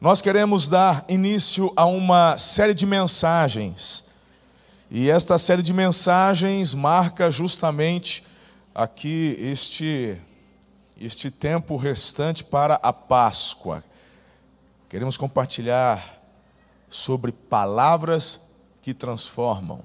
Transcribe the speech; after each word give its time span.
Nós 0.00 0.22
queremos 0.22 0.66
dar 0.66 1.04
início 1.10 1.70
a 1.76 1.84
uma 1.84 2.38
série 2.38 2.72
de 2.72 2.86
mensagens. 2.86 4.02
E 4.90 5.10
esta 5.10 5.36
série 5.36 5.60
de 5.60 5.74
mensagens 5.74 6.74
marca 6.74 7.30
justamente 7.30 8.24
aqui 8.74 9.36
este 9.38 10.18
este 10.98 11.30
tempo 11.30 11.76
restante 11.76 12.42
para 12.42 12.76
a 12.76 12.94
Páscoa. 12.94 13.84
Queremos 14.88 15.18
compartilhar 15.18 16.18
sobre 16.88 17.30
palavras 17.30 18.40
que 18.80 18.94
transformam. 18.94 19.82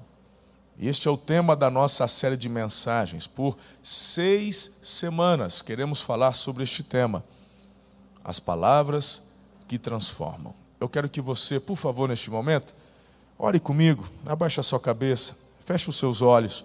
Este 0.78 1.08
é 1.08 1.10
o 1.10 1.16
tema 1.18 1.54
da 1.54 1.70
nossa 1.70 2.08
série 2.08 2.38
de 2.38 2.48
mensagens. 2.48 3.26
Por 3.26 3.58
seis 3.82 4.78
semanas 4.82 5.60
queremos 5.60 6.00
falar 6.00 6.32
sobre 6.32 6.64
este 6.64 6.82
tema: 6.82 7.22
as 8.24 8.40
palavras 8.40 9.25
transformam. 9.78 10.54
Eu 10.80 10.88
quero 10.88 11.08
que 11.08 11.20
você, 11.20 11.58
por 11.58 11.76
favor, 11.76 12.08
neste 12.08 12.30
momento, 12.30 12.74
ore 13.38 13.58
comigo, 13.58 14.08
abaixe 14.26 14.60
a 14.60 14.62
sua 14.62 14.78
cabeça, 14.78 15.36
feche 15.64 15.90
os 15.90 15.96
seus 15.96 16.22
olhos 16.22 16.64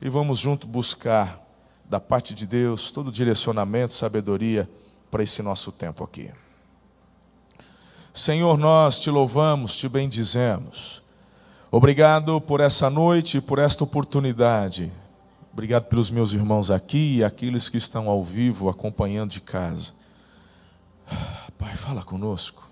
e 0.00 0.08
vamos 0.08 0.38
junto 0.38 0.66
buscar 0.66 1.42
da 1.84 2.00
parte 2.00 2.34
de 2.34 2.46
Deus 2.46 2.90
todo 2.90 3.10
direcionamento, 3.10 3.94
sabedoria 3.94 4.68
para 5.10 5.22
esse 5.22 5.42
nosso 5.42 5.72
tempo 5.72 6.04
aqui. 6.04 6.30
Senhor, 8.12 8.56
nós 8.56 9.00
te 9.00 9.10
louvamos, 9.10 9.76
te 9.76 9.88
bendizemos. 9.88 11.02
Obrigado 11.70 12.40
por 12.40 12.60
essa 12.60 12.88
noite, 12.88 13.40
por 13.40 13.58
esta 13.58 13.84
oportunidade. 13.84 14.90
Obrigado 15.52 15.84
pelos 15.84 16.10
meus 16.10 16.32
irmãos 16.32 16.70
aqui 16.70 17.16
e 17.16 17.24
aqueles 17.24 17.68
que 17.68 17.76
estão 17.76 18.08
ao 18.08 18.22
vivo 18.22 18.68
acompanhando 18.68 19.30
de 19.30 19.40
casa. 19.40 19.92
Pai, 21.58 21.74
fala 21.74 22.02
conosco. 22.02 22.68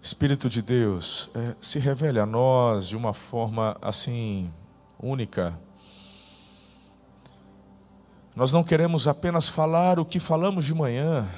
Espírito 0.00 0.48
de 0.48 0.62
Deus, 0.62 1.28
é, 1.34 1.56
se 1.60 1.78
revele 1.78 2.20
a 2.20 2.26
nós 2.26 2.86
de 2.86 2.96
uma 2.96 3.12
forma 3.12 3.76
assim 3.82 4.52
única. 5.02 5.58
Nós 8.36 8.52
não 8.52 8.62
queremos 8.62 9.08
apenas 9.08 9.48
falar 9.48 9.98
o 9.98 10.04
que 10.04 10.20
falamos 10.20 10.64
de 10.64 10.74
manhã. 10.74 11.28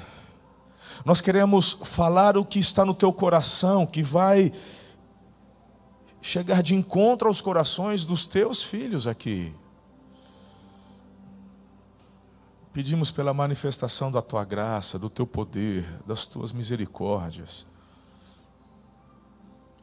Nós 1.03 1.21
queremos 1.21 1.77
falar 1.83 2.37
o 2.37 2.45
que 2.45 2.59
está 2.59 2.85
no 2.85 2.93
teu 2.93 3.11
coração, 3.11 3.85
que 3.85 4.03
vai 4.03 4.51
chegar 6.21 6.61
de 6.61 6.75
encontro 6.75 7.27
aos 7.27 7.41
corações 7.41 8.05
dos 8.05 8.27
teus 8.27 8.61
filhos 8.61 9.07
aqui. 9.07 9.55
Pedimos 12.77 13.09
pela 13.09 13.33
manifestação 13.33 14.11
da 14.11 14.21
tua 14.21 14.45
graça, 14.45 14.99
do 14.99 15.09
teu 15.09 15.25
poder, 15.25 15.83
das 16.05 16.27
tuas 16.27 16.53
misericórdias. 16.53 17.65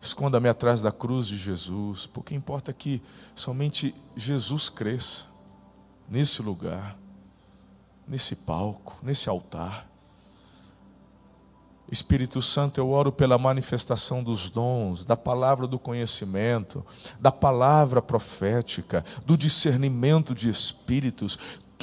Esconda-me 0.01 0.49
atrás 0.49 0.81
da 0.81 0.93
cruz 0.93 1.27
de 1.27 1.37
Jesus, 1.37 2.07
porque 2.07 2.37
importa 2.37 2.73
que 2.73 3.03
somente 3.35 3.93
Jesus 4.15 4.69
cresça 4.69 5.27
nesse 6.09 6.41
lugar, 6.41 6.97
nesse 8.07 8.37
palco, 8.37 8.97
nesse 9.03 9.29
altar. 9.29 9.89
Espírito 11.91 12.41
Santo, 12.41 12.81
eu 12.81 12.91
oro 12.91 13.11
pela 13.11 13.37
manifestação 13.37 14.23
dos 14.23 14.49
dons, 14.49 15.05
da 15.05 15.17
palavra 15.17 15.67
do 15.67 15.81
conhecimento, 15.81 16.87
da 17.21 17.33
palavra 17.33 18.01
profética, 18.01 19.05
do 19.27 19.37
discernimento 19.37 20.35
de 20.35 20.49
espíritos, 20.49 21.39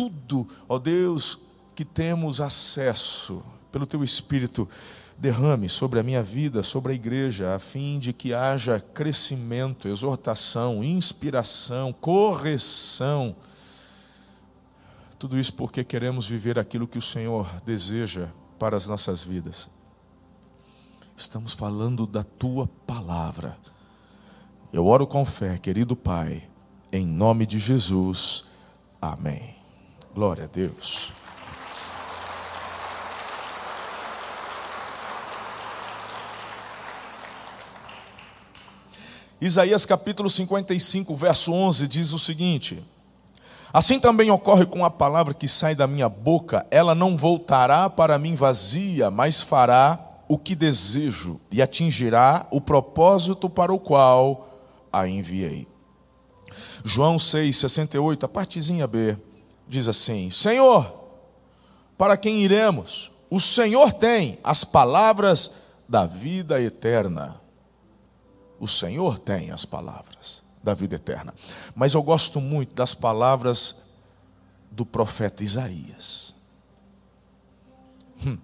tudo, 0.10 0.48
ó 0.68 0.80
Deus, 0.80 1.40
que 1.76 1.86
temos 1.86 2.42
acesso 2.42 3.44
pelo 3.72 3.86
teu 3.86 4.04
Espírito, 4.04 4.68
derrame 5.18 5.70
sobre 5.70 6.00
a 6.00 6.04
minha 6.04 6.24
vida, 6.24 6.64
sobre 6.64 6.92
a 6.92 6.96
igreja, 6.96 7.56
a 7.56 7.60
fim 7.60 8.00
de 8.00 8.12
que 8.12 8.34
haja 8.34 8.80
crescimento, 8.80 9.88
exortação, 9.88 10.84
inspiração, 10.84 11.94
correção. 11.94 13.36
Tudo 15.20 15.38
isso 15.38 15.54
porque 15.54 15.84
queremos 15.84 16.26
viver 16.26 16.58
aquilo 16.58 16.88
que 16.88 16.98
o 16.98 17.02
Senhor 17.02 17.48
deseja 17.64 18.30
para 18.58 18.76
as 18.76 18.88
nossas 18.88 19.24
vidas. 19.24 19.70
Estamos 21.16 21.54
falando 21.54 22.08
da 22.08 22.24
tua 22.24 22.68
palavra. 22.88 23.56
Eu 24.74 24.88
oro 24.88 25.06
com 25.06 25.24
fé, 25.24 25.60
querido 25.60 25.96
Pai, 25.96 26.50
em 26.92 27.06
nome 27.06 27.46
de 27.46 27.60
Jesus. 27.60 28.44
Amém. 29.00 29.61
Glória 30.14 30.44
a 30.44 30.48
Deus. 30.48 31.14
Isaías 39.40 39.86
capítulo 39.86 40.30
55, 40.30 41.16
verso 41.16 41.54
11 41.54 41.88
diz 41.88 42.12
o 42.12 42.20
seguinte: 42.20 42.84
Assim 43.72 44.02
também 44.02 44.30
ocorre 44.30 44.66
com 44.66 44.84
a 44.84 44.90
palavra 44.90 45.34
que 45.34 45.48
sai 45.48 45.76
da 45.76 45.88
minha 45.88 46.10
boca, 46.10 46.68
ela 46.70 46.94
não 46.94 47.16
voltará 47.16 47.90
para 47.90 48.20
mim 48.20 48.36
vazia, 48.36 49.10
mas 49.10 49.42
fará 49.42 49.98
o 50.28 50.38
que 50.38 50.56
desejo 50.56 51.40
e 51.50 51.62
atingirá 51.62 52.46
o 52.52 52.60
propósito 52.60 53.50
para 53.50 53.74
o 53.74 53.80
qual 53.80 54.60
a 54.92 55.08
enviei. 55.08 55.70
João 56.84 57.18
6, 57.18 57.56
68, 57.56 58.26
a 58.26 58.30
partezinha 58.30 58.86
B 58.86 59.18
diz 59.72 59.88
assim: 59.88 60.30
Senhor, 60.30 60.94
para 61.98 62.18
quem 62.18 62.44
iremos? 62.44 63.10
O 63.30 63.40
Senhor 63.40 63.94
tem 63.94 64.38
as 64.44 64.66
palavras 64.66 65.54
da 65.88 66.06
vida 66.06 66.62
eterna. 66.62 67.40
O 68.60 68.68
Senhor 68.68 69.18
tem 69.18 69.50
as 69.50 69.64
palavras 69.64 70.44
da 70.62 70.74
vida 70.74 70.96
eterna. 70.96 71.34
Mas 71.74 71.94
eu 71.94 72.04
gosto 72.04 72.42
muito 72.42 72.76
das 72.76 72.94
palavras 72.94 73.78
do 74.70 74.86
profeta 74.86 75.42
Isaías. 75.42 76.36
Hum. 78.26 78.38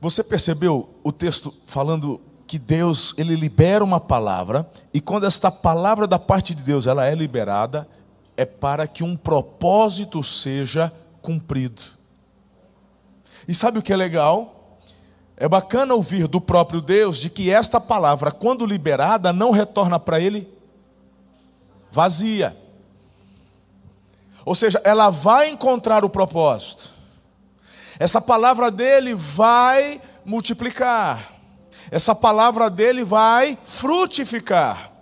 Você 0.00 0.22
percebeu 0.22 0.94
o 1.02 1.10
texto 1.10 1.52
falando 1.66 2.20
que 2.46 2.58
Deus, 2.58 3.14
ele 3.16 3.34
libera 3.34 3.82
uma 3.82 3.98
palavra 3.98 4.70
e 4.92 5.00
quando 5.00 5.26
esta 5.26 5.50
palavra 5.50 6.06
da 6.06 6.18
parte 6.18 6.54
de 6.54 6.62
Deus 6.62 6.86
ela 6.86 7.06
é 7.06 7.14
liberada, 7.14 7.88
é 8.38 8.44
para 8.44 8.86
que 8.86 9.02
um 9.02 9.16
propósito 9.16 10.22
seja 10.22 10.92
cumprido. 11.20 11.82
E 13.48 13.52
sabe 13.52 13.80
o 13.80 13.82
que 13.82 13.92
é 13.92 13.96
legal? 13.96 14.78
É 15.36 15.48
bacana 15.48 15.92
ouvir 15.92 16.28
do 16.28 16.40
próprio 16.40 16.80
Deus 16.80 17.18
de 17.18 17.30
que 17.30 17.50
esta 17.50 17.80
palavra, 17.80 18.30
quando 18.30 18.64
liberada, 18.64 19.32
não 19.32 19.50
retorna 19.50 19.98
para 19.98 20.20
ele 20.20 20.48
vazia. 21.90 22.56
Ou 24.44 24.54
seja, 24.54 24.80
ela 24.84 25.10
vai 25.10 25.50
encontrar 25.50 26.04
o 26.04 26.10
propósito. 26.10 26.94
Essa 27.98 28.20
palavra 28.20 28.70
dele 28.70 29.16
vai 29.16 30.00
multiplicar. 30.24 31.32
Essa 31.90 32.14
palavra 32.14 32.70
dele 32.70 33.02
vai 33.02 33.58
frutificar. 33.64 34.92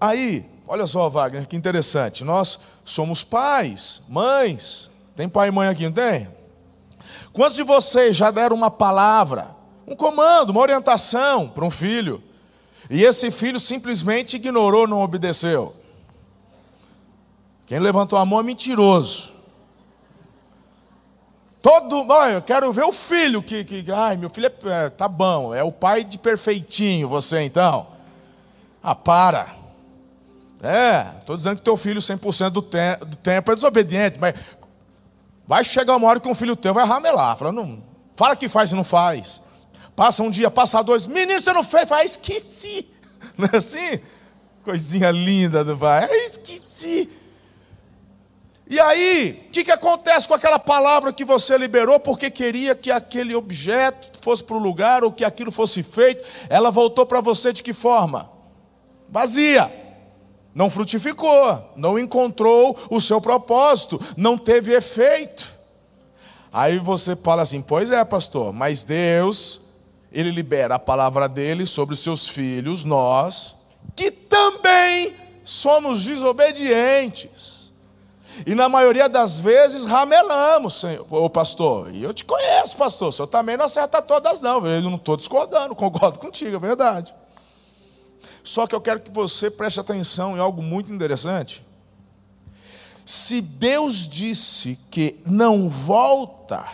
Aí, 0.00 0.51
Olha 0.72 0.86
só, 0.86 1.06
Wagner, 1.10 1.46
que 1.46 1.54
interessante. 1.54 2.24
Nós 2.24 2.58
somos 2.82 3.22
pais, 3.22 4.02
mães. 4.08 4.90
Tem 5.14 5.28
pai 5.28 5.48
e 5.48 5.50
mãe 5.50 5.68
aqui, 5.68 5.84
não 5.84 5.92
tem? 5.92 6.26
Quantos 7.30 7.56
de 7.56 7.62
vocês 7.62 8.16
já 8.16 8.30
deram 8.30 8.56
uma 8.56 8.70
palavra, 8.70 9.54
um 9.86 9.94
comando, 9.94 10.48
uma 10.48 10.62
orientação 10.62 11.46
para 11.46 11.62
um 11.62 11.70
filho, 11.70 12.22
e 12.88 13.04
esse 13.04 13.30
filho 13.30 13.60
simplesmente 13.60 14.36
ignorou, 14.36 14.88
não 14.88 15.02
obedeceu? 15.02 15.76
Quem 17.66 17.78
levantou 17.78 18.18
a 18.18 18.24
mão 18.24 18.40
é 18.40 18.42
mentiroso. 18.42 19.34
Todo, 21.60 22.06
olha, 22.08 22.32
eu 22.32 22.42
quero 22.42 22.72
ver 22.72 22.84
o 22.84 22.94
filho 22.94 23.42
que, 23.42 23.62
que 23.62 23.84
ai, 23.92 24.16
meu 24.16 24.30
filho 24.30 24.46
é, 24.46 24.86
é, 24.86 24.88
tá 24.88 25.06
bom, 25.06 25.54
é 25.54 25.62
o 25.62 25.70
pai 25.70 26.02
de 26.02 26.16
perfeitinho, 26.16 27.10
você 27.10 27.42
então. 27.42 27.88
Ah, 28.82 28.94
para. 28.94 29.60
É, 30.62 31.18
estou 31.18 31.34
dizendo 31.34 31.56
que 31.56 31.62
teu 31.62 31.76
filho 31.76 32.00
100% 32.00 32.50
do, 32.50 32.62
te 32.62 32.96
do 33.04 33.16
tempo 33.16 33.50
é 33.50 33.54
desobediente, 33.54 34.16
mas 34.20 34.34
vai 35.44 35.64
chegar 35.64 35.96
uma 35.96 36.06
hora 36.06 36.20
que 36.20 36.28
um 36.28 36.36
filho 36.36 36.54
teu 36.54 36.72
vai 36.72 36.86
ramelar. 36.86 37.36
Fala, 37.36 37.50
não, 37.50 37.82
fala 38.14 38.36
que 38.36 38.48
faz 38.48 38.70
e 38.70 38.76
não 38.76 38.84
faz. 38.84 39.42
Passa 39.96 40.22
um 40.22 40.30
dia, 40.30 40.52
passa 40.52 40.80
dois, 40.80 41.04
menino, 41.08 41.40
você 41.40 41.52
não 41.52 41.64
fez? 41.64 41.88
Fala, 41.88 42.04
esqueci. 42.04 42.88
Não 43.38 43.48
é 43.52 43.56
assim? 43.56 44.00
Coisinha 44.64 45.10
linda 45.10 45.64
do 45.64 45.76
pai, 45.76 46.04
é, 46.04 46.24
esqueci. 46.24 47.08
E 48.68 48.80
aí, 48.80 49.46
o 49.46 49.50
que, 49.50 49.64
que 49.64 49.70
acontece 49.70 50.26
com 50.26 50.34
aquela 50.34 50.58
palavra 50.58 51.12
que 51.12 51.24
você 51.24 51.56
liberou 51.56 52.00
porque 52.00 52.30
queria 52.30 52.74
que 52.74 52.90
aquele 52.90 53.34
objeto 53.34 54.18
fosse 54.20 54.42
para 54.42 54.56
o 54.56 54.58
lugar 54.58 55.04
ou 55.04 55.12
que 55.12 55.24
aquilo 55.24 55.52
fosse 55.52 55.82
feito? 55.82 56.24
Ela 56.48 56.70
voltou 56.70 57.06
para 57.06 57.20
você 57.20 57.52
de 57.52 57.62
que 57.62 57.72
forma? 57.72 58.30
Vazia 59.08 59.81
não 60.54 60.68
frutificou, 60.68 61.72
não 61.76 61.98
encontrou 61.98 62.76
o 62.90 63.00
seu 63.00 63.20
propósito, 63.20 64.00
não 64.16 64.36
teve 64.36 64.72
efeito. 64.72 65.52
Aí 66.52 66.78
você 66.78 67.16
fala 67.16 67.42
assim: 67.42 67.62
pois 67.62 67.90
é, 67.90 68.04
pastor, 68.04 68.52
mas 68.52 68.84
Deus, 68.84 69.62
Ele 70.12 70.30
libera 70.30 70.74
a 70.74 70.78
palavra 70.78 71.28
dele 71.28 71.64
sobre 71.64 71.96
seus 71.96 72.28
filhos, 72.28 72.84
nós, 72.84 73.56
que 73.96 74.10
também 74.10 75.14
somos 75.42 76.04
desobedientes. 76.04 77.62
E 78.46 78.54
na 78.54 78.68
maioria 78.68 79.08
das 79.08 79.38
vezes 79.38 79.84
ramelamos, 79.84 80.80
senhor, 80.80 81.06
ô 81.10 81.28
pastor. 81.28 81.90
E 81.92 82.02
eu 82.02 82.14
te 82.14 82.24
conheço, 82.24 82.76
pastor. 82.76 83.08
O 83.08 83.12
senhor 83.12 83.26
também 83.26 83.56
não 83.56 83.66
acerta 83.66 84.00
todas, 84.00 84.40
não. 84.40 84.66
Eu 84.66 84.82
não 84.82 84.96
estou 84.96 85.16
discordando, 85.16 85.74
concordo 85.76 86.18
contigo, 86.18 86.56
é 86.56 86.58
verdade. 86.58 87.14
Só 88.42 88.66
que 88.66 88.74
eu 88.74 88.80
quero 88.80 89.00
que 89.00 89.10
você 89.10 89.50
preste 89.50 89.78
atenção 89.78 90.36
em 90.36 90.40
algo 90.40 90.62
muito 90.62 90.92
interessante. 90.92 91.64
Se 93.04 93.40
Deus 93.40 94.08
disse 94.08 94.78
que 94.90 95.20
não 95.26 95.68
volta 95.68 96.64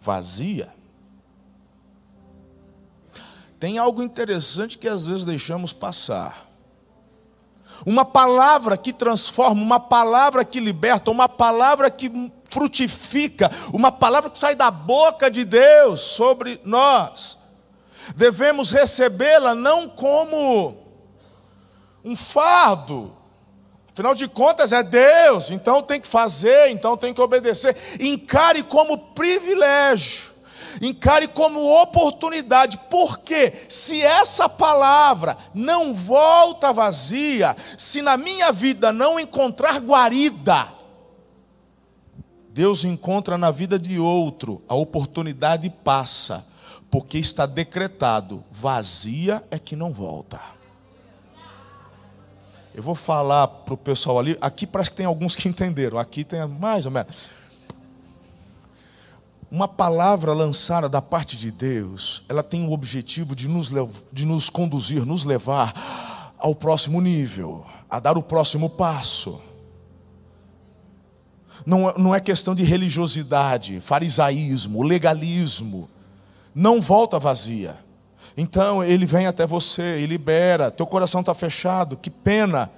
vazia, 0.00 0.72
tem 3.58 3.78
algo 3.78 4.02
interessante 4.02 4.78
que 4.78 4.88
às 4.88 5.06
vezes 5.06 5.24
deixamos 5.24 5.72
passar. 5.72 6.46
Uma 7.84 8.04
palavra 8.04 8.76
que 8.76 8.92
transforma, 8.92 9.60
uma 9.60 9.80
palavra 9.80 10.44
que 10.44 10.60
liberta, 10.60 11.10
uma 11.10 11.28
palavra 11.28 11.90
que 11.90 12.10
frutifica, 12.50 13.50
uma 13.72 13.92
palavra 13.92 14.30
que 14.30 14.38
sai 14.38 14.54
da 14.54 14.70
boca 14.70 15.30
de 15.30 15.44
Deus 15.44 16.00
sobre 16.00 16.60
nós. 16.64 17.38
Devemos 18.16 18.70
recebê-la 18.70 19.54
não 19.54 19.88
como 19.88 20.76
um 22.04 22.16
fardo, 22.16 23.18
Afinal 23.98 24.14
de 24.14 24.28
contas, 24.28 24.72
é 24.72 24.80
Deus, 24.80 25.50
então 25.50 25.82
tem 25.82 26.00
que 26.00 26.06
fazer, 26.06 26.70
então 26.70 26.96
tem 26.96 27.12
que 27.12 27.20
obedecer. 27.20 27.76
Encare 27.98 28.62
como 28.62 28.96
privilégio, 28.96 30.32
encare 30.80 31.26
como 31.26 31.60
oportunidade, 31.82 32.78
porque 32.88 33.52
se 33.68 34.00
essa 34.00 34.48
palavra 34.48 35.36
não 35.52 35.92
volta 35.92 36.72
vazia, 36.72 37.56
se 37.76 38.00
na 38.00 38.16
minha 38.16 38.52
vida 38.52 38.92
não 38.92 39.18
encontrar 39.18 39.80
guarida, 39.80 40.68
Deus 42.50 42.84
encontra 42.84 43.36
na 43.36 43.50
vida 43.50 43.80
de 43.80 43.98
outro, 43.98 44.62
a 44.68 44.76
oportunidade 44.76 45.68
passa, 45.70 46.46
porque 46.90 47.18
está 47.18 47.46
decretado: 47.46 48.44
vazia 48.50 49.44
é 49.50 49.58
que 49.58 49.76
não 49.76 49.92
volta. 49.92 50.40
Eu 52.74 52.82
vou 52.82 52.94
falar 52.94 53.48
para 53.48 53.74
o 53.74 53.76
pessoal 53.76 54.18
ali. 54.18 54.38
Aqui 54.40 54.66
parece 54.66 54.90
que 54.90 54.96
tem 54.96 55.06
alguns 55.06 55.34
que 55.34 55.48
entenderam. 55.48 55.98
Aqui 55.98 56.22
tem 56.22 56.46
mais 56.46 56.86
ou 56.86 56.92
menos. 56.92 57.12
Uma 59.50 59.66
palavra 59.66 60.32
lançada 60.32 60.88
da 60.88 61.00
parte 61.00 61.36
de 61.36 61.50
Deus, 61.50 62.22
ela 62.28 62.42
tem 62.42 62.68
o 62.68 62.70
objetivo 62.70 63.34
de 63.34 63.48
nos, 63.48 63.72
de 64.12 64.26
nos 64.26 64.50
conduzir, 64.50 65.06
nos 65.06 65.24
levar 65.24 66.34
ao 66.38 66.54
próximo 66.54 67.00
nível, 67.00 67.66
a 67.88 67.98
dar 67.98 68.18
o 68.18 68.22
próximo 68.22 68.68
passo. 68.68 69.40
Não, 71.64 71.92
não 71.94 72.14
é 72.14 72.20
questão 72.20 72.54
de 72.54 72.62
religiosidade, 72.62 73.80
farisaísmo, 73.80 74.82
legalismo. 74.82 75.88
Não 76.58 76.80
volta 76.80 77.20
vazia. 77.20 77.76
Então 78.36 78.82
ele 78.82 79.06
vem 79.06 79.28
até 79.28 79.46
você 79.46 80.00
e 80.00 80.06
libera. 80.06 80.72
Teu 80.72 80.84
coração 80.84 81.20
está 81.20 81.32
fechado, 81.32 81.96
que 81.96 82.10
pena. 82.10 82.68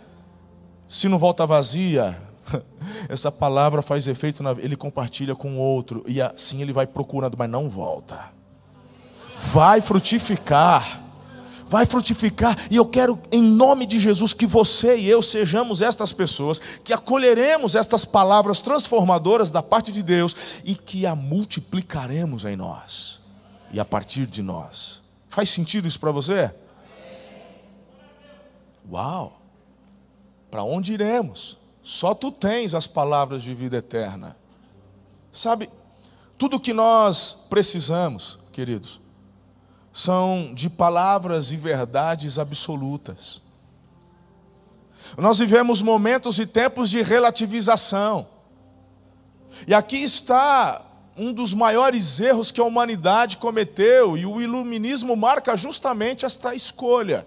Se 0.87 1.09
não 1.09 1.19
volta 1.19 1.47
vazia, 1.47 2.21
essa 3.09 3.33
palavra 3.33 3.81
faz 3.81 4.07
efeito, 4.07 4.43
na... 4.43 4.51
ele 4.59 4.77
compartilha 4.77 5.35
com 5.35 5.53
o 5.53 5.59
outro, 5.59 6.05
e 6.07 6.21
assim 6.21 6.61
ele 6.61 6.75
vai 6.75 6.87
procurando, 6.87 7.39
mas 7.39 7.49
não 7.49 7.71
volta. 7.71 8.19
Vai 9.39 9.81
frutificar, 9.81 11.03
vai 11.67 11.87
frutificar, 11.87 12.59
e 12.71 12.77
eu 12.77 12.85
quero, 12.85 13.19
em 13.33 13.43
nome 13.43 13.87
de 13.87 13.99
Jesus, 13.99 14.35
que 14.35 14.47
você 14.47 14.99
e 14.99 15.09
eu 15.09 15.23
sejamos 15.23 15.81
estas 15.81 16.13
pessoas, 16.13 16.59
que 16.85 16.93
acolheremos 16.93 17.75
estas 17.75 18.05
palavras 18.05 18.61
transformadoras 18.61 19.51
da 19.51 19.63
parte 19.63 19.91
de 19.91 20.03
Deus 20.03 20.37
e 20.67 20.75
que 20.75 21.07
a 21.07 21.15
multiplicaremos 21.15 22.45
em 22.45 22.57
nós 22.57 23.20
e 23.73 23.79
a 23.79 23.85
partir 23.85 24.27
de 24.27 24.43
nós. 24.43 25.03
Faz 25.29 25.51
sentido 25.51 25.87
isso 25.87 26.01
para 26.01 26.11
você? 26.11 26.53
Uau! 28.91 29.41
Para 30.51 30.65
onde 30.65 30.93
iremos? 30.93 31.59
Só 31.83 32.15
tu 32.15 32.33
tens 32.33 32.75
as 32.75 32.87
palavras 32.87 33.43
de 33.43 33.55
vida 33.55 33.77
eterna. 33.77 34.37
Sabe, 35.31 35.71
tudo 36.37 36.59
que 36.59 36.73
nós 36.73 37.37
precisamos, 37.49 38.39
queridos, 38.53 39.01
são 39.93 40.53
de 40.55 40.69
palavras 40.69 41.53
e 41.53 41.57
verdades 41.57 42.39
absolutas. 42.39 43.41
Nós 45.17 45.39
vivemos 45.39 45.83
momentos 45.83 46.39
e 46.39 46.47
tempos 46.47 46.91
de 46.91 47.03
relativização. 47.03 48.27
E 49.67 49.75
aqui 49.75 49.99
está 49.99 50.85
um 51.23 51.35
dos 51.35 51.53
maiores 51.53 52.19
erros 52.19 52.51
que 52.51 52.63
a 52.63 52.65
humanidade 52.65 53.37
cometeu, 53.37 54.17
e 54.17 54.25
o 54.25 54.41
iluminismo 54.41 55.15
marca 55.15 55.55
justamente 55.55 56.25
esta 56.25 56.55
escolha. 56.55 57.27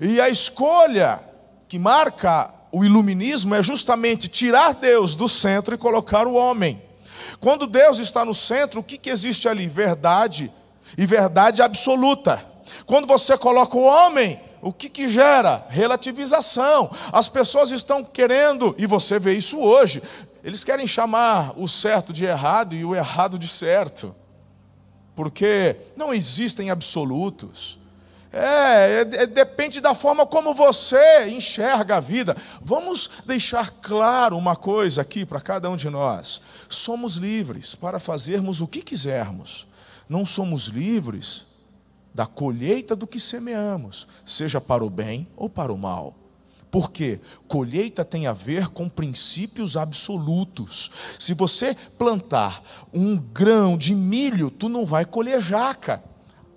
E 0.00 0.20
a 0.20 0.28
escolha 0.28 1.20
que 1.68 1.80
marca 1.80 2.54
o 2.70 2.84
iluminismo 2.84 3.56
é 3.56 3.62
justamente 3.62 4.28
tirar 4.28 4.72
Deus 4.72 5.16
do 5.16 5.28
centro 5.28 5.74
e 5.74 5.78
colocar 5.78 6.28
o 6.28 6.34
homem. 6.34 6.80
Quando 7.40 7.66
Deus 7.66 7.98
está 7.98 8.24
no 8.24 8.32
centro, 8.32 8.78
o 8.78 8.84
que, 8.84 8.96
que 8.96 9.10
existe 9.10 9.48
ali? 9.48 9.66
Verdade 9.66 10.52
e 10.96 11.04
verdade 11.04 11.60
absoluta. 11.60 12.40
Quando 12.86 13.08
você 13.08 13.36
coloca 13.36 13.76
o 13.76 13.82
homem, 13.82 14.40
o 14.60 14.72
que, 14.72 14.88
que 14.88 15.08
gera? 15.08 15.66
Relativização. 15.68 16.90
As 17.12 17.28
pessoas 17.28 17.70
estão 17.70 18.04
querendo, 18.04 18.74
e 18.78 18.86
você 18.86 19.18
vê 19.18 19.34
isso 19.34 19.58
hoje, 19.58 20.02
eles 20.48 20.64
querem 20.64 20.86
chamar 20.86 21.52
o 21.58 21.68
certo 21.68 22.10
de 22.10 22.24
errado 22.24 22.74
e 22.74 22.82
o 22.82 22.94
errado 22.94 23.38
de 23.38 23.46
certo, 23.46 24.16
porque 25.14 25.76
não 25.94 26.12
existem 26.12 26.70
absolutos. 26.70 27.78
É, 28.32 28.38
é, 28.38 29.00
é, 29.00 29.26
depende 29.26 29.78
da 29.80 29.94
forma 29.94 30.26
como 30.26 30.54
você 30.54 31.28
enxerga 31.28 31.96
a 31.96 32.00
vida. 32.00 32.34
Vamos 32.62 33.10
deixar 33.26 33.70
claro 33.82 34.38
uma 34.38 34.56
coisa 34.56 35.02
aqui 35.02 35.26
para 35.26 35.40
cada 35.40 35.68
um 35.68 35.76
de 35.76 35.90
nós: 35.90 36.40
somos 36.66 37.16
livres 37.16 37.74
para 37.74 38.00
fazermos 38.00 38.62
o 38.62 38.66
que 38.66 38.80
quisermos, 38.80 39.66
não 40.08 40.24
somos 40.24 40.68
livres 40.68 41.46
da 42.14 42.24
colheita 42.26 42.96
do 42.96 43.06
que 43.06 43.20
semeamos, 43.20 44.08
seja 44.24 44.60
para 44.62 44.84
o 44.84 44.88
bem 44.88 45.28
ou 45.36 45.48
para 45.50 45.72
o 45.72 45.78
mal. 45.78 46.14
Porque 46.70 47.20
colheita 47.46 48.04
tem 48.04 48.26
a 48.26 48.32
ver 48.32 48.68
com 48.68 48.88
princípios 48.88 49.76
absolutos. 49.76 50.90
Se 51.18 51.34
você 51.34 51.76
plantar 51.96 52.62
um 52.92 53.16
grão 53.16 53.76
de 53.76 53.94
milho, 53.94 54.50
tu 54.50 54.68
não 54.68 54.84
vai 54.84 55.04
colher 55.04 55.40
jaca. 55.40 56.02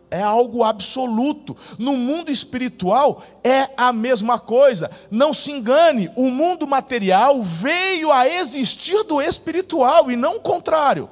É 0.10 0.22
algo 0.22 0.62
absoluto. 0.64 1.56
No 1.80 1.96
mundo 1.96 2.30
espiritual 2.30 3.24
é 3.42 3.70
a 3.78 3.94
mesma 3.94 4.38
coisa. 4.38 4.92
Não 5.10 5.34
se 5.34 5.52
engane, 5.52 6.12
o 6.18 6.30
mundo 6.30 6.68
material 6.68 7.42
veio 7.42 8.12
a 8.12 8.28
existir 8.28 9.04
do 9.06 9.22
espiritual 9.22 10.12
e 10.12 10.18
não 10.18 10.36
o 10.36 10.42
contrário. 10.42 11.10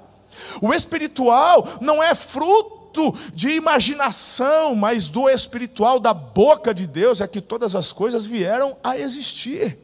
O 0.61 0.73
espiritual 0.73 1.65
não 1.79 2.03
é 2.03 2.13
fruto 2.13 2.78
fruto 2.89 3.13
de 3.33 3.51
imaginação, 3.51 4.75
mas 4.75 5.09
do 5.09 5.29
espiritual, 5.29 5.99
da 5.99 6.13
boca 6.13 6.73
de 6.73 6.87
Deus, 6.87 7.21
é 7.21 7.27
que 7.27 7.41
todas 7.41 7.75
as 7.75 7.93
coisas 7.93 8.25
vieram 8.25 8.75
a 8.83 8.97
existir. 8.97 9.77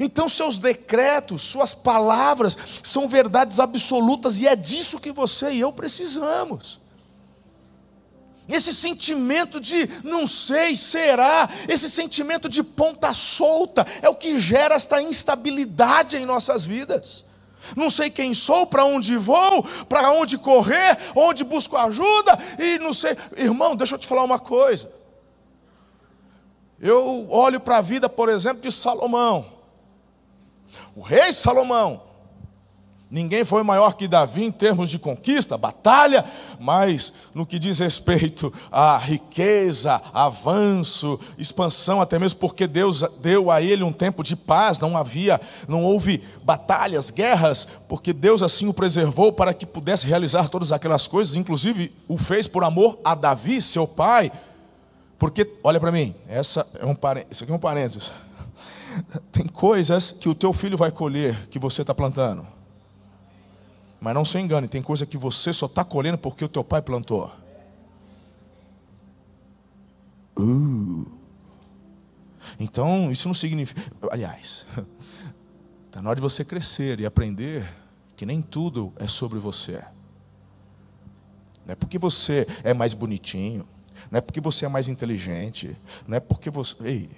Então, 0.00 0.28
seus 0.28 0.58
decretos, 0.58 1.42
suas 1.42 1.74
palavras 1.74 2.56
são 2.82 3.08
verdades 3.08 3.60
absolutas 3.60 4.38
e 4.38 4.46
é 4.46 4.56
disso 4.56 4.98
que 4.98 5.12
você 5.12 5.52
e 5.52 5.60
eu 5.60 5.72
precisamos. 5.72 6.80
Esse 8.48 8.74
sentimento 8.74 9.58
de 9.58 9.88
não 10.02 10.26
sei, 10.26 10.76
será, 10.76 11.48
esse 11.66 11.88
sentimento 11.88 12.48
de 12.48 12.62
ponta 12.62 13.12
solta 13.14 13.86
é 14.02 14.08
o 14.08 14.14
que 14.14 14.38
gera 14.38 14.74
esta 14.74 15.00
instabilidade 15.00 16.16
em 16.16 16.26
nossas 16.26 16.66
vidas 16.66 17.24
não 17.76 17.90
sei 17.90 18.10
quem 18.10 18.34
sou, 18.34 18.66
para 18.66 18.84
onde 18.84 19.16
vou, 19.16 19.62
para 19.88 20.12
onde 20.12 20.38
correr, 20.38 20.98
onde 21.14 21.44
busco 21.44 21.76
ajuda, 21.76 22.38
e 22.58 22.78
não 22.78 22.92
sei. 22.92 23.16
Irmão, 23.36 23.74
deixa 23.74 23.94
eu 23.94 23.98
te 23.98 24.06
falar 24.06 24.24
uma 24.24 24.38
coisa. 24.38 24.92
Eu 26.80 27.30
olho 27.30 27.58
para 27.60 27.78
a 27.78 27.80
vida, 27.80 28.08
por 28.08 28.28
exemplo, 28.28 28.62
de 28.62 28.70
Salomão, 28.70 29.46
o 30.94 31.00
rei 31.00 31.32
Salomão. 31.32 32.03
Ninguém 33.10 33.44
foi 33.44 33.62
maior 33.62 33.94
que 33.94 34.08
Davi 34.08 34.44
em 34.44 34.50
termos 34.50 34.90
de 34.90 34.98
conquista, 34.98 35.56
batalha, 35.58 36.24
mas 36.58 37.12
no 37.34 37.46
que 37.46 37.58
diz 37.58 37.78
respeito 37.78 38.52
à 38.72 38.98
riqueza, 38.98 40.00
avanço, 40.12 41.20
expansão, 41.38 42.00
até 42.00 42.18
mesmo 42.18 42.40
porque 42.40 42.66
Deus 42.66 43.04
deu 43.20 43.50
a 43.50 43.62
ele 43.62 43.84
um 43.84 43.92
tempo 43.92 44.24
de 44.24 44.34
paz, 44.34 44.80
não 44.80 44.96
havia, 44.96 45.40
não 45.68 45.84
houve 45.84 46.24
batalhas, 46.42 47.10
guerras, 47.10 47.68
porque 47.88 48.12
Deus 48.12 48.42
assim 48.42 48.66
o 48.66 48.74
preservou 48.74 49.32
para 49.32 49.54
que 49.54 49.66
pudesse 49.66 50.06
realizar 50.06 50.48
todas 50.48 50.72
aquelas 50.72 51.06
coisas, 51.06 51.36
inclusive 51.36 51.92
o 52.08 52.18
fez 52.18 52.48
por 52.48 52.64
amor 52.64 52.98
a 53.04 53.14
Davi, 53.14 53.62
seu 53.62 53.86
pai. 53.86 54.32
Porque, 55.18 55.48
olha 55.62 55.78
para 55.78 55.92
mim, 55.92 56.14
essa 56.26 56.66
é 56.80 56.84
um, 56.84 56.96
isso 57.30 57.44
aqui 57.44 57.52
é 57.52 57.54
um 57.54 57.60
parênteses. 57.60 58.10
Tem 59.30 59.46
coisas 59.46 60.10
que 60.10 60.28
o 60.28 60.34
teu 60.34 60.52
filho 60.52 60.76
vai 60.76 60.90
colher 60.90 61.48
que 61.48 61.58
você 61.58 61.82
está 61.82 61.94
plantando. 61.94 62.53
Mas 64.04 64.14
não 64.14 64.22
se 64.22 64.38
engane, 64.38 64.68
tem 64.68 64.82
coisa 64.82 65.06
que 65.06 65.16
você 65.16 65.50
só 65.50 65.64
está 65.64 65.82
colhendo 65.82 66.18
porque 66.18 66.44
o 66.44 66.48
teu 66.48 66.62
pai 66.62 66.82
plantou. 66.82 67.32
Uh. 70.38 71.10
Então, 72.60 73.10
isso 73.10 73.26
não 73.26 73.34
significa. 73.34 73.80
Aliás, 74.10 74.66
está 75.86 76.02
na 76.04 76.10
hora 76.10 76.16
de 76.16 76.20
você 76.20 76.44
crescer 76.44 77.00
e 77.00 77.06
aprender 77.06 77.66
que 78.14 78.26
nem 78.26 78.42
tudo 78.42 78.92
é 78.96 79.06
sobre 79.08 79.38
você. 79.38 79.82
Não 81.64 81.72
é 81.72 81.74
porque 81.74 81.98
você 81.98 82.46
é 82.62 82.74
mais 82.74 82.92
bonitinho, 82.92 83.66
não 84.10 84.18
é 84.18 84.20
porque 84.20 84.38
você 84.38 84.66
é 84.66 84.68
mais 84.68 84.86
inteligente, 84.86 85.74
não 86.06 86.18
é 86.18 86.20
porque 86.20 86.50
você. 86.50 86.76
Ei, 86.84 87.10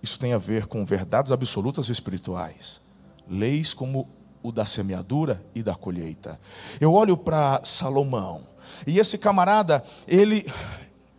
isso 0.00 0.16
tem 0.20 0.32
a 0.32 0.38
ver 0.38 0.68
com 0.68 0.86
verdades 0.86 1.32
absolutas 1.32 1.88
espirituais. 1.88 2.80
Leis 3.28 3.74
como 3.74 4.08
o 4.48 4.52
da 4.52 4.64
semeadura 4.64 5.44
e 5.54 5.62
da 5.62 5.74
colheita. 5.74 6.40
Eu 6.80 6.94
olho 6.94 7.16
para 7.16 7.60
Salomão, 7.64 8.46
e 8.86 8.98
esse 8.98 9.18
camarada, 9.18 9.84
ele, 10.06 10.50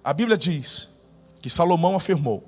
a 0.04 0.14
Bíblia 0.14 0.38
diz 0.38 0.90
que 1.42 1.50
Salomão 1.50 1.96
afirmou: 1.96 2.44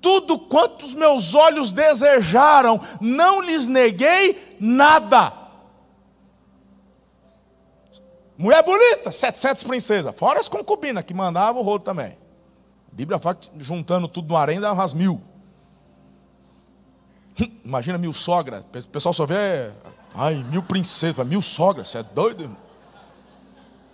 tudo 0.00 0.38
quanto 0.38 0.84
os 0.84 0.94
meus 0.94 1.34
olhos 1.34 1.72
desejaram, 1.72 2.78
não 3.00 3.40
lhes 3.40 3.68
neguei 3.68 4.56
nada. 4.60 5.32
Mulher 8.36 8.62
bonita, 8.64 9.12
700 9.12 9.62
princesas, 9.62 10.14
fora 10.14 10.40
as 10.40 10.48
concubinas 10.48 11.04
que 11.04 11.14
mandavam 11.14 11.62
o 11.62 11.64
rolo 11.64 11.78
também. 11.78 12.18
A 12.92 12.94
Bíblia 12.94 13.18
fala 13.18 13.36
que 13.36 13.48
juntando 13.58 14.08
tudo 14.08 14.28
no 14.28 14.36
harém 14.36 14.60
dá 14.60 14.72
umas 14.72 14.92
mil. 14.92 15.22
Imagina 17.64 17.98
mil 17.98 18.14
sogras. 18.14 18.62
O 18.62 18.88
pessoal 18.88 19.12
só 19.12 19.26
vê. 19.26 19.72
Ai, 20.14 20.34
mil 20.44 20.62
princesas, 20.62 21.26
mil 21.26 21.42
sogras. 21.42 21.88
Você 21.88 21.98
é 21.98 22.02
doido? 22.02 22.56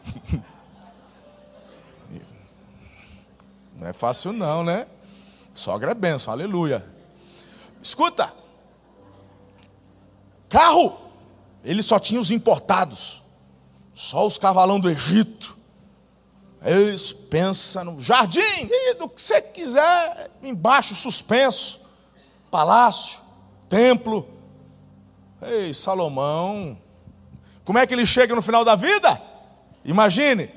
Não 3.78 3.88
é 3.88 3.94
fácil, 3.94 4.32
não, 4.35 4.62
né? 4.62 4.87
Sogra 5.54 5.92
é 5.92 5.94
benção, 5.94 6.35
aleluia. 6.35 6.85
Escuta. 7.82 8.30
Carro. 10.50 11.00
Ele 11.64 11.82
só 11.82 11.99
tinha 11.99 12.20
os 12.20 12.30
importados. 12.30 13.25
Só 13.94 14.26
os 14.26 14.37
cavalão 14.37 14.78
do 14.78 14.90
Egito. 14.90 15.56
Eles 16.62 17.11
pensam 17.11 17.85
no 17.85 18.02
jardim, 18.02 18.68
do 18.99 19.09
que 19.09 19.23
você 19.23 19.40
quiser, 19.40 20.30
embaixo 20.42 20.94
suspenso, 20.94 21.80
palácio 22.50 23.23
templo. 23.71 24.29
Ei, 25.41 25.73
Salomão, 25.73 26.77
como 27.65 27.79
é 27.79 27.87
que 27.87 27.95
ele 27.95 28.05
chega 28.05 28.35
no 28.35 28.43
final 28.43 28.62
da 28.62 28.75
vida? 28.75 29.23
Imagine, 29.83 30.50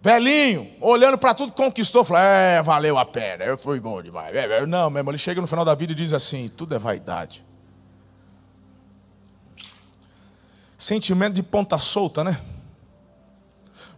velhinho, 0.00 0.70
olhando 0.80 1.18
para 1.18 1.34
tudo 1.34 1.50
que 1.50 1.60
conquistou, 1.60 2.04
falou: 2.04 2.22
É, 2.22 2.62
valeu 2.62 2.96
a 2.96 3.04
pena, 3.04 3.44
eu 3.44 3.58
fui 3.58 3.80
bom 3.80 4.00
demais. 4.00 4.32
É, 4.36 4.58
é, 4.58 4.66
não, 4.66 4.88
mesmo, 4.90 5.10
ele 5.10 5.18
chega 5.18 5.40
no 5.40 5.48
final 5.48 5.64
da 5.64 5.74
vida 5.74 5.92
e 5.92 5.96
diz 5.96 6.12
assim: 6.12 6.48
tudo 6.48 6.74
é 6.76 6.78
vaidade. 6.78 7.44
Sentimento 10.78 11.34
de 11.34 11.42
ponta 11.42 11.76
solta, 11.76 12.22
né? 12.22 12.40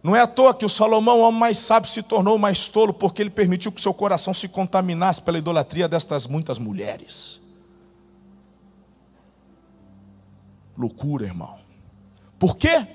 Não 0.01 0.13
é 0.13 0.19
à 0.19 0.27
toa 0.27 0.53
que 0.53 0.65
o 0.65 0.69
Salomão, 0.69 1.19
o 1.19 1.21
homem 1.21 1.39
mais 1.39 1.57
sábio, 1.57 1.89
se 1.89 2.03
tornou 2.03 2.37
mais 2.37 2.67
tolo, 2.67 2.93
porque 2.93 3.21
ele 3.21 3.29
permitiu 3.29 3.71
que 3.71 3.81
seu 3.81 3.93
coração 3.93 4.33
se 4.33 4.49
contaminasse 4.49 5.21
pela 5.21 5.37
idolatria 5.37 5.87
destas 5.87 6.27
muitas 6.27 6.59
mulheres. 6.59 7.42
Loucura, 10.77 11.25
irmão. 11.25 11.59
Por 12.39 12.57
quê? 12.57 12.87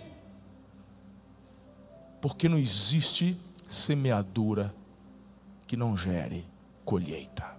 Porque 2.21 2.49
não 2.49 2.59
existe 2.59 3.39
semeadura 3.67 4.75
que 5.67 5.77
não 5.77 5.97
gere 5.97 6.47
colheita. 6.85 7.57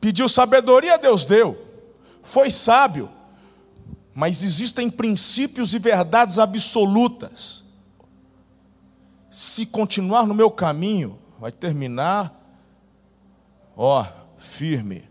Pediu 0.00 0.28
sabedoria, 0.28 0.96
Deus 0.96 1.24
deu. 1.24 1.66
Foi 2.22 2.50
sábio. 2.50 3.10
Mas 4.14 4.42
existem 4.42 4.88
princípios 4.88 5.74
e 5.74 5.78
verdades 5.78 6.38
absolutas. 6.38 7.64
Se 9.28 9.66
continuar 9.66 10.26
no 10.26 10.32
meu 10.32 10.50
caminho, 10.50 11.18
vai 11.38 11.52
terminar, 11.52 12.32
ó, 13.76 14.06
firme. 14.38 15.06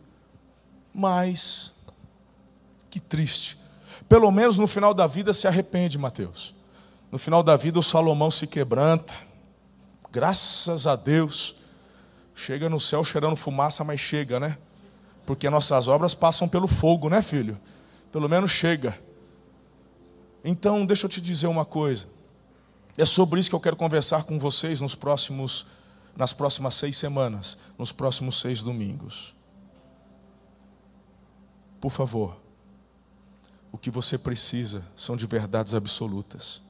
Mas 0.94 1.75
que 2.96 3.00
triste. 3.02 3.60
Pelo 4.08 4.32
menos 4.32 4.58
no 4.58 4.68
final 4.68 4.94
da 4.94 5.06
vida 5.06 5.34
se 5.34 5.50
arrepende, 5.50 5.98
Mateus. 5.98 6.56
No 7.12 7.18
final 7.18 7.44
da 7.44 7.58
vida 7.58 7.78
o 7.78 7.84
Salomão 7.84 8.32
se 8.32 8.48
quebranta. 8.48 9.14
Graças 10.10 10.88
a 10.88 10.96
Deus. 10.96 11.58
Chega 12.34 12.70
no 12.70 12.80
céu 12.80 13.04
cheirando 13.04 13.36
fumaça, 13.36 13.84
mas 13.84 14.00
chega, 14.00 14.40
né? 14.40 14.58
Porque 15.26 15.50
nossas 15.50 15.90
obras 15.90 16.16
passam 16.16 16.48
pelo 16.48 16.70
fogo, 16.70 17.10
né, 17.10 17.22
filho? 17.22 17.60
Pelo 18.14 18.30
menos 18.30 18.52
chega. 18.52 18.98
Então, 20.42 20.86
deixa 20.86 21.06
eu 21.06 21.10
te 21.10 21.20
dizer 21.20 21.48
uma 21.48 21.66
coisa. 21.66 22.08
É 22.98 23.06
sobre 23.06 23.42
isso 23.42 23.50
que 23.50 23.56
eu 23.58 23.60
quero 23.60 23.76
conversar 23.76 24.24
com 24.24 24.40
vocês 24.40 24.80
nos 24.80 24.96
próximos, 24.96 25.68
nas 26.16 26.32
próximas 26.32 26.76
seis 26.76 26.96
semanas, 26.98 27.58
nos 27.78 27.92
próximos 27.92 28.40
seis 28.40 28.64
domingos. 28.64 29.36
Por 31.82 31.92
favor, 31.92 32.45
o 33.76 33.78
que 33.78 33.92
você 33.92 34.18
precisa 34.18 34.82
são 34.96 35.18
de 35.18 35.28
verdades 35.28 35.74
absolutas, 35.74 36.62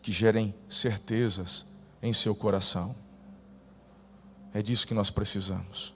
que 0.00 0.12
gerem 0.12 0.54
certezas 0.68 1.66
em 2.00 2.12
seu 2.12 2.36
coração. 2.36 2.94
É 4.52 4.62
disso 4.62 4.86
que 4.86 4.94
nós 4.94 5.10
precisamos. 5.10 5.92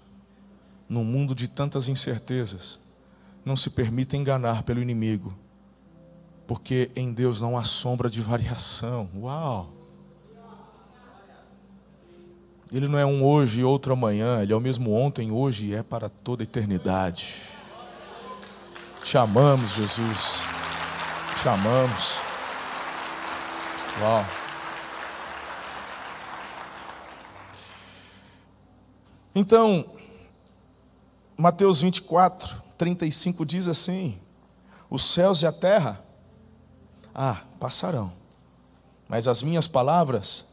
Num 0.89 1.05
mundo 1.05 1.37
de 1.37 1.47
tantas 1.47 1.87
incertezas, 1.87 2.81
não 3.45 3.55
se 3.55 3.71
permita 3.71 4.17
enganar 4.17 4.65
pelo 4.65 4.83
inimigo, 4.83 5.39
porque 6.49 6.91
em 6.97 7.13
Deus 7.13 7.41
não 7.41 7.57
há 7.57 7.63
sombra 7.63 8.11
de 8.11 8.21
variação. 8.21 9.09
Uau! 9.15 9.73
Ele 12.73 12.89
não 12.89 12.99
é 12.99 13.07
um 13.07 13.25
hoje 13.25 13.61
e 13.61 13.65
outro 13.65 13.93
amanhã, 13.93 14.43
ele 14.43 14.53
é 14.53 14.57
o 14.57 14.61
mesmo 14.61 14.93
ontem, 14.93 15.31
hoje 15.31 15.67
e 15.67 15.75
é 15.77 15.83
para 15.85 16.09
toda 16.09 16.43
a 16.43 16.45
eternidade. 16.45 17.57
Te 19.05 19.17
amamos, 19.17 19.71
Jesus. 19.71 20.45
Te 21.41 21.49
amamos. 21.49 22.21
Uau. 24.01 24.25
Então, 29.35 29.85
Mateus 31.37 31.81
24, 31.81 32.63
35 32.77 33.47
diz 33.47 33.69
assim: 33.69 34.21
Os 34.91 35.05
céus 35.05 35.43
e 35.43 35.47
a 35.47 35.53
terra, 35.53 36.05
ah, 37.15 37.43
passarão, 37.59 38.13
mas 39.09 39.27
as 39.29 39.43
minhas 39.43 39.67
palavras, 39.67 40.45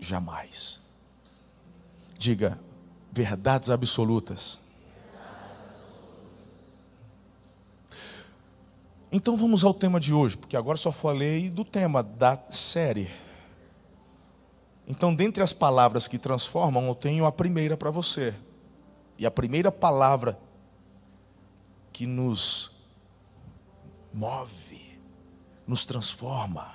jamais. 0.00 0.80
Diga, 2.18 2.58
verdades 3.12 3.70
absolutas 3.70 4.60
Então 9.10 9.36
vamos 9.36 9.64
ao 9.64 9.72
tema 9.72 9.98
de 9.98 10.12
hoje, 10.12 10.36
porque 10.36 10.56
agora 10.56 10.76
só 10.76 10.92
falei 10.92 11.48
do 11.48 11.64
tema 11.64 12.02
da 12.02 12.38
série. 12.50 13.10
Então, 14.86 15.14
dentre 15.14 15.42
as 15.42 15.52
palavras 15.52 16.06
que 16.06 16.18
transformam, 16.18 16.86
eu 16.86 16.94
tenho 16.94 17.26
a 17.26 17.32
primeira 17.32 17.76
para 17.76 17.90
você. 17.90 18.34
E 19.18 19.26
a 19.26 19.30
primeira 19.30 19.72
palavra 19.72 20.38
que 21.92 22.06
nos 22.06 22.70
move, 24.12 24.98
nos 25.66 25.84
transforma, 25.84 26.74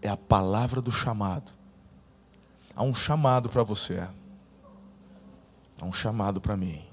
é 0.00 0.08
a 0.08 0.16
palavra 0.16 0.80
do 0.80 0.90
chamado. 0.90 1.52
Há 2.74 2.82
um 2.82 2.94
chamado 2.94 3.48
para 3.48 3.62
você. 3.62 4.08
Há 5.80 5.84
um 5.84 5.92
chamado 5.92 6.40
para 6.40 6.56
mim. 6.56 6.87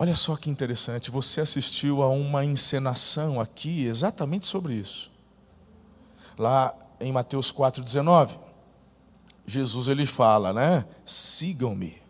Olha 0.00 0.14
só 0.14 0.36
que 0.36 0.48
interessante, 0.48 1.10
você 1.10 1.40
assistiu 1.40 2.04
a 2.04 2.08
uma 2.08 2.44
encenação 2.44 3.40
aqui 3.40 3.84
exatamente 3.84 4.46
sobre 4.46 4.74
isso. 4.74 5.10
Lá 6.38 6.72
em 7.00 7.10
Mateus 7.10 7.52
4,19, 7.52 8.38
Jesus 9.44 9.88
ele 9.88 10.06
fala, 10.06 10.52
né? 10.52 10.84
Sigam-me. 11.04 12.00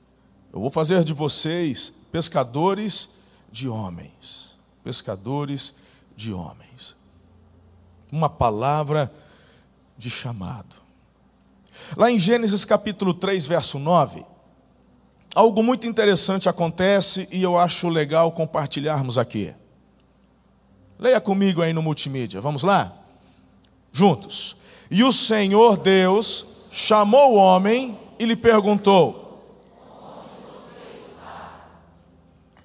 Eu 0.52 0.60
vou 0.60 0.70
fazer 0.70 1.02
de 1.02 1.14
vocês 1.14 1.94
pescadores 2.12 3.08
de 3.50 3.70
homens. 3.70 4.58
Pescadores 4.84 5.74
de 6.14 6.30
homens. 6.30 6.94
Uma 8.12 8.28
palavra 8.28 9.10
de 9.96 10.10
chamado. 10.10 10.76
Lá 11.96 12.10
em 12.10 12.18
Gênesis 12.18 12.66
capítulo 12.66 13.14
3, 13.14 13.46
verso 13.46 13.78
9, 13.78 14.26
algo 15.34 15.62
muito 15.62 15.86
interessante 15.86 16.48
acontece 16.48 17.28
e 17.30 17.42
eu 17.42 17.56
acho 17.56 17.88
legal 17.88 18.32
compartilharmos 18.32 19.18
aqui. 19.18 19.54
Leia 20.98 21.20
comigo 21.20 21.62
aí 21.62 21.72
no 21.72 21.82
multimídia, 21.82 22.40
vamos 22.40 22.62
lá? 22.62 22.92
Juntos. 23.92 24.56
E 24.90 25.04
o 25.04 25.12
Senhor 25.12 25.76
Deus 25.76 26.46
chamou 26.70 27.34
o 27.34 27.36
homem 27.36 27.98
e 28.18 28.24
lhe 28.24 28.36
perguntou: 28.36 29.28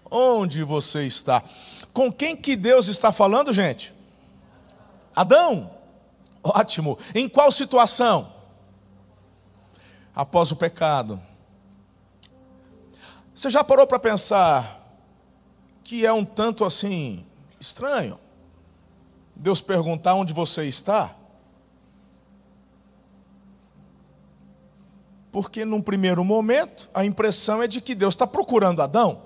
Onde 0.09 0.63
você 0.63 1.03
está? 1.03 1.43
Com 1.93 2.11
quem 2.11 2.35
que 2.35 2.55
Deus 2.55 2.87
está 2.87 3.11
falando, 3.11 3.53
gente? 3.53 3.93
Adão. 5.15 5.71
Ótimo. 6.43 6.97
Em 7.13 7.29
qual 7.29 7.51
situação? 7.51 8.31
Após 10.15 10.51
o 10.51 10.55
pecado. 10.55 11.21
Você 13.33 13.49
já 13.49 13.63
parou 13.63 13.87
para 13.87 13.99
pensar 13.99 14.79
que 15.83 16.05
é 16.05 16.13
um 16.13 16.23
tanto 16.23 16.63
assim 16.63 17.25
estranho 17.59 18.19
Deus 19.35 19.61
perguntar 19.61 20.13
onde 20.13 20.33
você 20.33 20.65
está? 20.65 21.15
Porque 25.31 25.65
num 25.65 25.81
primeiro 25.81 26.23
momento 26.23 26.89
a 26.93 27.03
impressão 27.03 27.61
é 27.61 27.67
de 27.67 27.81
que 27.81 27.95
Deus 27.95 28.13
está 28.13 28.27
procurando 28.27 28.81
Adão. 28.81 29.23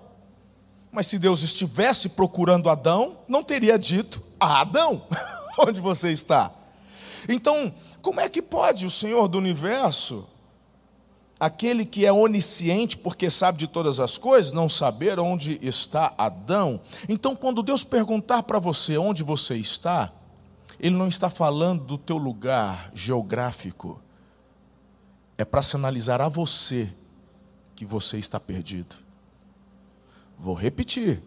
Mas 0.92 1.08
se 1.08 1.20
Deus 1.20 1.44
estivesse 1.44 2.10
procurando 2.10 2.70
Adão, 2.70 3.20
não 3.28 3.44
teria 3.44 3.78
dito 3.78 4.24
a 4.40 4.62
Adão 4.62 5.06
onde 5.60 5.82
você 5.82 6.10
está. 6.12 6.52
Então, 7.28 7.74
como 8.02 8.22
é 8.22 8.30
que 8.30 8.42
pode 8.42 8.86
o 8.86 8.92
Senhor 8.92 9.28
do 9.28 9.38
universo, 9.38 10.26
aquele 11.40 11.86
que 11.86 12.06
é 12.06 12.12
onisciente 12.12 12.98
porque 12.98 13.30
sabe 13.30 13.58
de 13.58 13.68
todas 13.68 14.00
as 14.00 14.18
coisas, 14.18 14.52
não 14.52 14.68
saber 14.68 15.20
onde 15.20 15.60
está 15.62 16.14
Adão? 16.18 16.80
Então, 17.08 17.36
quando 17.36 17.64
Deus 17.64 17.84
perguntar 17.84 18.44
para 18.44 18.60
você 18.60 18.98
onde 18.98 19.24
você 19.24 19.56
está, 19.56 20.12
Ele 20.80 20.96
não 20.96 21.08
está 21.08 21.30
falando 21.30 21.84
do 21.84 21.98
teu 21.98 22.18
lugar 22.18 22.92
geográfico, 22.94 24.02
é 25.38 25.46
para 25.46 25.62
sinalizar 25.62 26.22
a 26.22 26.28
você 26.28 26.92
que 27.76 27.86
você 27.86 28.18
está 28.18 28.40
perdido. 28.40 28.96
Vou 30.38 30.56
repetir. 30.56 31.22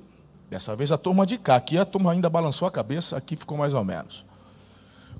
Dessa 0.48 0.74
vez 0.74 0.90
a 0.90 0.98
turma 0.98 1.24
de 1.24 1.38
cá, 1.38 1.54
aqui 1.54 1.78
a 1.78 1.84
turma 1.84 2.10
ainda 2.10 2.28
balançou 2.28 2.66
a 2.66 2.72
cabeça, 2.72 3.16
aqui 3.16 3.36
ficou 3.36 3.56
mais 3.56 3.72
ou 3.72 3.84
menos. 3.84 4.26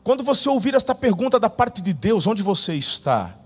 Quando 0.03 0.25
você 0.25 0.49
ouvir 0.49 0.75
esta 0.75 0.93
pergunta 0.93 1.39
da 1.39 1.49
parte 1.49 1.81
de 1.81 1.93
Deus, 1.93 2.27
onde 2.27 2.43
você 2.43 2.75
está? 2.75 3.37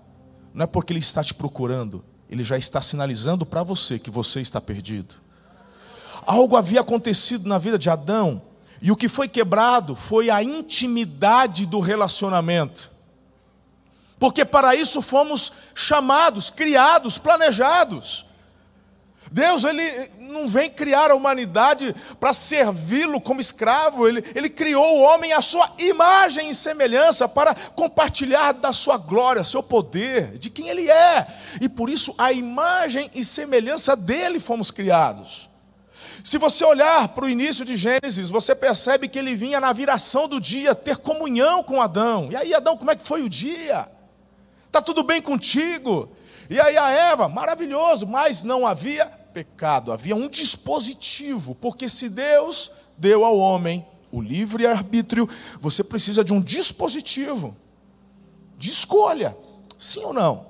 Não 0.55 0.63
é 0.63 0.67
porque 0.69 0.93
Ele 0.93 1.01
está 1.01 1.23
te 1.23 1.35
procurando, 1.35 2.05
Ele 2.31 2.45
já 2.45 2.57
está 2.57 2.81
sinalizando 2.81 3.45
para 3.45 3.65
você 3.65 3.99
que 3.99 4.11
você 4.11 4.41
está 4.41 4.61
perdido. 4.61 5.17
Algo 6.25 6.57
havia 6.57 6.81
acontecido 6.81 7.49
na 7.49 7.59
vida 7.59 7.77
de 7.77 7.91
Adão, 7.91 8.41
e 8.81 8.93
o 8.93 8.97
que 8.97 9.09
foi 9.09 9.27
quebrado 9.27 9.97
foi 9.97 10.31
a 10.31 10.43
intimidade 10.43 11.67
do 11.67 11.81
relacionamento. 11.81 12.93
Porque 14.19 14.45
para 14.45 14.77
isso 14.77 15.03
fomos 15.03 15.53
chamados, 15.75 16.51
criados, 16.51 17.19
planejados. 17.19 18.25
Deus 19.35 19.65
ele 19.65 19.83
não 20.21 20.47
vem 20.47 20.71
criar 20.71 21.11
a 21.11 21.15
humanidade 21.17 21.93
para 22.21 22.33
servi-lo 22.33 23.21
como 23.21 23.41
escravo, 23.41 24.07
ele, 24.07 24.23
ele 24.33 24.49
criou 24.49 24.97
o 24.97 25.01
homem 25.01 25.33
à 25.33 25.43
sua 25.43 25.73
imagem 25.77 26.51
e 26.51 26.55
semelhança 26.55 27.27
para 27.27 27.53
compartilhar 27.53 28.53
da 28.53 28.73
sua 28.73 28.97
glória, 28.97 29.43
seu 29.43 29.61
poder, 29.61 30.39
de 30.39 30.51
quem 30.51 30.69
ele 30.69 30.89
é. 30.89 31.27
E 31.61 31.69
por 31.69 31.91
isso 31.91 32.15
a 32.17 32.31
imagem 32.33 33.11
e 33.13 33.25
semelhança 33.25 33.97
dele 33.97 34.39
fomos 34.39 34.71
criados. 34.71 35.51
Se 36.23 36.39
você 36.39 36.65
olhar 36.65 37.09
para 37.09 37.25
o 37.25 37.29
início 37.29 37.65
de 37.65 37.77
Gênesis, 37.77 38.31
você 38.31 38.55
percebe 38.55 39.09
que 39.09 39.19
ele 39.19 39.35
vinha 39.35 39.59
na 39.59 39.73
viração 39.73 40.29
do 40.29 40.41
dia 40.41 40.77
ter 40.77 40.99
comunhão 40.99 41.61
com 41.65 41.83
Adão. 41.83 42.29
E 42.31 42.37
aí, 42.37 42.55
Adão, 42.55 42.77
como 42.77 42.93
é 42.93 42.95
que 42.95 43.03
foi 43.03 43.23
o 43.23 43.29
dia? 43.29 43.89
Está 44.69 44.81
tudo 44.81 45.03
bem 45.03 45.21
contigo? 45.21 46.17
E 46.49 46.61
aí 46.61 46.77
a 46.77 46.89
Eva, 46.89 47.29
maravilhoso, 47.29 48.07
mas 48.07 48.45
não 48.45 48.65
havia 48.65 49.24
pecado, 49.35 49.91
havia 49.91 50.15
um 50.15 50.29
dispositivo, 50.29 51.57
porque 51.57 51.89
se 51.89 52.09
Deus 52.09 52.71
deu 52.97 53.25
ao 53.25 53.37
homem 53.37 53.85
o 54.13 54.23
livre 54.23 54.65
arbítrio, 54.65 55.29
você 55.59 55.83
precisa 55.83 56.25
de 56.25 56.33
um 56.33 56.41
dispositivo 56.41 57.57
de 58.57 58.71
escolha, 58.71 59.37
sim 59.77 60.05
ou 60.05 60.15
não? 60.15 60.47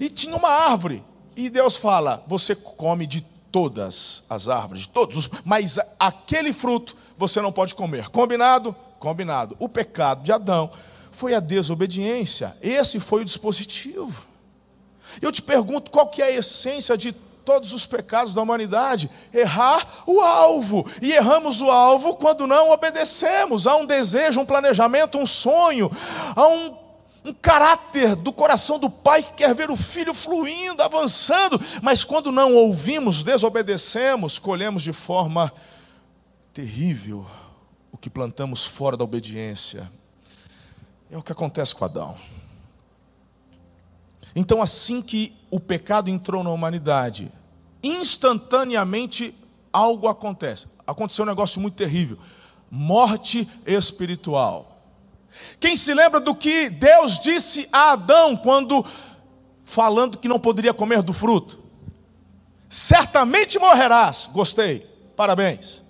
E 0.00 0.10
tinha 0.10 0.36
uma 0.36 0.48
árvore, 0.48 1.04
e 1.36 1.48
Deus 1.48 1.76
fala: 1.76 2.24
você 2.26 2.56
come 2.56 3.06
de 3.06 3.20
todas 3.52 4.24
as 4.28 4.48
árvores, 4.48 4.82
de 4.82 4.88
todos, 4.88 5.30
mas 5.44 5.78
aquele 5.98 6.52
fruto 6.52 6.96
você 7.16 7.40
não 7.40 7.52
pode 7.52 7.76
comer. 7.76 8.08
Combinado? 8.08 8.74
Combinado. 8.98 9.56
O 9.60 9.68
pecado 9.68 10.24
de 10.24 10.32
Adão 10.32 10.70
foi 11.12 11.32
a 11.32 11.40
desobediência. 11.40 12.56
Esse 12.60 12.98
foi 12.98 13.22
o 13.22 13.24
dispositivo. 13.24 14.26
Eu 15.22 15.30
te 15.30 15.40
pergunto 15.40 15.90
qual 15.90 16.08
que 16.08 16.20
é 16.20 16.26
a 16.26 16.36
essência 16.36 16.98
de 16.98 17.14
todos 17.46 17.72
os 17.72 17.86
pecados 17.86 18.34
da 18.34 18.42
humanidade, 18.42 19.08
errar 19.32 20.02
o 20.04 20.20
alvo. 20.20 20.84
E 21.00 21.12
erramos 21.12 21.60
o 21.62 21.70
alvo 21.70 22.16
quando 22.16 22.44
não 22.44 22.72
obedecemos. 22.72 23.68
Há 23.68 23.76
um 23.76 23.86
desejo, 23.86 24.40
um 24.40 24.44
planejamento, 24.44 25.16
um 25.16 25.24
sonho, 25.24 25.88
há 26.34 26.46
um, 26.48 26.76
um 27.24 27.32
caráter 27.32 28.16
do 28.16 28.32
coração 28.32 28.80
do 28.80 28.90
pai 28.90 29.22
que 29.22 29.34
quer 29.34 29.54
ver 29.54 29.70
o 29.70 29.76
filho 29.76 30.12
fluindo, 30.12 30.82
avançando, 30.82 31.58
mas 31.80 32.02
quando 32.02 32.32
não 32.32 32.52
ouvimos, 32.52 33.22
desobedecemos, 33.22 34.40
colhemos 34.40 34.82
de 34.82 34.92
forma 34.92 35.52
terrível 36.52 37.24
o 37.92 37.96
que 37.96 38.10
plantamos 38.10 38.66
fora 38.66 38.96
da 38.96 39.04
obediência. 39.04 39.90
É 41.08 41.16
o 41.16 41.22
que 41.22 41.30
acontece 41.30 41.72
com 41.72 41.84
Adão. 41.84 42.18
Então, 44.36 44.60
assim 44.60 45.00
que 45.00 45.34
o 45.50 45.58
pecado 45.58 46.10
entrou 46.10 46.44
na 46.44 46.50
humanidade, 46.50 47.32
instantaneamente 47.82 49.34
algo 49.72 50.08
acontece. 50.08 50.66
Aconteceu 50.86 51.24
um 51.24 51.28
negócio 51.28 51.58
muito 51.58 51.74
terrível: 51.74 52.18
morte 52.70 53.48
espiritual. 53.64 54.76
Quem 55.58 55.74
se 55.74 55.94
lembra 55.94 56.20
do 56.20 56.34
que 56.34 56.68
Deus 56.68 57.18
disse 57.18 57.66
a 57.72 57.92
Adão 57.92 58.36
quando 58.36 58.84
falando 59.64 60.18
que 60.18 60.28
não 60.28 60.38
poderia 60.38 60.74
comer 60.74 61.02
do 61.02 61.14
fruto? 61.14 61.58
Certamente 62.68 63.58
morrerás. 63.58 64.28
Gostei. 64.30 64.80
Parabéns. 65.16 65.82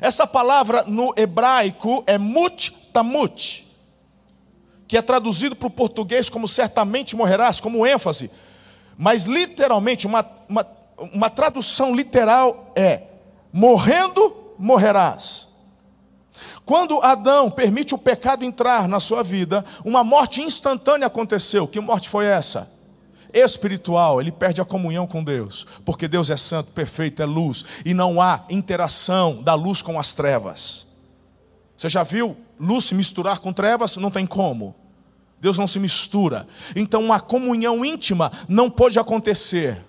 Essa 0.00 0.28
palavra 0.28 0.84
no 0.84 1.12
hebraico 1.16 2.04
é 2.06 2.18
mut 2.18 2.70
tamut 2.92 3.63
que 4.86 4.96
é 4.96 5.02
traduzido 5.02 5.56
para 5.56 5.66
o 5.66 5.70
português 5.70 6.28
como 6.28 6.46
certamente 6.46 7.16
morrerás, 7.16 7.60
como 7.60 7.86
ênfase. 7.86 8.30
Mas 8.96 9.24
literalmente, 9.24 10.06
uma, 10.06 10.24
uma, 10.48 10.66
uma 11.12 11.30
tradução 11.30 11.94
literal 11.94 12.72
é: 12.76 13.02
morrendo, 13.52 14.54
morrerás. 14.58 15.48
Quando 16.64 17.00
Adão 17.02 17.50
permite 17.50 17.94
o 17.94 17.98
pecado 17.98 18.44
entrar 18.44 18.88
na 18.88 18.98
sua 18.98 19.22
vida, 19.22 19.64
uma 19.84 20.02
morte 20.02 20.40
instantânea 20.40 21.06
aconteceu. 21.06 21.68
Que 21.68 21.80
morte 21.80 22.08
foi 22.08 22.26
essa? 22.26 22.70
Espiritual, 23.32 24.20
ele 24.20 24.30
perde 24.30 24.60
a 24.60 24.64
comunhão 24.64 25.08
com 25.08 25.22
Deus, 25.22 25.66
porque 25.84 26.06
Deus 26.06 26.30
é 26.30 26.36
santo, 26.36 26.70
perfeito, 26.70 27.20
é 27.20 27.26
luz, 27.26 27.64
e 27.84 27.92
não 27.92 28.20
há 28.20 28.44
interação 28.48 29.42
da 29.42 29.54
luz 29.54 29.82
com 29.82 29.98
as 29.98 30.14
trevas. 30.14 30.86
Você 31.76 31.88
já 31.88 32.02
viu 32.02 32.36
luz 32.58 32.84
se 32.84 32.94
misturar 32.94 33.38
com 33.38 33.52
trevas? 33.52 33.96
Não 33.96 34.10
tem 34.10 34.26
como. 34.26 34.74
Deus 35.40 35.58
não 35.58 35.66
se 35.66 35.78
mistura. 35.78 36.46
Então, 36.74 37.02
uma 37.02 37.20
comunhão 37.20 37.84
íntima 37.84 38.32
não 38.48 38.70
pode 38.70 38.98
acontecer 38.98 39.84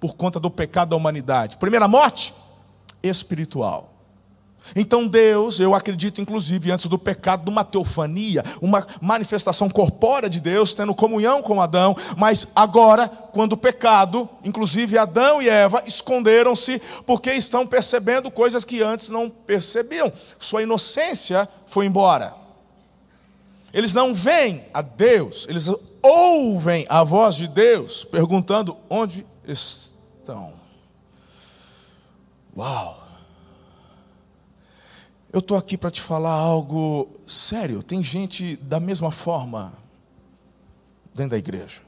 por 0.00 0.16
conta 0.16 0.40
do 0.40 0.50
pecado 0.50 0.90
da 0.90 0.96
humanidade. 0.96 1.56
Primeira 1.56 1.86
morte, 1.86 2.34
espiritual. 3.02 3.97
Então 4.74 5.06
Deus, 5.06 5.60
eu 5.60 5.74
acredito 5.74 6.20
inclusive 6.20 6.70
antes 6.70 6.86
do 6.86 6.98
pecado, 6.98 7.44
de 7.44 7.50
uma 7.50 7.64
teofania, 7.64 8.44
uma 8.60 8.86
manifestação 9.00 9.68
corpórea 9.68 10.28
de 10.28 10.40
Deus, 10.40 10.74
tendo 10.74 10.94
comunhão 10.94 11.42
com 11.42 11.60
Adão, 11.60 11.96
mas 12.16 12.46
agora, 12.54 13.08
quando 13.08 13.52
o 13.52 13.56
pecado, 13.56 14.28
inclusive 14.44 14.98
Adão 14.98 15.40
e 15.40 15.48
Eva, 15.48 15.82
esconderam-se 15.86 16.80
porque 17.06 17.32
estão 17.32 17.66
percebendo 17.66 18.30
coisas 18.30 18.64
que 18.64 18.82
antes 18.82 19.10
não 19.10 19.28
percebiam. 19.28 20.12
Sua 20.38 20.62
inocência 20.62 21.48
foi 21.66 21.86
embora. 21.86 22.34
Eles 23.72 23.94
não 23.94 24.14
veem 24.14 24.64
a 24.72 24.80
Deus, 24.80 25.46
eles 25.48 25.70
ouvem 26.02 26.86
a 26.88 27.04
voz 27.04 27.34
de 27.34 27.46
Deus, 27.46 28.04
perguntando 28.04 28.76
onde 28.88 29.26
estão. 29.46 30.54
Uau! 32.56 33.07
Eu 35.32 35.40
estou 35.40 35.56
aqui 35.56 35.76
para 35.76 35.90
te 35.90 36.00
falar 36.00 36.32
algo 36.32 37.08
sério. 37.26 37.82
Tem 37.82 38.02
gente 38.02 38.56
da 38.56 38.80
mesma 38.80 39.10
forma 39.10 39.74
dentro 41.14 41.32
da 41.32 41.38
igreja. 41.38 41.82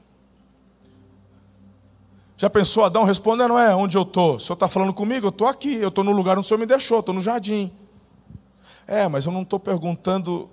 Já 2.37 2.49
pensou 2.49 2.83
Adão 2.83 3.03
respondendo, 3.03 3.57
é, 3.57 3.75
onde 3.75 3.97
eu 3.97 4.01
estou? 4.01 4.35
O 4.35 4.39
senhor 4.39 4.55
está 4.55 4.67
falando 4.67 4.93
comigo? 4.93 5.27
Eu 5.27 5.29
estou 5.29 5.47
aqui, 5.47 5.75
eu 5.75 5.89
estou 5.89 6.03
no 6.03 6.11
lugar 6.11 6.37
onde 6.37 6.45
o 6.45 6.47
senhor 6.47 6.59
me 6.59 6.65
deixou, 6.65 6.99
estou 6.99 7.13
no 7.13 7.21
jardim. 7.21 7.71
É, 8.87 9.07
mas 9.07 9.25
eu 9.25 9.31
não 9.31 9.43
estou 9.43 9.59
perguntando 9.59 10.49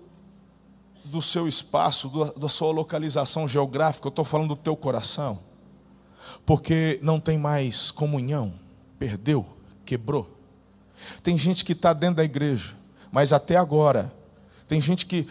do 1.04 1.22
seu 1.22 1.48
espaço, 1.48 2.10
da 2.36 2.48
sua 2.48 2.70
localização 2.72 3.48
geográfica, 3.48 4.06
eu 4.06 4.10
estou 4.10 4.24
falando 4.24 4.48
do 4.48 4.56
teu 4.56 4.76
coração. 4.76 5.38
Porque 6.44 6.98
não 7.02 7.18
tem 7.18 7.38
mais 7.38 7.90
comunhão, 7.90 8.52
perdeu, 8.98 9.46
quebrou. 9.84 10.30
Tem 11.22 11.38
gente 11.38 11.64
que 11.64 11.72
está 11.72 11.92
dentro 11.92 12.16
da 12.16 12.24
igreja, 12.24 12.76
mas 13.10 13.32
até 13.32 13.56
agora, 13.56 14.12
tem 14.66 14.80
gente 14.80 15.06
que, 15.06 15.26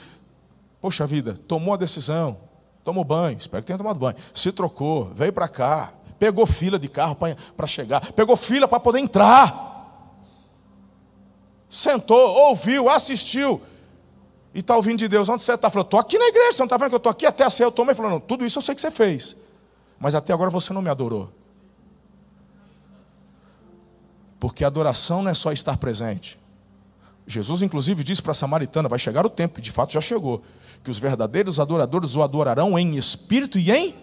poxa 0.81 1.05
vida, 1.05 1.35
tomou 1.47 1.73
a 1.73 1.77
decisão, 1.77 2.37
tomou 2.83 3.03
banho, 3.03 3.37
espero 3.37 3.61
que 3.61 3.67
tenha 3.67 3.77
tomado 3.77 3.99
banho, 3.99 4.15
se 4.33 4.51
trocou, 4.51 5.11
veio 5.13 5.33
para 5.33 5.47
cá, 5.47 5.93
pegou 6.17 6.45
fila 6.45 6.79
de 6.79 6.87
carro 6.87 7.15
para 7.15 7.67
chegar, 7.67 8.11
pegou 8.13 8.35
fila 8.35 8.67
para 8.67 8.79
poder 8.79 8.99
entrar. 8.99 9.65
Sentou, 11.69 12.17
ouviu, 12.47 12.89
assistiu. 12.89 13.61
E 14.53 14.59
está 14.59 14.75
ouvindo 14.75 14.99
de 14.99 15.07
Deus, 15.07 15.29
onde 15.29 15.41
você 15.41 15.53
está? 15.53 15.69
Falou, 15.69 15.83
estou 15.83 15.99
aqui 15.99 16.17
na 16.17 16.25
igreja, 16.27 16.53
você 16.53 16.59
não 16.59 16.65
está 16.65 16.77
vendo 16.77 16.89
que 16.89 16.95
eu 16.95 16.97
estou 16.97 17.11
aqui 17.11 17.25
até 17.25 17.43
a 17.43 17.49
ceia, 17.49 17.67
eu 17.67 17.71
tomei. 17.71 17.93
Falou, 17.93 18.11
não, 18.11 18.19
tudo 18.19 18.45
isso 18.45 18.57
eu 18.57 18.61
sei 18.61 18.73
que 18.73 18.81
você 18.81 18.89
fez. 18.89 19.35
Mas 19.99 20.15
até 20.15 20.33
agora 20.33 20.49
você 20.49 20.73
não 20.73 20.81
me 20.81 20.89
adorou. 20.89 21.31
Porque 24.39 24.63
adoração 24.63 25.21
não 25.21 25.31
é 25.31 25.33
só 25.33 25.51
estar 25.51 25.77
presente. 25.77 26.39
Jesus, 27.27 27.61
inclusive, 27.61 28.05
disse 28.05 28.21
para 28.21 28.31
a 28.31 28.35
samaritana: 28.35 28.87
vai 28.87 28.97
chegar 28.97 29.25
o 29.25 29.29
tempo, 29.29 29.59
e 29.59 29.61
de 29.61 29.71
fato 29.71 29.91
já 29.91 29.99
chegou, 29.99 30.41
que 30.81 30.89
os 30.89 30.97
verdadeiros 30.97 31.59
adoradores 31.59 32.15
o 32.15 32.23
adorarão 32.23 32.79
em 32.79 32.95
espírito 32.95 33.59
e 33.59 33.69
em. 33.69 33.93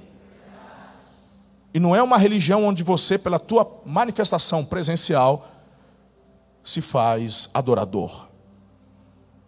E 1.73 1.81
não 1.81 1.97
é 1.97 2.03
uma 2.03 2.19
religião 2.19 2.65
onde 2.67 2.85
você, 2.85 3.19
pela 3.19 3.39
tua 3.39 3.81
manifestação 3.85 4.65
presencial, 4.65 5.49
se 6.63 6.81
faz 6.81 7.49
adorador. 7.53 8.29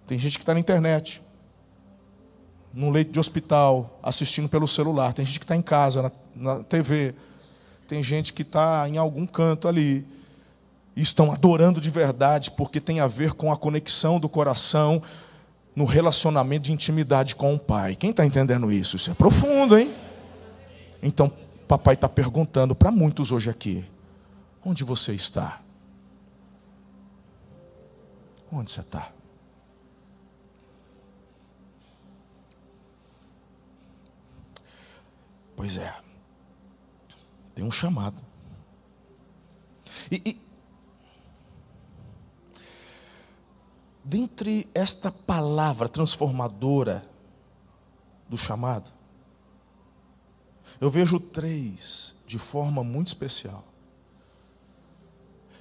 Tem 0.06 0.18
gente 0.18 0.38
que 0.38 0.42
está 0.42 0.54
na 0.54 0.60
internet, 0.60 1.22
num 2.72 2.90
leito 2.90 3.12
de 3.12 3.20
hospital, 3.20 4.00
assistindo 4.02 4.48
pelo 4.48 4.66
celular. 4.66 5.12
Tem 5.12 5.24
gente 5.24 5.38
que 5.38 5.44
está 5.44 5.54
em 5.54 5.62
casa, 5.62 6.02
na, 6.02 6.12
na 6.34 6.64
TV. 6.64 7.14
Tem 7.86 8.02
gente 8.02 8.32
que 8.32 8.42
está 8.42 8.88
em 8.88 8.96
algum 8.96 9.26
canto 9.26 9.68
ali 9.68 10.06
e 10.96 11.02
estão 11.02 11.30
adorando 11.30 11.78
de 11.78 11.90
verdade, 11.90 12.50
porque 12.50 12.80
tem 12.80 13.00
a 13.00 13.06
ver 13.06 13.34
com 13.34 13.52
a 13.52 13.56
conexão 13.56 14.18
do 14.18 14.30
coração 14.30 15.02
no 15.74 15.84
relacionamento 15.84 16.64
de 16.64 16.72
intimidade 16.72 17.36
com 17.36 17.54
o 17.54 17.58
Pai. 17.58 17.94
Quem 17.94 18.10
está 18.10 18.24
entendendo 18.24 18.72
isso? 18.72 18.96
Isso 18.96 19.10
é 19.10 19.14
profundo, 19.14 19.78
hein? 19.78 19.94
Então, 21.02 21.30
papai 21.68 21.94
está 21.94 22.08
perguntando 22.08 22.74
para 22.74 22.90
muitos 22.90 23.30
hoje 23.30 23.50
aqui: 23.50 23.84
onde 24.64 24.82
você 24.84 25.12
está? 25.12 25.60
Onde 28.50 28.70
você 28.70 28.80
está? 28.80 29.12
Pois 35.54 35.76
é, 35.76 35.94
tem 37.54 37.64
um 37.64 37.70
chamado. 37.70 38.22
E, 40.10 40.22
e, 40.24 40.45
dentre 44.06 44.68
esta 44.72 45.10
palavra 45.10 45.88
transformadora 45.88 47.02
do 48.28 48.38
chamado, 48.38 48.92
eu 50.80 50.88
vejo 50.88 51.18
três 51.18 52.14
de 52.24 52.38
forma 52.38 52.84
muito 52.84 53.08
especial. 53.08 53.64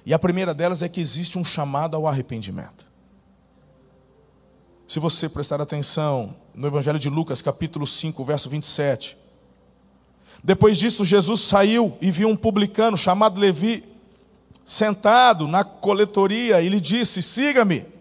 E 0.04 0.14
a 0.14 0.18
primeira 0.18 0.54
delas 0.54 0.80
é 0.80 0.88
que 0.88 1.00
existe 1.00 1.36
um 1.36 1.44
chamado 1.44 1.96
ao 1.96 2.06
arrependimento. 2.06 2.86
Se 4.86 5.00
você 5.00 5.28
prestar 5.28 5.60
atenção 5.60 6.36
no 6.54 6.68
Evangelho 6.68 7.00
de 7.00 7.10
Lucas, 7.10 7.42
capítulo 7.42 7.84
5, 7.84 8.24
verso 8.24 8.48
27. 8.48 9.18
Depois 10.44 10.78
disso, 10.78 11.04
Jesus 11.04 11.40
saiu 11.40 11.98
e 12.00 12.12
viu 12.12 12.28
um 12.28 12.36
publicano 12.36 12.96
chamado 12.96 13.40
Levi 13.40 13.82
sentado 14.64 15.48
na 15.48 15.64
coletoria 15.64 16.62
e 16.62 16.68
lhe 16.68 16.80
disse: 16.80 17.20
Siga-me. 17.20 17.95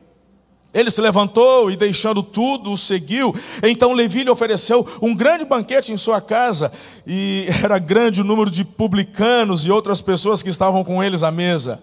Ele 0.76 0.92
se 0.92 1.00
levantou 1.00 1.72
e, 1.72 1.78
deixando 1.78 2.22
tudo, 2.22 2.70
o 2.70 2.78
seguiu. 2.78 3.34
Então 3.64 3.94
Levi 3.94 4.24
lhe 4.24 4.30
ofereceu 4.30 4.86
um 5.02 5.16
grande 5.16 5.46
banquete 5.46 5.94
em 5.94 5.98
sua 5.98 6.20
casa, 6.20 6.70
e 7.08 7.46
era 7.64 7.80
grande 7.80 8.20
o 8.20 8.26
número 8.26 8.52
de 8.52 8.66
publicanos 8.66 9.66
e 9.66 9.72
outras 9.72 10.02
pessoas 10.02 10.44
que 10.44 10.50
estavam 10.50 10.84
com 10.84 11.02
eles 11.02 11.24
à 11.24 11.32
mesa. 11.32 11.82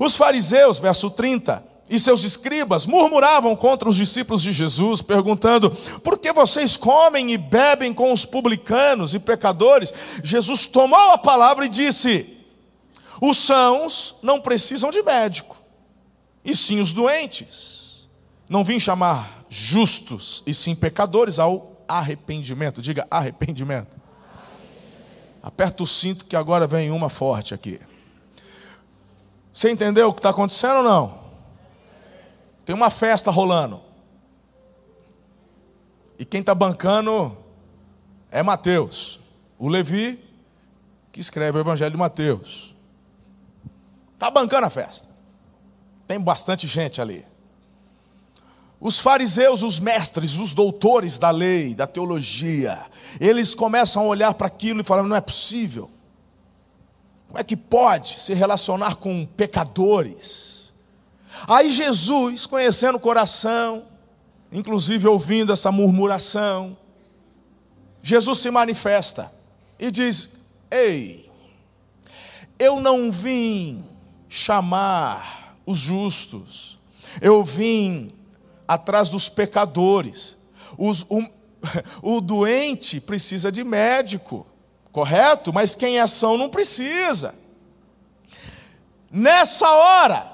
Os 0.00 0.16
fariseus, 0.16 0.80
verso 0.80 1.08
30, 1.10 1.64
e 1.88 1.96
seus 1.96 2.24
escribas 2.24 2.86
murmuravam 2.86 3.54
contra 3.54 3.88
os 3.88 3.94
discípulos 3.94 4.42
de 4.42 4.52
Jesus, 4.52 5.00
perguntando: 5.00 5.70
por 6.02 6.18
que 6.18 6.32
vocês 6.32 6.76
comem 6.76 7.30
e 7.30 7.38
bebem 7.38 7.94
com 7.94 8.12
os 8.12 8.24
publicanos 8.24 9.14
e 9.14 9.20
pecadores? 9.20 9.94
Jesus 10.24 10.66
tomou 10.66 11.10
a 11.12 11.18
palavra 11.18 11.66
e 11.66 11.68
disse: 11.68 12.36
os 13.22 13.38
sãos 13.38 14.16
não 14.22 14.40
precisam 14.40 14.90
de 14.90 15.04
médico 15.04 15.59
e 16.44 16.54
sim 16.54 16.80
os 16.80 16.92
doentes. 16.92 18.08
Não 18.48 18.64
vim 18.64 18.80
chamar 18.80 19.44
justos, 19.48 20.42
e 20.46 20.54
sim 20.54 20.74
pecadores 20.74 21.38
ao 21.38 21.82
arrependimento. 21.86 22.80
Diga 22.80 23.06
arrependimento. 23.10 23.96
Aperta 25.42 25.82
o 25.82 25.86
cinto 25.86 26.26
que 26.26 26.36
agora 26.36 26.66
vem 26.66 26.90
uma 26.90 27.08
forte 27.08 27.54
aqui. 27.54 27.80
Você 29.52 29.70
entendeu 29.70 30.08
o 30.08 30.12
que 30.12 30.20
está 30.20 30.30
acontecendo 30.30 30.78
ou 30.78 30.82
não? 30.82 31.20
Tem 32.64 32.74
uma 32.74 32.90
festa 32.90 33.30
rolando. 33.30 33.82
E 36.18 36.24
quem 36.24 36.40
está 36.40 36.54
bancando 36.54 37.36
é 38.30 38.42
Mateus, 38.42 39.18
o 39.58 39.68
Levi, 39.68 40.22
que 41.10 41.18
escreve 41.18 41.58
o 41.58 41.60
Evangelho 41.60 41.90
de 41.90 41.96
Mateus. 41.96 42.74
Está 44.14 44.30
bancando 44.30 44.66
a 44.66 44.70
festa. 44.70 45.09
Tem 46.10 46.18
bastante 46.18 46.66
gente 46.66 47.00
ali. 47.00 47.24
Os 48.80 48.98
fariseus, 48.98 49.62
os 49.62 49.78
mestres, 49.78 50.38
os 50.38 50.54
doutores 50.54 51.18
da 51.18 51.30
lei, 51.30 51.72
da 51.72 51.86
teologia, 51.86 52.84
eles 53.20 53.54
começam 53.54 54.02
a 54.02 54.06
olhar 54.06 54.34
para 54.34 54.48
aquilo 54.48 54.80
e 54.80 54.84
falam: 54.84 55.06
não 55.06 55.14
é 55.14 55.20
possível. 55.20 55.88
Como 57.28 57.38
é 57.38 57.44
que 57.44 57.56
pode 57.56 58.18
se 58.18 58.34
relacionar 58.34 58.96
com 58.96 59.24
pecadores? 59.24 60.72
Aí 61.46 61.70
Jesus, 61.70 62.44
conhecendo 62.44 62.96
o 62.96 63.00
coração, 63.00 63.84
inclusive 64.50 65.06
ouvindo 65.06 65.52
essa 65.52 65.70
murmuração, 65.70 66.76
Jesus 68.02 68.38
se 68.38 68.50
manifesta 68.50 69.32
e 69.78 69.92
diz: 69.92 70.28
Ei, 70.72 71.30
eu 72.58 72.80
não 72.80 73.12
vim 73.12 73.84
chamar 74.28 75.39
os 75.70 75.78
justos. 75.78 76.78
Eu 77.20 77.42
vim 77.42 78.12
atrás 78.66 79.08
dos 79.08 79.28
pecadores. 79.28 80.36
Os, 80.76 81.02
o, 81.08 81.24
o 82.02 82.20
doente 82.20 83.00
precisa 83.00 83.50
de 83.50 83.64
médico, 83.64 84.46
correto? 84.92 85.52
Mas 85.52 85.74
quem 85.74 85.98
é 85.98 86.06
são 86.06 86.36
não 86.36 86.48
precisa. 86.48 87.34
Nessa 89.10 89.68
hora, 89.68 90.30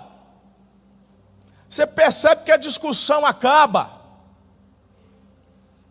você 1.68 1.86
percebe 1.86 2.44
que 2.44 2.52
a 2.52 2.56
discussão 2.56 3.24
acaba. 3.24 3.96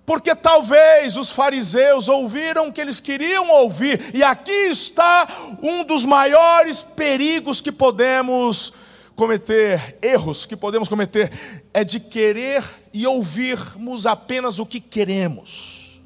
Porque 0.06 0.36
talvez 0.36 1.18
os 1.18 1.32
fariseus 1.32 2.08
ouviram 2.08 2.68
o 2.68 2.74
que 2.74 2.80
eles 2.80 3.00
queriam 3.00 3.50
ouvir, 3.50 4.12
e 4.14 4.24
aqui 4.24 4.52
está 4.52 5.28
um 5.64 5.84
dos 5.84 6.06
maiores 6.06 6.84
perigos 6.84 7.60
que 7.60 7.72
podemos 7.72 8.72
cometer 9.16 9.98
erros 10.02 10.46
que 10.46 10.56
podemos 10.56 10.90
cometer 10.90 11.32
é 11.74 11.84
de 11.84 12.00
querer 12.00 12.64
e 12.94 13.08
ouvirmos 13.08 14.06
apenas 14.06 14.60
o 14.60 14.66
que 14.66 14.80
queremos. 14.80 16.02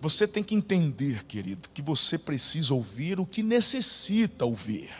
Você 0.00 0.28
tem 0.28 0.42
que 0.42 0.54
entender, 0.54 1.24
querido, 1.24 1.68
que 1.72 1.80
você 1.80 2.18
precisa 2.18 2.74
ouvir 2.74 3.18
o 3.18 3.26
que 3.26 3.42
necessita 3.42 4.44
ouvir. 4.44 4.90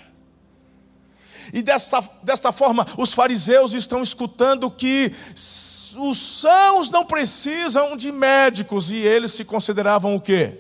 E 1.53 1.62
desta, 1.62 2.00
desta 2.22 2.50
forma, 2.50 2.87
os 2.96 3.12
fariseus 3.12 3.74
estão 3.74 4.03
escutando 4.03 4.70
que 4.70 5.12
os 5.35 6.18
sãos 6.18 6.90
não 6.90 7.05
precisam 7.05 7.96
de 7.96 8.11
médicos 8.11 8.90
e 8.90 8.96
eles 8.96 9.33
se 9.33 9.44
consideravam 9.44 10.14
o 10.14 10.20
quê? 10.20 10.59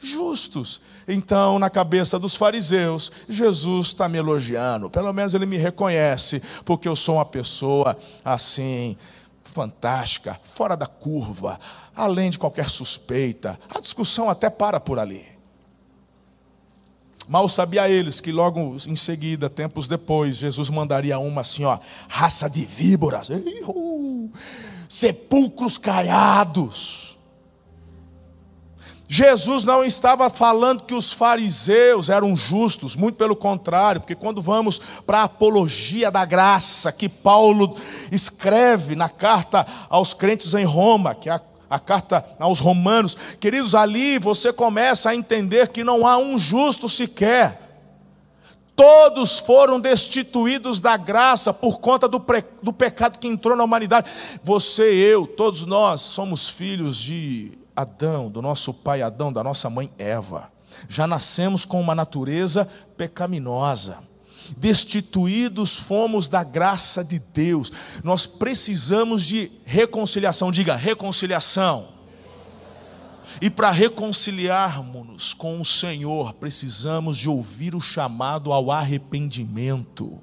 Justos. 0.00 0.80
Então, 1.08 1.58
na 1.58 1.70
cabeça 1.70 2.18
dos 2.18 2.34
fariseus, 2.34 3.12
Jesus 3.28 3.88
está 3.88 4.08
me 4.08 4.18
elogiando. 4.18 4.90
Pelo 4.90 5.12
menos 5.12 5.34
ele 5.34 5.46
me 5.46 5.56
reconhece, 5.56 6.42
porque 6.64 6.88
eu 6.88 6.96
sou 6.96 7.16
uma 7.16 7.24
pessoa 7.24 7.96
assim, 8.24 8.96
fantástica, 9.44 10.38
fora 10.42 10.76
da 10.76 10.86
curva, 10.86 11.60
além 11.94 12.30
de 12.30 12.38
qualquer 12.38 12.68
suspeita. 12.68 13.58
A 13.72 13.80
discussão 13.80 14.28
até 14.28 14.50
para 14.50 14.80
por 14.80 14.98
ali. 14.98 15.24
Mal 17.28 17.48
sabia 17.48 17.88
eles 17.88 18.20
que 18.20 18.30
logo 18.30 18.76
em 18.86 18.94
seguida, 18.94 19.50
tempos 19.50 19.88
depois, 19.88 20.36
Jesus 20.36 20.70
mandaria 20.70 21.18
uma 21.18 21.40
assim, 21.40 21.64
ó, 21.64 21.78
raça 22.08 22.48
de 22.48 22.64
víboras, 22.64 23.28
sepulcros 24.88 25.76
caiados. 25.76 27.15
Jesus 29.08 29.64
não 29.64 29.84
estava 29.84 30.28
falando 30.28 30.82
que 30.82 30.94
os 30.94 31.12
fariseus 31.12 32.10
eram 32.10 32.34
justos, 32.36 32.96
muito 32.96 33.16
pelo 33.16 33.36
contrário, 33.36 34.00
porque 34.00 34.16
quando 34.16 34.42
vamos 34.42 34.80
para 35.06 35.18
a 35.20 35.24
apologia 35.24 36.10
da 36.10 36.24
graça 36.24 36.90
que 36.90 37.08
Paulo 37.08 37.76
escreve 38.10 38.96
na 38.96 39.08
carta 39.08 39.64
aos 39.88 40.12
crentes 40.12 40.54
em 40.54 40.64
Roma, 40.64 41.14
que 41.14 41.28
é 41.28 41.32
a 41.32 41.40
a 41.68 41.78
carta 41.78 42.24
aos 42.38 42.60
Romanos, 42.60 43.16
queridos, 43.40 43.74
ali 43.74 44.18
você 44.18 44.52
começa 44.52 45.10
a 45.10 45.16
entender 45.16 45.68
que 45.68 45.82
não 45.82 46.06
há 46.06 46.16
um 46.16 46.38
justo 46.38 46.88
sequer. 46.88 47.60
Todos 48.74 49.38
foram 49.38 49.80
destituídos 49.80 50.80
da 50.80 50.96
graça 50.96 51.52
por 51.52 51.80
conta 51.80 52.06
do, 52.06 52.20
pre, 52.20 52.44
do 52.62 52.72
pecado 52.72 53.18
que 53.18 53.26
entrou 53.26 53.56
na 53.56 53.64
humanidade. 53.64 54.08
Você, 54.44 54.82
eu, 54.94 55.26
todos 55.26 55.64
nós 55.64 56.02
somos 56.02 56.48
filhos 56.48 56.98
de 56.98 57.52
Adão, 57.76 58.30
do 58.30 58.40
nosso 58.40 58.72
pai 58.72 59.02
Adão, 59.02 59.32
da 59.32 59.44
nossa 59.44 59.68
mãe 59.70 59.92
Eva. 59.98 60.50
Já 60.88 61.06
nascemos 61.06 61.64
com 61.64 61.80
uma 61.80 61.94
natureza 61.94 62.68
pecaminosa 62.96 63.98
destituídos 64.56 65.76
fomos 65.76 66.28
da 66.28 66.44
graça 66.44 67.02
de 67.02 67.18
Deus. 67.18 67.72
Nós 68.04 68.26
precisamos 68.26 69.24
de 69.24 69.50
reconciliação, 69.64 70.52
diga 70.52 70.76
reconciliação. 70.76 71.88
E 73.40 73.50
para 73.50 73.70
reconciliarmos-nos 73.70 75.34
com 75.34 75.60
o 75.60 75.64
Senhor, 75.64 76.32
precisamos 76.34 77.18
de 77.18 77.28
ouvir 77.28 77.74
o 77.74 77.80
chamado 77.80 78.52
ao 78.52 78.70
arrependimento. 78.70 80.18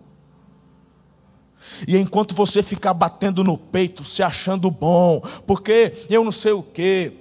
E 1.87 1.95
enquanto 1.95 2.35
você 2.35 2.63
ficar 2.63 2.93
batendo 2.93 3.43
no 3.43 3.57
peito, 3.57 4.03
se 4.03 4.23
achando 4.23 4.69
bom, 4.69 5.21
porque 5.45 5.93
eu 6.09 6.23
não 6.23 6.31
sei 6.31 6.51
o 6.51 6.63
quê, 6.63 7.13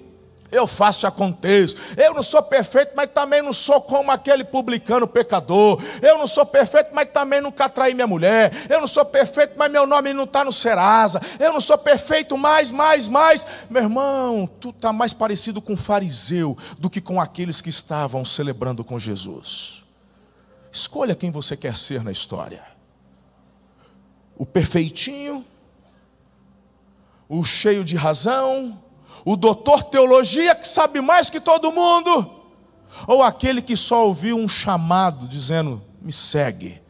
eu 0.53 0.67
faço 0.67 1.07
e 1.07 1.09
aconteço. 1.09 1.77
Eu 1.97 2.13
não 2.13 2.23
sou 2.23 2.43
perfeito, 2.43 2.93
mas 2.95 3.09
também 3.09 3.41
não 3.41 3.53
sou 3.53 3.81
como 3.81 4.11
aquele 4.11 4.45
publicano 4.45 5.09
pecador. 5.09 5.83
Eu 6.03 6.19
não 6.19 6.27
sou 6.27 6.45
perfeito, 6.45 6.91
mas 6.93 7.09
também 7.11 7.41
nunca 7.41 7.71
traí 7.71 7.95
minha 7.95 8.07
mulher. 8.07 8.53
Eu 8.69 8.81
não 8.81 8.87
sou 8.87 9.05
perfeito, 9.05 9.55
mas 9.57 9.73
meu 9.73 9.87
nome 9.87 10.13
não 10.13 10.25
está 10.25 10.45
no 10.45 10.53
Serasa. 10.53 11.21
Eu 11.41 11.55
não 11.55 11.61
sou 11.61 11.79
perfeito, 11.79 12.37
mais, 12.37 12.71
mais, 12.71 13.09
mais. 13.09 13.47
Meu 13.71 13.83
irmão, 13.83 14.49
tu 14.61 14.69
está 14.69 14.93
mais 14.93 15.15
parecido 15.15 15.63
com 15.63 15.73
um 15.73 15.77
fariseu 15.77 16.57
do 16.79 16.91
que 16.91 17.01
com 17.01 17.19
aqueles 17.19 17.63
que 17.63 17.71
estavam 17.71 18.23
celebrando 18.23 18.85
com 18.85 18.99
Jesus. 18.99 19.83
Escolha 20.71 21.15
quem 21.15 21.31
você 21.31 21.57
quer 21.57 21.77
ser 21.77 22.05
na 22.05 22.13
história. 22.13 22.63
O 24.37 24.45
perfeitinho, 24.45 25.47
o 27.29 27.43
cheio 27.43 27.85
de 27.85 27.97
razão, 27.97 28.82
o 29.25 29.37
doutor 29.37 29.85
teologia 29.85 30.55
que 30.55 30.67
sabe 30.67 31.01
mais 31.01 31.31
que 31.31 31.41
todo 31.41 31.73
mundo, 31.73 32.43
ou 33.07 33.23
aquele 33.23 33.63
que 33.63 33.77
só 33.77 34.07
ouviu 34.07 34.37
um 34.37 34.49
chamado 34.49 35.29
dizendo: 35.29 35.83
me 36.01 36.13
segue, 36.13 36.83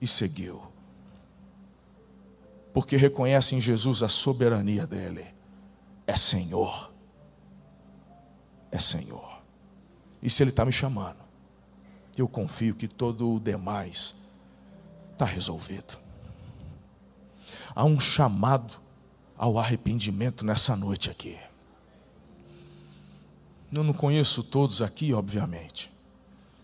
e 0.00 0.06
seguiu, 0.06 0.62
porque 2.72 2.96
reconhece 2.96 3.54
em 3.54 3.60
Jesus 3.60 4.02
a 4.02 4.08
soberania 4.08 4.86
dele, 4.86 5.26
é 6.06 6.16
Senhor, 6.16 6.92
é 8.70 8.78
Senhor, 8.78 9.42
e 10.22 10.30
se 10.30 10.42
Ele 10.42 10.50
está 10.50 10.64
me 10.64 10.72
chamando, 10.72 11.22
eu 12.16 12.28
confio 12.28 12.74
que 12.74 12.86
todo 12.86 13.34
o 13.34 13.40
demais 13.40 14.14
está 15.12 15.24
resolvido. 15.24 15.98
Há 17.74 17.84
um 17.84 17.98
chamado 17.98 18.81
ao 19.42 19.58
arrependimento 19.58 20.46
nessa 20.46 20.76
noite 20.76 21.10
aqui. 21.10 21.36
Eu 23.72 23.82
não 23.82 23.92
conheço 23.92 24.40
todos 24.40 24.80
aqui, 24.80 25.12
obviamente. 25.12 25.92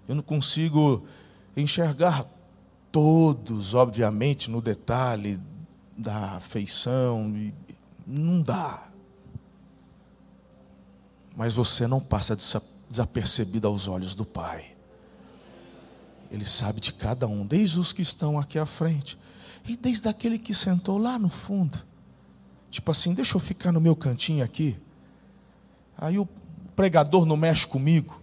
Eu 0.07 0.15
não 0.15 0.23
consigo 0.23 1.05
enxergar 1.57 2.25
todos, 2.93 3.75
obviamente, 3.75 4.49
no 4.49 4.63
detalhe 4.63 5.41
da 5.97 6.37
afeição. 6.37 7.35
Não 8.07 8.41
dá. 8.41 8.87
Mas 11.37 11.55
você 11.55 11.85
não 11.85 11.99
passa 11.99 12.37
desapercebido 12.89 13.67
aos 13.67 13.89
olhos 13.89 14.15
do 14.15 14.25
Pai. 14.25 14.77
Ele 16.31 16.45
sabe 16.45 16.81
de 16.81 16.93
cada 16.93 17.27
um, 17.27 17.45
desde 17.45 17.81
os 17.81 17.93
que 17.93 18.03
estão 18.03 18.39
aqui 18.39 18.57
à 18.57 18.65
frente 18.65 19.19
e 19.67 19.77
desde 19.77 20.09
aquele 20.09 20.39
que 20.39 20.55
sentou 20.55 20.97
lá 20.97 21.19
no 21.19 21.29
fundo. 21.29 21.88
Tipo 22.71 22.91
assim, 22.91 23.15
deixa 23.15 23.37
eu 23.37 23.41
ficar 23.41 23.73
no 23.73 23.81
meu 23.81 23.97
cantinho 23.97 24.45
aqui. 24.45 24.77
Aí 25.97 26.19
o 26.19 26.29
pregador 26.77 27.27
não 27.27 27.37
mexe 27.37 27.67
comigo. 27.67 28.21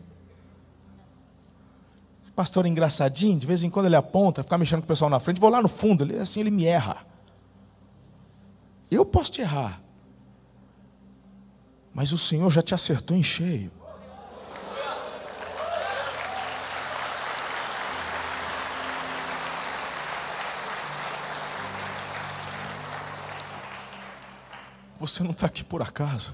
O 2.27 2.31
pastor 2.35 2.65
é 2.65 2.69
engraçadinho, 2.69 3.39
de 3.39 3.47
vez 3.47 3.63
em 3.63 3.69
quando 3.69 3.85
ele 3.85 3.95
aponta, 3.95 4.43
fica 4.43 4.57
mexendo 4.57 4.79
com 4.79 4.85
o 4.85 4.87
pessoal 4.87 5.09
na 5.09 5.19
frente, 5.21 5.39
vou 5.39 5.49
lá 5.49 5.61
no 5.61 5.69
fundo, 5.69 6.03
ele, 6.03 6.17
assim 6.17 6.41
ele 6.41 6.51
me 6.51 6.65
erra. 6.65 7.05
Eu 8.91 9.05
posso 9.05 9.31
te 9.31 9.41
errar. 9.41 9.81
Mas 11.93 12.11
o 12.11 12.17
Senhor 12.17 12.49
já 12.49 12.61
te 12.61 12.75
acertou 12.75 13.15
em 13.15 13.23
cheio. 13.23 13.71
Você 25.05 25.21
não 25.21 25.31
está 25.31 25.45
aqui 25.45 25.63
por 25.63 25.83
acaso. 25.83 26.33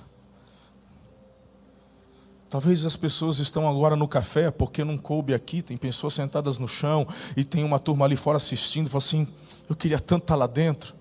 Talvez 2.50 2.86
as 2.86 2.96
pessoas 2.96 3.40
estão 3.40 3.68
agora 3.68 3.98
no 3.98 4.08
café 4.08 4.50
porque 4.50 4.82
não 4.84 4.98
coube 4.98 5.34
aqui, 5.34 5.62
tem 5.62 5.76
pessoas 5.76 6.14
sentadas 6.14 6.58
no 6.58 6.70
chão 6.70 7.06
e 7.36 7.44
tem 7.44 7.66
uma 7.66 7.78
turma 7.80 8.06
ali 8.06 8.16
fora 8.16 8.38
assistindo, 8.38 8.90
fala 8.90 9.00
assim: 9.00 9.28
eu 9.70 9.76
queria 9.76 10.00
tanto 10.00 10.24
estar 10.24 10.36
lá 10.36 10.48
dentro. 10.48 10.96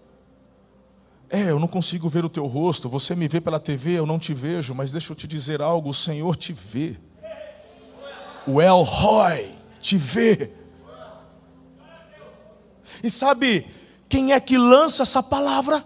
É, 1.28 1.50
eu 1.50 1.60
não 1.60 1.68
consigo 1.68 2.08
ver 2.08 2.24
o 2.24 2.28
teu 2.28 2.44
rosto, 2.46 2.88
você 2.88 3.14
me 3.14 3.28
vê 3.28 3.40
pela 3.40 3.60
TV, 3.60 3.92
eu 3.92 4.04
não 4.06 4.18
te 4.18 4.34
vejo, 4.34 4.74
mas 4.74 4.90
deixa 4.90 5.12
eu 5.12 5.16
te 5.16 5.28
dizer 5.28 5.62
algo: 5.62 5.90
o 5.90 5.94
Senhor 5.94 6.34
te 6.34 6.52
vê. 6.52 6.96
O 8.48 8.60
El 8.60 8.82
Roy 8.82 9.54
te 9.80 9.96
vê. 9.96 10.50
E 13.02 13.08
sabe 13.08 13.64
quem 14.08 14.32
é 14.32 14.40
que 14.40 14.58
lança 14.58 15.04
essa 15.04 15.22
palavra? 15.22 15.84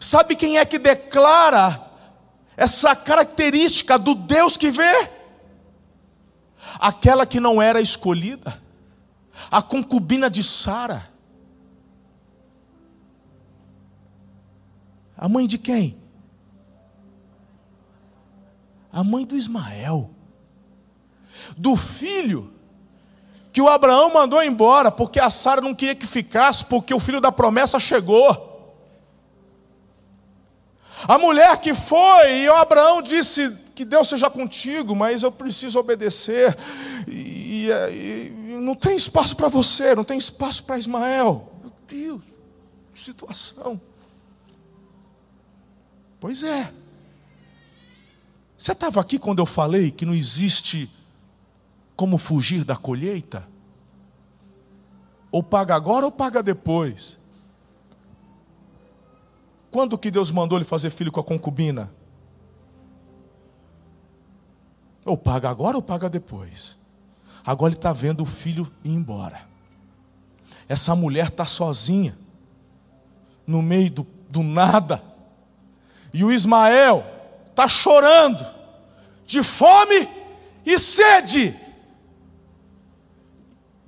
Sabe 0.00 0.34
quem 0.34 0.58
é 0.58 0.64
que 0.64 0.78
declara 0.78 1.90
essa 2.56 2.94
característica 2.94 3.98
do 3.98 4.14
Deus 4.14 4.56
que 4.56 4.70
vê? 4.70 5.10
Aquela 6.78 7.26
que 7.26 7.38
não 7.40 7.60
era 7.60 7.80
escolhida, 7.80 8.62
a 9.50 9.60
concubina 9.60 10.30
de 10.30 10.42
Sara. 10.42 11.10
A 15.16 15.28
mãe 15.28 15.46
de 15.46 15.58
quem? 15.58 15.98
A 18.92 19.04
mãe 19.04 19.24
do 19.24 19.36
Ismael. 19.36 20.10
Do 21.56 21.76
filho 21.76 22.52
que 23.52 23.60
o 23.60 23.68
Abraão 23.68 24.12
mandou 24.12 24.42
embora, 24.42 24.90
porque 24.90 25.20
a 25.20 25.30
Sara 25.30 25.60
não 25.60 25.74
queria 25.74 25.94
que 25.94 26.06
ficasse, 26.06 26.64
porque 26.64 26.92
o 26.92 26.98
filho 26.98 27.20
da 27.20 27.30
promessa 27.30 27.78
chegou. 27.78 28.53
A 31.06 31.18
mulher 31.18 31.58
que 31.60 31.74
foi, 31.74 32.40
e 32.40 32.48
o 32.48 32.54
Abraão 32.54 33.02
disse: 33.02 33.50
Que 33.74 33.84
Deus 33.84 34.08
seja 34.08 34.30
contigo, 34.30 34.94
mas 34.94 35.22
eu 35.22 35.30
preciso 35.30 35.78
obedecer. 35.78 36.56
E, 37.06 37.68
e, 37.68 38.32
e 38.50 38.56
não 38.60 38.74
tem 38.74 38.96
espaço 38.96 39.36
para 39.36 39.48
você, 39.48 39.94
não 39.94 40.04
tem 40.04 40.18
espaço 40.18 40.64
para 40.64 40.78
Ismael. 40.78 41.52
Meu 41.60 41.72
Deus, 41.86 42.22
que 42.92 43.00
situação. 43.00 43.80
Pois 46.18 46.42
é. 46.42 46.72
Você 48.56 48.72
estava 48.72 48.98
aqui 49.00 49.18
quando 49.18 49.40
eu 49.40 49.46
falei 49.46 49.90
que 49.90 50.06
não 50.06 50.14
existe 50.14 50.90
como 51.94 52.16
fugir 52.16 52.64
da 52.64 52.76
colheita? 52.76 53.46
Ou 55.30 55.42
paga 55.42 55.74
agora 55.74 56.06
ou 56.06 56.12
paga 56.12 56.42
depois? 56.42 57.18
Quando 59.74 59.98
que 59.98 60.08
Deus 60.08 60.30
mandou 60.30 60.56
ele 60.56 60.64
fazer 60.64 60.88
filho 60.88 61.10
com 61.10 61.18
a 61.18 61.24
concubina? 61.24 61.92
Ou 65.04 65.18
paga 65.18 65.50
agora 65.50 65.76
ou 65.76 65.82
paga 65.82 66.08
depois? 66.08 66.78
Agora 67.44 67.72
ele 67.72 67.78
está 67.78 67.92
vendo 67.92 68.22
o 68.22 68.24
filho 68.24 68.72
ir 68.84 68.92
embora. 68.92 69.48
Essa 70.68 70.94
mulher 70.94 71.26
está 71.26 71.44
sozinha, 71.44 72.16
no 73.44 73.60
meio 73.62 73.90
do, 73.90 74.06
do 74.30 74.44
nada. 74.44 75.02
E 76.12 76.22
o 76.22 76.30
Ismael 76.30 77.04
está 77.50 77.66
chorando, 77.66 78.46
de 79.26 79.42
fome 79.42 80.08
e 80.64 80.78
sede. 80.78 81.60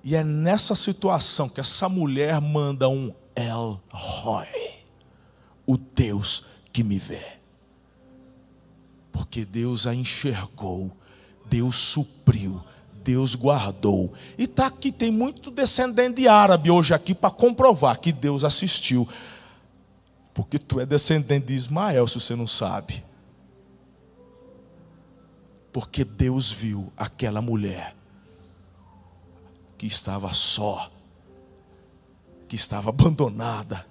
E 0.03 0.17
é 0.17 0.25
nessa 0.25 0.75
situação 0.75 1.49
que 1.49 1.61
essa 1.61 1.89
mulher 1.89 2.41
manda 2.41 2.89
um 2.89 3.15
El 3.37 3.81
Roy, 3.93 4.66
o 5.67 5.77
Deus 5.77 6.45
que 6.73 6.83
me 6.83 6.99
vê. 6.99 7.37
Porque 9.11 9.45
Deus 9.45 9.87
a 9.87 9.95
enxergou, 9.95 10.95
Deus 11.47 11.77
supriu, 11.77 12.63
Deus 13.03 13.35
guardou. 13.35 14.13
E 14.37 14.45
está 14.45 14.67
aqui, 14.67 14.93
tem 14.93 15.11
muito 15.11 15.51
descendente 15.51 16.23
de 16.23 16.29
árabe 16.29 16.71
hoje 16.71 16.93
aqui 16.93 17.15
para 17.15 17.31
comprovar 17.31 17.99
que 17.99 18.13
Deus 18.13 18.45
assistiu. 18.45 19.09
Porque 20.35 20.59
tu 20.59 20.79
é 20.81 20.85
descendente 20.87 21.47
de 21.47 21.55
Ismael, 21.55 22.07
se 22.07 22.21
você 22.21 22.37
não 22.37 22.47
sabe. 22.47 23.03
Porque 25.73 26.05
Deus 26.05 26.53
viu 26.53 26.93
aquela 26.97 27.41
mulher 27.41 27.97
que 29.79 29.87
estava 29.87 30.33
só, 30.33 30.91
que 32.49 32.57
estava 32.57 32.91
abandonada. 32.91 33.87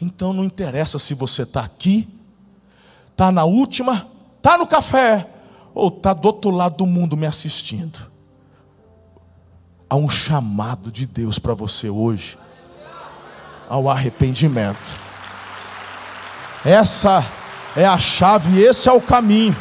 Então 0.00 0.32
não 0.32 0.44
interessa 0.44 0.98
se 0.98 1.12
você 1.12 1.42
está 1.42 1.60
aqui, 1.60 2.08
está 3.10 3.30
na 3.30 3.44
última, 3.44 4.08
está 4.38 4.56
no 4.56 4.66
café, 4.66 5.28
ou 5.74 5.88
está 5.88 6.14
do 6.14 6.26
outro 6.26 6.50
lado 6.50 6.76
do 6.76 6.86
mundo 6.86 7.16
me 7.16 7.26
assistindo. 7.26 8.10
Há 9.88 9.96
um 9.96 10.08
chamado 10.08 10.90
de 10.90 11.04
Deus 11.04 11.38
para 11.38 11.52
você 11.52 11.90
hoje, 11.90 12.38
ao 13.68 13.90
arrependimento. 13.90 14.98
Essa 16.64 17.22
é 17.76 17.84
a 17.84 17.98
chave, 17.98 18.60
esse 18.60 18.88
é 18.88 18.92
o 18.92 19.00
caminho. 19.00 19.56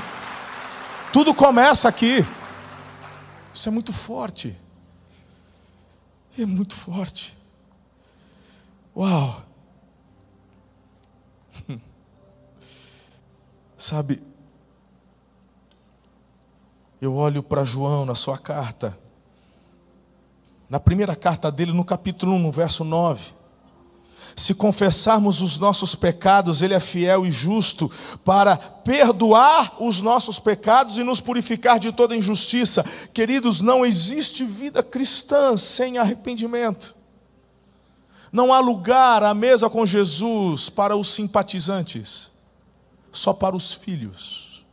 Tudo 1.12 1.34
começa 1.34 1.90
aqui. 1.90 2.26
Isso 3.54 3.68
é 3.68 3.72
muito 3.72 3.92
forte. 3.92 4.56
É 6.38 6.46
muito 6.46 6.74
forte. 6.74 7.36
Uau! 8.96 9.49
Sabe, 13.80 14.22
eu 17.02 17.16
olho 17.16 17.42
para 17.42 17.64
João 17.64 18.06
na 18.06 18.14
sua 18.14 18.38
carta, 18.38 18.98
na 20.70 20.82
primeira 20.82 21.16
carta 21.16 21.50
dele, 21.50 21.72
no 21.72 21.86
capítulo 21.86 22.34
1, 22.34 22.40
no 22.40 22.52
verso 22.52 22.84
9. 22.84 23.34
Se 24.36 24.54
confessarmos 24.54 25.42
os 25.42 25.58
nossos 25.58 25.96
pecados, 25.96 26.62
Ele 26.62 26.74
é 26.74 26.80
fiel 26.82 27.26
e 27.26 27.32
justo 27.32 27.90
para 28.26 28.58
perdoar 28.58 29.82
os 29.82 30.02
nossos 30.02 30.40
pecados 30.40 30.98
e 30.98 31.04
nos 31.04 31.22
purificar 31.22 31.80
de 31.80 31.94
toda 31.94 32.18
injustiça. 32.18 32.84
Queridos, 33.14 33.62
não 33.62 33.86
existe 33.86 34.44
vida 34.44 34.84
cristã 34.84 35.56
sem 35.56 35.98
arrependimento. 35.98 36.94
Não 38.30 38.52
há 38.52 38.60
lugar 38.60 39.24
à 39.24 39.34
mesa 39.34 39.70
com 39.70 39.86
Jesus 39.86 40.70
para 40.70 40.98
os 40.98 41.08
simpatizantes, 41.08 42.30
só 43.12 43.34
para 43.34 43.56
os 43.56 43.74
filhos. 43.74 44.66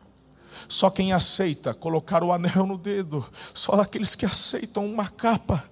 Só 0.68 0.90
quem 0.90 1.12
aceita 1.12 1.72
colocar 1.72 2.25
o 2.25 2.33
anel 2.33 2.66
no 2.66 2.77
dedo, 2.77 3.25
só 3.55 3.72
aqueles 3.72 4.14
que 4.14 4.27
aceitam 4.27 4.85
uma 4.85 5.09
capa, 5.09 5.64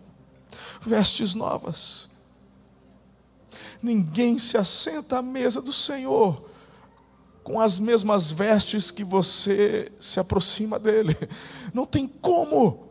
vestes 0.81 1.35
novas. 1.35 2.09
Ninguém 3.83 4.39
se 4.39 4.57
assenta 4.57 5.19
à 5.19 5.23
mesa 5.23 5.61
do 5.61 5.73
Senhor 5.73 6.49
com 7.45 7.61
as 7.61 7.79
mesmas 7.79 8.31
vestes 8.33 8.91
que 8.91 9.05
você 9.05 9.93
se 10.01 10.19
aproxima 10.19 10.79
dele. 10.79 11.15
Não 11.75 11.85
tem 11.85 12.07
como. 12.07 12.89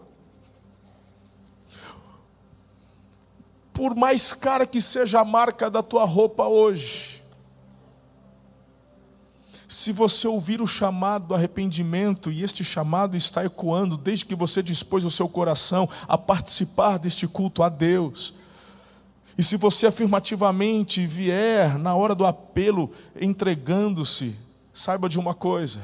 Por 3.73 3.95
mais 3.95 4.33
cara 4.33 4.67
que 4.67 4.79
seja 4.79 5.21
a 5.21 5.25
marca 5.25 5.71
da 5.71 5.81
tua 5.81 6.05
roupa 6.05 6.45
hoje, 6.45 7.22
se 9.73 9.91
você 9.91 10.27
ouvir 10.27 10.61
o 10.61 10.67
chamado 10.67 11.27
do 11.27 11.33
arrependimento, 11.33 12.31
e 12.31 12.43
este 12.43 12.63
chamado 12.63 13.17
está 13.17 13.43
ecoando 13.43 13.97
desde 13.97 14.25
que 14.25 14.35
você 14.35 14.61
dispôs 14.61 15.03
o 15.03 15.09
seu 15.09 15.27
coração 15.27 15.89
a 16.07 16.17
participar 16.17 16.99
deste 16.99 17.27
culto 17.27 17.63
a 17.63 17.69
Deus, 17.69 18.33
e 19.37 19.41
se 19.41 19.57
você 19.57 19.87
afirmativamente 19.87 21.05
vier 21.07 21.77
na 21.77 21.95
hora 21.95 22.13
do 22.13 22.25
apelo 22.25 22.91
entregando-se, 23.19 24.35
saiba 24.71 25.09
de 25.09 25.19
uma 25.19 25.33
coisa: 25.33 25.81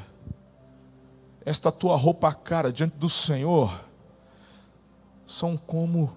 esta 1.44 1.72
tua 1.72 1.96
roupa 1.96 2.32
cara 2.32 2.72
diante 2.72 2.96
do 2.96 3.08
Senhor 3.08 3.80
são 5.26 5.56
como 5.56 6.12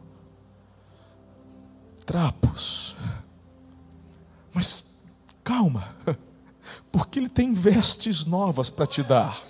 trapos. 2.05 2.95
Mas 4.53 4.85
calma. 5.43 5.95
Porque 6.91 7.19
Ele 7.19 7.29
tem 7.29 7.53
vestes 7.53 8.25
novas 8.25 8.69
para 8.69 8.85
te 8.85 9.03
dar. 9.03 9.41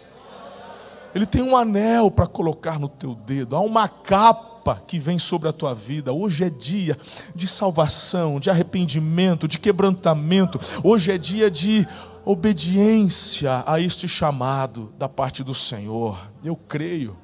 Ele 1.14 1.26
tem 1.26 1.42
um 1.42 1.56
anel 1.56 2.10
para 2.10 2.26
colocar 2.26 2.80
no 2.80 2.90
teu 2.90 3.14
dedo. 3.14 3.56
Há 3.56 3.60
uma 3.60 3.88
capa 3.88 4.82
que 4.88 4.98
vem 4.98 5.20
sobre 5.20 5.48
a 5.48 5.54
tua 5.54 5.76
vida. 5.76 6.12
Hoje 6.12 6.44
é 6.44 6.50
dia 6.50 6.98
de 7.36 7.48
salvação, 7.48 8.40
de 8.40 8.50
arrependimento, 8.50 9.48
de 9.48 9.60
quebrantamento. 9.60 10.60
Hoje 10.84 11.12
é 11.12 11.18
dia 11.18 11.52
de 11.52 11.88
obediência 12.26 13.64
a 13.68 13.80
este 13.80 14.08
chamado 14.08 14.92
da 14.98 15.08
parte 15.08 15.44
do 15.44 15.54
Senhor. 15.54 16.20
Eu 16.44 16.56
creio. 16.56 17.18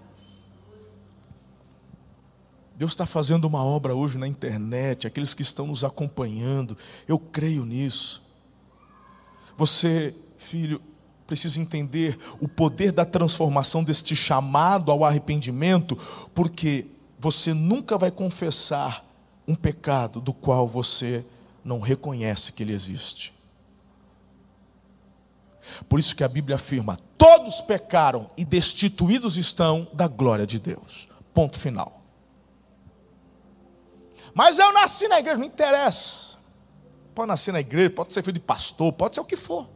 Deus 2.75 2.91
está 2.91 3.05
fazendo 3.05 3.45
uma 3.45 3.63
obra 3.63 3.93
hoje 3.93 4.17
na 4.17 4.27
internet, 4.27 5.05
aqueles 5.05 5.33
que 5.33 5.41
estão 5.41 5.67
nos 5.67 5.83
acompanhando, 5.83 6.77
eu 7.07 7.19
creio 7.19 7.65
nisso. 7.65 8.28
Você, 9.59 10.15
filho, 10.37 10.81
precisa 11.27 11.59
entender 11.59 12.17
o 12.39 12.47
poder 12.47 12.93
da 12.93 13.03
transformação 13.03 13.83
deste 13.83 14.15
chamado 14.15 14.89
ao 14.89 15.03
arrependimento, 15.03 15.97
porque 16.33 16.87
você 17.19 17.53
nunca 17.53 17.97
vai 17.97 18.09
confessar 18.09 19.05
um 19.45 19.55
pecado 19.55 20.21
do 20.21 20.33
qual 20.33 20.65
você 20.65 21.25
não 21.61 21.81
reconhece 21.81 22.53
que 22.53 22.63
ele 22.63 22.71
existe. 22.71 23.33
Por 25.89 25.99
isso 25.99 26.15
que 26.15 26.23
a 26.23 26.29
Bíblia 26.29 26.55
afirma: 26.55 26.97
todos 27.17 27.59
pecaram 27.59 28.31
e 28.37 28.45
destituídos 28.45 29.37
estão 29.37 29.89
da 29.91 30.07
glória 30.07 30.47
de 30.47 30.57
Deus. 30.57 31.09
Ponto 31.33 31.59
final. 31.59 32.01
Mas 34.33 34.57
eu 34.57 34.71
nasci 34.71 35.09
na 35.09 35.19
igreja, 35.19 35.37
não 35.37 35.45
interessa. 35.45 36.28
Pode 37.19 37.27
nascer 37.27 37.51
na 37.51 37.59
igreja, 37.59 37.89
pode 37.89 38.13
ser 38.13 38.23
filho 38.23 38.35
de 38.35 38.39
pastor, 38.39 38.93
pode 38.93 39.13
ser 39.13 39.19
o 39.19 39.25
que 39.25 39.35
for. 39.35 39.67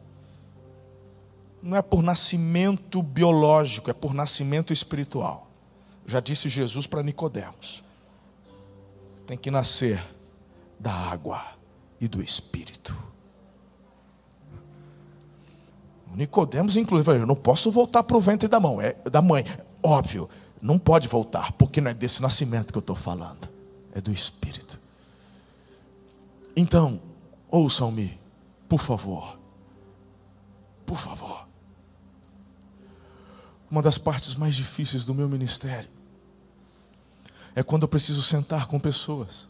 Não 1.62 1.76
é 1.76 1.82
por 1.82 2.02
nascimento 2.02 3.02
biológico, 3.02 3.90
é 3.90 3.92
por 3.92 4.14
nascimento 4.14 4.72
espiritual. 4.72 5.50
Já 6.06 6.20
disse 6.20 6.48
Jesus 6.48 6.86
para 6.86 7.02
Nicodemos. 7.02 7.84
Tem 9.26 9.36
que 9.36 9.50
nascer 9.50 10.02
da 10.80 10.90
água 10.90 11.44
e 12.00 12.08
do 12.08 12.22
espírito. 12.22 12.96
Nicodemos, 16.14 16.78
inclusive, 16.78 17.18
eu 17.18 17.26
não 17.26 17.36
posso 17.36 17.70
voltar 17.70 18.04
para 18.04 18.16
o 18.16 18.22
ventre 18.22 18.48
da 18.48 18.58
mão, 18.58 18.80
é 18.80 18.94
da 19.10 19.20
mãe. 19.20 19.44
Óbvio, 19.82 20.30
não 20.62 20.78
pode 20.78 21.08
voltar, 21.08 21.52
porque 21.52 21.78
não 21.78 21.90
é 21.90 21.94
desse 21.94 22.22
nascimento 22.22 22.72
que 22.72 22.78
eu 22.78 22.80
estou 22.80 22.96
falando, 22.96 23.50
é 23.92 24.00
do 24.00 24.10
Espírito. 24.10 24.80
Então, 26.56 27.02
Ouçam-me, 27.54 28.20
por 28.68 28.80
favor. 28.80 29.38
Por 30.84 30.98
favor. 30.98 31.46
Uma 33.70 33.80
das 33.80 33.96
partes 33.96 34.34
mais 34.34 34.56
difíceis 34.56 35.04
do 35.04 35.14
meu 35.14 35.28
ministério 35.28 35.88
é 37.54 37.62
quando 37.62 37.82
eu 37.82 37.88
preciso 37.88 38.24
sentar 38.24 38.66
com 38.66 38.80
pessoas 38.80 39.48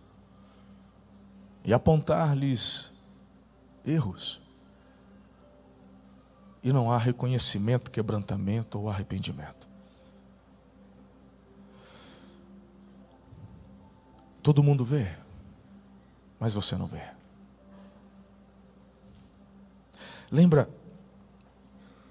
e 1.64 1.72
apontar-lhes 1.72 2.92
erros. 3.86 4.38
E 6.62 6.74
não 6.74 6.92
há 6.92 6.98
reconhecimento, 6.98 7.90
quebrantamento 7.90 8.78
ou 8.78 8.90
arrependimento. 8.90 9.66
Todo 14.42 14.62
mundo 14.62 14.84
vê, 14.84 15.16
mas 16.38 16.52
você 16.52 16.76
não 16.76 16.86
vê. 16.86 17.23
Lembra 20.35 20.68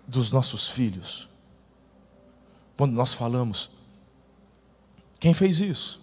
dos 0.08 0.32
nossos 0.32 0.70
filhos? 0.70 1.28
Quando 2.78 2.94
nós 2.94 3.14
falamos, 3.14 3.70
quem 5.20 5.34
fez 5.34 5.60
isso? 5.60 6.02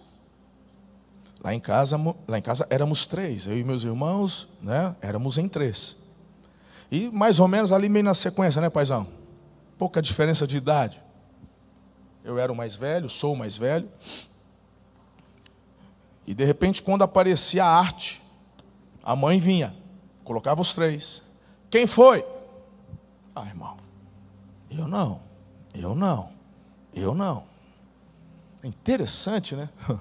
Lá 1.43 1.51
em 1.51 1.59
casa, 1.59 1.97
lá 2.27 2.37
em 2.37 2.41
casa 2.43 2.67
éramos 2.69 3.07
três, 3.07 3.47
eu 3.47 3.57
e 3.57 3.63
meus 3.63 3.83
irmãos, 3.83 4.47
né? 4.61 4.95
Éramos 5.01 5.39
em 5.39 5.47
três. 5.47 5.97
E 6.91 7.09
mais 7.09 7.39
ou 7.39 7.47
menos 7.47 7.71
ali 7.71 7.89
meio 7.89 8.05
na 8.05 8.13
sequência, 8.13 8.61
né, 8.61 8.69
paizão? 8.69 9.07
Pouca 9.75 9.99
diferença 9.99 10.45
de 10.45 10.57
idade. 10.57 11.01
Eu 12.23 12.37
era 12.37 12.51
o 12.51 12.55
mais 12.55 12.75
velho, 12.75 13.09
sou 13.09 13.33
o 13.33 13.35
mais 13.35 13.57
velho. 13.57 13.89
E 16.27 16.35
de 16.35 16.45
repente, 16.45 16.83
quando 16.83 17.01
aparecia 17.01 17.65
a 17.65 17.79
arte, 17.79 18.21
a 19.01 19.15
mãe 19.15 19.39
vinha, 19.39 19.75
colocava 20.23 20.61
os 20.61 20.75
três. 20.75 21.30
Quem 21.71 21.87
foi? 21.87 22.25
Ah, 23.33 23.45
irmão, 23.45 23.77
eu 24.69 24.87
não, 24.89 25.21
eu 25.73 25.95
não, 25.95 26.29
eu 26.93 27.15
não. 27.15 27.45
É 28.61 28.67
interessante, 28.67 29.55
né? 29.55 29.69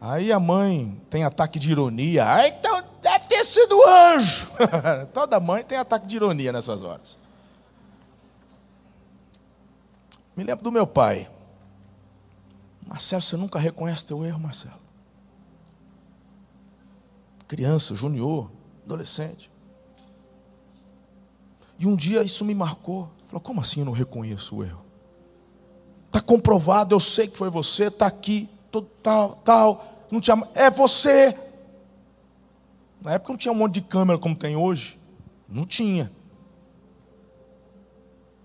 Aí 0.00 0.32
a 0.32 0.40
mãe 0.40 1.00
tem 1.10 1.22
ataque 1.22 1.58
de 1.58 1.70
ironia. 1.70 2.26
Ah, 2.26 2.48
então 2.48 2.82
deve 3.02 3.26
ter 3.28 3.44
sido 3.44 3.76
anjo. 3.86 4.50
Toda 5.12 5.38
mãe 5.38 5.62
tem 5.62 5.76
ataque 5.76 6.06
de 6.06 6.16
ironia 6.16 6.50
nessas 6.50 6.82
horas. 6.82 7.18
Me 10.34 10.44
lembro 10.44 10.64
do 10.64 10.72
meu 10.72 10.86
pai. 10.86 11.30
Marcelo, 12.86 13.22
você 13.22 13.36
nunca 13.36 13.58
reconhece 13.58 14.06
teu 14.06 14.24
erro, 14.24 14.40
Marcelo? 14.40 14.80
Criança, 17.48 17.94
junior, 17.94 18.50
adolescente. 18.84 19.50
E 21.78 21.86
um 21.86 21.94
dia 21.96 22.22
isso 22.22 22.44
me 22.44 22.54
marcou. 22.54 23.10
Falou, 23.26 23.40
como 23.40 23.60
assim 23.60 23.80
eu 23.80 23.86
não 23.86 23.92
reconheço 23.92 24.56
o 24.56 24.64
erro? 24.64 24.84
Está 26.06 26.20
comprovado, 26.20 26.94
eu 26.94 27.00
sei 27.00 27.26
que 27.28 27.36
foi 27.36 27.50
você, 27.50 27.88
está 27.88 28.06
aqui, 28.06 28.48
tal, 29.02 29.30
tal. 29.44 29.84
Não 30.10 30.20
tinha, 30.20 30.42
é 30.54 30.70
você. 30.70 31.36
Na 33.02 33.12
época 33.14 33.32
não 33.32 33.38
tinha 33.38 33.52
um 33.52 33.56
monte 33.56 33.74
de 33.74 33.80
câmera 33.82 34.18
como 34.18 34.34
tem 34.34 34.56
hoje. 34.56 34.98
Não 35.48 35.66
tinha. 35.66 36.10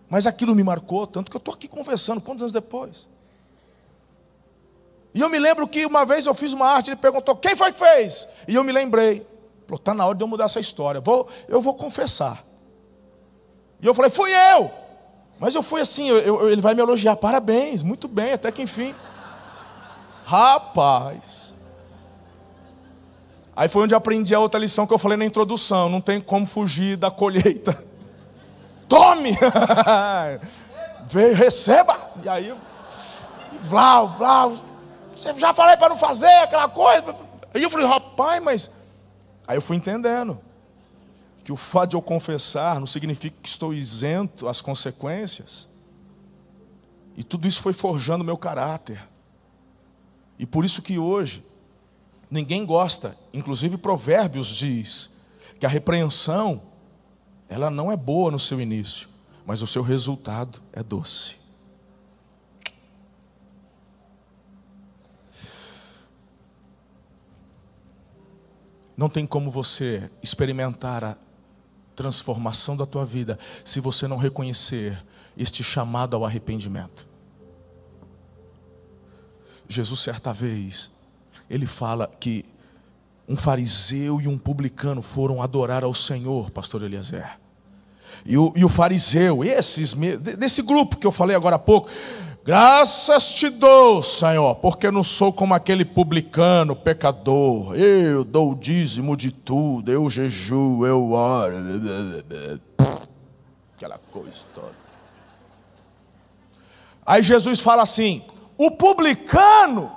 Mas 0.09 0.27
aquilo 0.27 0.53
me 0.53 0.63
marcou, 0.63 1.07
tanto 1.07 1.31
que 1.31 1.37
eu 1.37 1.39
estou 1.39 1.53
aqui 1.53 1.67
conversando, 1.67 2.19
quantos 2.19 2.43
anos 2.43 2.51
depois? 2.51 3.07
E 5.13 5.21
eu 5.21 5.29
me 5.29 5.39
lembro 5.39 5.67
que 5.67 5.85
uma 5.85 6.05
vez 6.05 6.25
eu 6.25 6.33
fiz 6.33 6.53
uma 6.53 6.67
arte, 6.67 6.89
ele 6.89 6.97
perguntou, 6.97 7.35
quem 7.35 7.55
foi 7.55 7.71
que 7.71 7.79
fez? 7.79 8.27
E 8.47 8.55
eu 8.55 8.63
me 8.63 8.71
lembrei. 8.71 9.25
Falou, 9.65 9.77
está 9.77 9.93
na 9.93 10.05
hora 10.05 10.15
de 10.17 10.23
eu 10.23 10.27
mudar 10.27 10.45
essa 10.45 10.59
história. 10.59 10.99
Vou, 10.99 11.27
eu 11.47 11.61
vou 11.61 11.75
confessar. 11.75 12.45
E 13.81 13.87
eu 13.87 13.93
falei, 13.93 14.11
fui 14.11 14.31
eu. 14.31 14.71
Mas 15.39 15.55
eu 15.55 15.63
fui 15.63 15.81
assim, 15.81 16.07
eu, 16.07 16.17
eu, 16.19 16.49
ele 16.49 16.61
vai 16.61 16.75
me 16.75 16.81
elogiar, 16.81 17.15
parabéns, 17.15 17.81
muito 17.81 18.07
bem, 18.07 18.33
até 18.33 18.51
que 18.51 18.61
enfim. 18.61 18.93
Rapaz. 20.23 21.55
Aí 23.55 23.67
foi 23.67 23.83
onde 23.83 23.95
aprendi 23.95 24.35
a 24.35 24.39
outra 24.39 24.59
lição 24.59 24.85
que 24.85 24.93
eu 24.93 24.99
falei 24.99 25.17
na 25.17 25.25
introdução: 25.25 25.89
não 25.89 25.99
tem 25.99 26.21
como 26.21 26.45
fugir 26.45 26.95
da 26.95 27.09
colheita. 27.09 27.77
Tome! 28.87 29.37
Veio, 31.05 31.35
receba! 31.35 31.97
E 32.23 32.29
aí, 32.29 32.55
vlau, 33.63 34.15
vlau, 34.17 34.53
você 35.11 35.33
já 35.33 35.53
falei 35.53 35.75
para 35.75 35.89
não 35.89 35.97
fazer 35.97 36.31
aquela 36.43 36.69
coisa. 36.69 37.15
Aí 37.53 37.63
eu 37.63 37.69
falei, 37.69 37.87
rapaz, 37.87 38.41
mas. 38.41 38.71
Aí 39.47 39.57
eu 39.57 39.61
fui 39.61 39.75
entendendo 39.75 40.39
que 41.51 41.53
o 41.53 41.57
fato 41.57 41.89
de 41.89 41.95
eu 41.97 42.01
confessar 42.01 42.79
não 42.79 42.87
significa 42.87 43.35
que 43.41 43.49
estou 43.49 43.73
isento 43.73 44.47
às 44.47 44.61
consequências. 44.61 45.67
E 47.17 47.25
tudo 47.25 47.45
isso 47.45 47.61
foi 47.61 47.73
forjando 47.73 48.23
meu 48.23 48.37
caráter. 48.37 49.05
E 50.39 50.45
por 50.45 50.63
isso 50.63 50.81
que 50.81 50.97
hoje 50.97 51.43
ninguém 52.29 52.65
gosta, 52.65 53.17
inclusive 53.33 53.77
Provérbios 53.77 54.47
diz 54.47 55.11
que 55.59 55.65
a 55.65 55.69
repreensão 55.69 56.61
ela 57.49 57.69
não 57.69 57.91
é 57.91 57.97
boa 57.97 58.31
no 58.31 58.39
seu 58.39 58.61
início, 58.61 59.09
mas 59.45 59.61
o 59.61 59.67
seu 59.67 59.83
resultado 59.83 60.61
é 60.71 60.81
doce. 60.81 61.35
Não 68.95 69.09
tem 69.09 69.25
como 69.27 69.51
você 69.51 70.09
experimentar 70.23 71.03
a 71.03 71.17
transformação 72.01 72.75
da 72.75 72.85
tua 72.85 73.05
vida 73.05 73.37
se 73.63 73.79
você 73.79 74.07
não 74.07 74.17
reconhecer 74.17 75.01
este 75.37 75.63
chamado 75.63 76.15
ao 76.15 76.25
arrependimento. 76.25 77.07
Jesus, 79.69 79.99
certa 79.99 80.33
vez, 80.33 80.89
ele 81.49 81.67
fala 81.67 82.07
que 82.19 82.43
um 83.29 83.37
fariseu 83.37 84.19
e 84.19 84.27
um 84.27 84.37
publicano 84.37 85.01
foram 85.01 85.41
adorar 85.41 85.83
ao 85.83 85.93
Senhor, 85.93 86.49
pastor 86.49 86.81
Eliezer. 86.81 87.39
E 88.25 88.35
o, 88.35 88.51
e 88.55 88.65
o 88.65 88.69
fariseu, 88.69 89.43
esses, 89.43 89.93
desse 89.93 90.61
grupo 90.61 90.97
que 90.97 91.05
eu 91.07 91.11
falei 91.11 91.35
agora 91.35 91.55
há 91.55 91.59
pouco, 91.59 91.89
Graças 92.43 93.33
te 93.33 93.49
dou, 93.49 94.01
Senhor, 94.01 94.55
porque 94.55 94.89
não 94.89 95.03
sou 95.03 95.31
como 95.31 95.53
aquele 95.53 95.85
publicano, 95.85 96.75
pecador. 96.75 97.75
Eu 97.75 98.23
dou 98.23 98.51
o 98.51 98.55
dízimo 98.55 99.15
de 99.15 99.29
tudo, 99.29 99.91
eu 99.91 100.09
jejuo, 100.09 100.85
eu 100.85 101.11
oro. 101.11 101.55
Aquela 103.77 103.99
coisa 104.11 104.43
toda. 104.55 104.73
Aí 107.05 107.21
Jesus 107.21 107.59
fala 107.59 107.83
assim: 107.83 108.23
o 108.57 108.71
publicano 108.71 109.91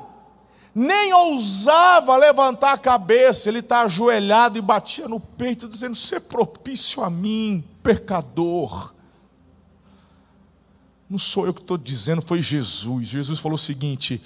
nem 0.74 1.14
ousava 1.14 2.16
levantar 2.16 2.72
a 2.72 2.78
cabeça, 2.78 3.48
ele 3.48 3.60
está 3.60 3.82
ajoelhado 3.82 4.58
e 4.58 4.62
batia 4.62 5.08
no 5.08 5.18
peito, 5.18 5.66
dizendo: 5.66 5.94
Ser 5.94 6.20
propício 6.20 7.02
a 7.02 7.08
mim, 7.08 7.64
pecador. 7.82 8.92
Não 11.08 11.18
sou 11.18 11.46
eu 11.46 11.54
que 11.54 11.60
estou 11.60 11.76
dizendo, 11.76 12.22
foi 12.22 12.40
Jesus. 12.40 13.08
Jesus 13.08 13.38
falou 13.38 13.56
o 13.56 13.58
seguinte: 13.58 14.22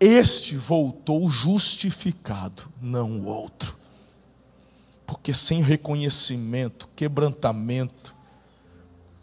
Este 0.00 0.56
voltou 0.56 1.30
justificado, 1.30 2.68
não 2.80 3.20
o 3.20 3.24
outro. 3.24 3.76
Porque 5.06 5.32
sem 5.32 5.62
reconhecimento, 5.62 6.88
quebrantamento, 6.94 8.14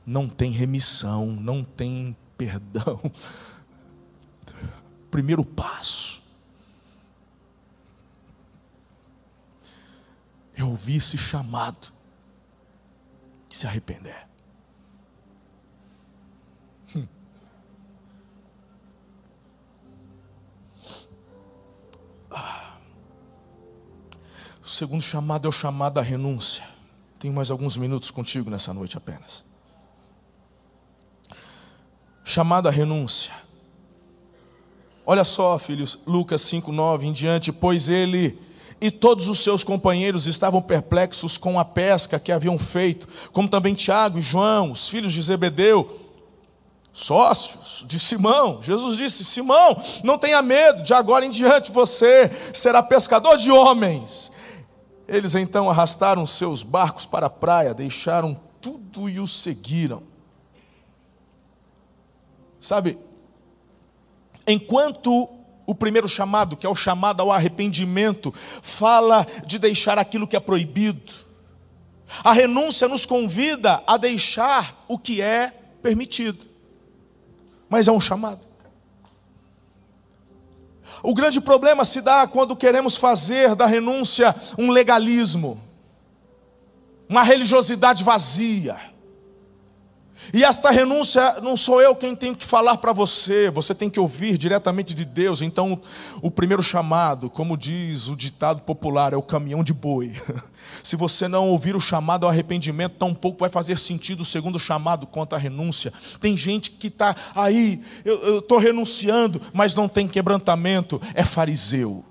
não 0.05 0.27
tem 0.27 0.51
remissão, 0.51 1.27
não 1.27 1.63
tem 1.63 2.15
perdão. 2.37 2.99
Primeiro 5.11 5.45
passo. 5.45 6.23
Eu 10.57 10.69
ouvi 10.69 10.95
esse 10.95 11.17
chamado 11.17 11.93
de 13.49 13.55
se 13.55 13.67
arrepender. 13.67 14.24
O 24.63 24.67
segundo 24.67 25.01
chamado 25.01 25.45
é 25.45 25.49
o 25.49 25.51
chamado 25.51 25.99
à 25.99 26.01
renúncia. 26.01 26.63
Tenho 27.19 27.33
mais 27.33 27.51
alguns 27.51 27.77
minutos 27.77 28.11
contigo 28.11 28.49
nessa 28.49 28.73
noite 28.73 28.97
apenas. 28.97 29.45
Chamada 32.23 32.69
à 32.69 32.71
renúncia. 32.71 33.31
Olha 35.05 35.23
só, 35.23 35.57
filhos, 35.59 35.99
Lucas 36.05 36.41
5, 36.41 36.71
9 36.71 37.05
em 37.05 37.13
diante, 37.13 37.51
pois 37.51 37.89
ele 37.89 38.37
e 38.81 38.91
todos 38.91 39.27
os 39.27 39.39
seus 39.39 39.63
companheiros 39.63 40.27
estavam 40.27 40.61
perplexos 40.61 41.37
com 41.37 41.59
a 41.59 41.65
pesca 41.65 42.19
que 42.19 42.31
haviam 42.31 42.57
feito, 42.57 43.07
como 43.31 43.47
também 43.47 43.73
Tiago 43.73 44.19
e 44.19 44.21
João, 44.21 44.71
os 44.71 44.89
filhos 44.89 45.13
de 45.13 45.21
Zebedeu, 45.21 46.04
sócios 46.95 47.83
de 47.85 47.99
Simão. 47.99 48.61
Jesus 48.61 48.95
disse: 48.95 49.25
Simão, 49.25 49.77
não 50.03 50.17
tenha 50.17 50.41
medo, 50.41 50.81
de 50.81 50.93
agora 50.93 51.25
em 51.25 51.29
diante 51.29 51.71
você 51.71 52.31
será 52.53 52.81
pescador 52.81 53.37
de 53.37 53.51
homens. 53.51 54.31
Eles 55.07 55.35
então 55.35 55.69
arrastaram 55.69 56.25
seus 56.25 56.63
barcos 56.63 57.05
para 57.05 57.27
a 57.27 57.29
praia, 57.29 57.73
deixaram 57.73 58.39
tudo 58.59 59.07
e 59.07 59.19
o 59.19 59.27
seguiram. 59.27 60.01
Sabe, 62.59 62.97
Enquanto 64.47 65.29
o 65.65 65.73
primeiro 65.73 66.07
chamado, 66.07 66.55
que 66.55 66.65
é 66.65 66.69
o 66.69 66.75
chamado 66.75 67.21
ao 67.21 67.31
arrependimento, 67.31 68.31
fala 68.61 69.25
de 69.45 69.57
deixar 69.57 69.97
aquilo 69.97 70.27
que 70.27 70.35
é 70.35 70.39
proibido. 70.39 71.13
A 72.23 72.31
renúncia 72.31 72.87
nos 72.87 73.05
convida 73.05 73.83
a 73.87 73.97
deixar 73.97 74.85
o 74.87 74.99
que 74.99 75.21
é 75.21 75.51
permitido. 75.81 76.45
Mas 77.69 77.87
é 77.87 77.91
um 77.91 77.99
chamado. 77.99 78.47
O 81.03 81.13
grande 81.13 81.39
problema 81.41 81.83
se 81.85 82.01
dá 82.01 82.25
quando 82.27 82.55
queremos 82.55 82.95
fazer 82.95 83.55
da 83.55 83.65
renúncia 83.65 84.35
um 84.57 84.71
legalismo, 84.71 85.61
uma 87.07 87.23
religiosidade 87.23 88.03
vazia. 88.03 88.94
E 90.33 90.43
esta 90.43 90.71
renúncia 90.71 91.39
não 91.41 91.55
sou 91.55 91.81
eu 91.81 91.95
quem 91.95 92.15
tenho 92.15 92.35
que 92.35 92.45
falar 92.45 92.77
para 92.77 92.93
você, 92.93 93.49
você 93.51 93.73
tem 93.75 93.89
que 93.89 93.99
ouvir 93.99 94.37
diretamente 94.37 94.93
de 94.93 95.05
Deus. 95.05 95.41
Então, 95.41 95.79
o 96.21 96.31
primeiro 96.31 96.63
chamado, 96.63 97.29
como 97.29 97.57
diz 97.57 98.07
o 98.07 98.15
ditado 98.15 98.61
popular, 98.61 99.13
é 99.13 99.17
o 99.17 99.21
caminhão 99.21 99.63
de 99.63 99.73
boi. 99.73 100.13
Se 100.81 100.95
você 100.95 101.27
não 101.27 101.49
ouvir 101.49 101.75
o 101.75 101.81
chamado 101.81 102.25
ao 102.25 102.29
arrependimento, 102.29 102.97
tampouco 102.97 103.39
vai 103.39 103.49
fazer 103.49 103.77
sentido 103.77 104.21
o 104.21 104.25
segundo 104.25 104.59
chamado 104.59 105.05
quanto 105.05 105.35
à 105.35 105.37
renúncia. 105.37 105.93
Tem 106.19 106.35
gente 106.35 106.71
que 106.71 106.87
está 106.87 107.15
aí, 107.35 107.81
eu 108.03 108.39
estou 108.39 108.57
renunciando, 108.57 109.41
mas 109.53 109.75
não 109.75 109.87
tem 109.87 110.07
quebrantamento, 110.07 111.01
é 111.13 111.23
fariseu. 111.23 112.03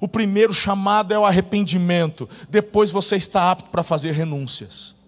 O 0.00 0.08
primeiro 0.08 0.52
chamado 0.52 1.14
é 1.14 1.18
o 1.18 1.24
arrependimento, 1.24 2.28
depois 2.48 2.90
você 2.90 3.16
está 3.16 3.50
apto 3.50 3.70
para 3.70 3.84
fazer 3.84 4.12
renúncias 4.12 5.01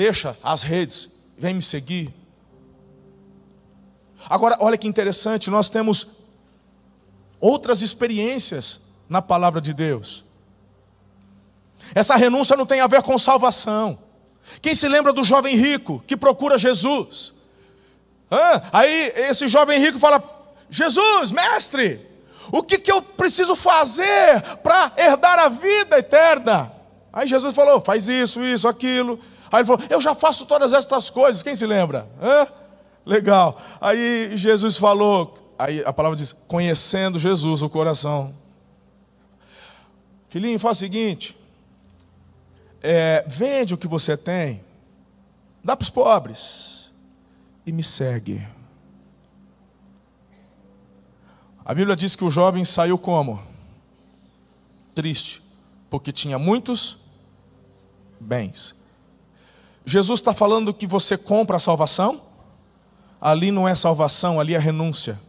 deixa 0.00 0.34
as 0.42 0.62
redes, 0.62 1.10
vem 1.36 1.52
me 1.52 1.60
seguir. 1.60 2.10
Agora, 4.30 4.56
olha 4.58 4.78
que 4.78 4.88
interessante, 4.88 5.50
nós 5.50 5.68
temos 5.68 6.06
outras 7.38 7.82
experiências 7.82 8.80
na 9.06 9.20
palavra 9.20 9.60
de 9.60 9.74
Deus. 9.74 10.24
Essa 11.94 12.16
renúncia 12.16 12.56
não 12.56 12.64
tem 12.64 12.80
a 12.80 12.86
ver 12.86 13.02
com 13.02 13.18
salvação. 13.18 13.98
Quem 14.62 14.74
se 14.74 14.88
lembra 14.88 15.12
do 15.12 15.22
jovem 15.22 15.54
rico 15.54 16.02
que 16.06 16.16
procura 16.16 16.56
Jesus? 16.56 17.34
Aí 18.72 19.12
esse 19.16 19.48
jovem 19.48 19.78
rico 19.78 19.98
fala: 19.98 20.22
Jesus, 20.70 21.30
mestre, 21.30 22.06
o 22.50 22.62
que, 22.62 22.78
que 22.78 22.90
eu 22.90 23.02
preciso 23.02 23.54
fazer 23.54 24.40
para 24.62 24.92
herdar 24.96 25.38
a 25.40 25.50
vida 25.50 25.98
eterna? 25.98 26.72
Aí 27.12 27.28
Jesus 27.28 27.54
falou: 27.54 27.82
faz 27.82 28.08
isso, 28.08 28.40
isso, 28.40 28.66
aquilo. 28.66 29.20
Aí 29.50 29.60
ele 29.60 29.66
falou: 29.66 29.82
Eu 29.90 30.00
já 30.00 30.14
faço 30.14 30.46
todas 30.46 30.72
estas 30.72 31.10
coisas. 31.10 31.42
Quem 31.42 31.54
se 31.54 31.66
lembra? 31.66 32.08
Hã? 32.20 32.46
Legal. 33.04 33.60
Aí 33.80 34.36
Jesus 34.36 34.76
falou, 34.76 35.34
aí 35.58 35.82
a 35.84 35.92
palavra 35.92 36.16
diz: 36.16 36.32
conhecendo 36.46 37.18
Jesus 37.18 37.62
o 37.62 37.68
coração. 37.68 38.34
Filhinho, 40.28 40.58
faz 40.58 40.76
o 40.76 40.80
seguinte: 40.80 41.36
é, 42.82 43.24
vende 43.26 43.74
o 43.74 43.78
que 43.78 43.88
você 43.88 44.16
tem, 44.16 44.62
dá 45.62 45.76
para 45.76 45.84
os 45.84 45.90
pobres 45.90 46.92
e 47.66 47.72
me 47.72 47.82
segue. 47.82 48.46
A 51.64 51.74
Bíblia 51.74 51.94
diz 51.94 52.16
que 52.16 52.24
o 52.24 52.30
jovem 52.30 52.64
saiu 52.64 52.98
como? 52.98 53.42
Triste, 54.94 55.42
porque 55.88 56.10
tinha 56.10 56.38
muitos 56.38 56.98
bens. 58.18 58.79
Jesus 59.90 60.20
está 60.20 60.32
falando 60.32 60.72
que 60.72 60.86
você 60.86 61.18
compra 61.18 61.56
a 61.56 61.60
salvação? 61.60 62.20
Ali 63.20 63.50
não 63.50 63.66
é 63.66 63.74
salvação, 63.74 64.38
ali 64.38 64.54
é 64.54 64.58
renúncia. 64.58 65.20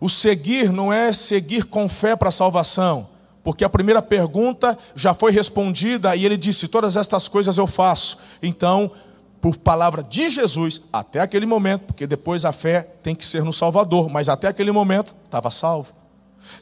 O 0.00 0.08
seguir 0.08 0.70
não 0.70 0.92
é 0.92 1.12
seguir 1.12 1.64
com 1.64 1.88
fé 1.88 2.14
para 2.14 2.28
a 2.28 2.32
salvação, 2.32 3.08
porque 3.42 3.64
a 3.64 3.68
primeira 3.68 4.00
pergunta 4.00 4.78
já 4.94 5.12
foi 5.12 5.32
respondida 5.32 6.14
e 6.14 6.24
ele 6.24 6.36
disse: 6.36 6.68
Todas 6.68 6.96
estas 6.96 7.26
coisas 7.26 7.58
eu 7.58 7.66
faço. 7.66 8.18
Então, 8.40 8.92
por 9.40 9.56
palavra 9.56 10.04
de 10.04 10.30
Jesus, 10.30 10.80
até 10.92 11.18
aquele 11.18 11.44
momento, 11.44 11.86
porque 11.86 12.06
depois 12.06 12.44
a 12.44 12.52
fé 12.52 12.82
tem 13.02 13.16
que 13.16 13.26
ser 13.26 13.42
no 13.42 13.52
Salvador, 13.52 14.08
mas 14.08 14.28
até 14.28 14.46
aquele 14.46 14.70
momento 14.70 15.12
estava 15.24 15.50
salvo. 15.50 15.92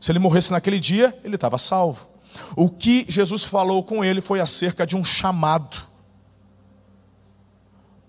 Se 0.01 0.11
ele 0.11 0.19
morresse 0.19 0.53
naquele 0.53 0.81
dia, 0.81 1.15
ele 1.23 1.35
estava 1.35 1.59
salvo. 1.59 2.09
O 2.57 2.71
que 2.71 3.05
Jesus 3.07 3.45
falou 3.45 3.85
com 3.85 4.03
ele 4.03 4.23
foi 4.23 4.41
acerca 4.41 4.87
de 4.87 4.97
um 4.97 5.05
chamado 5.05 5.90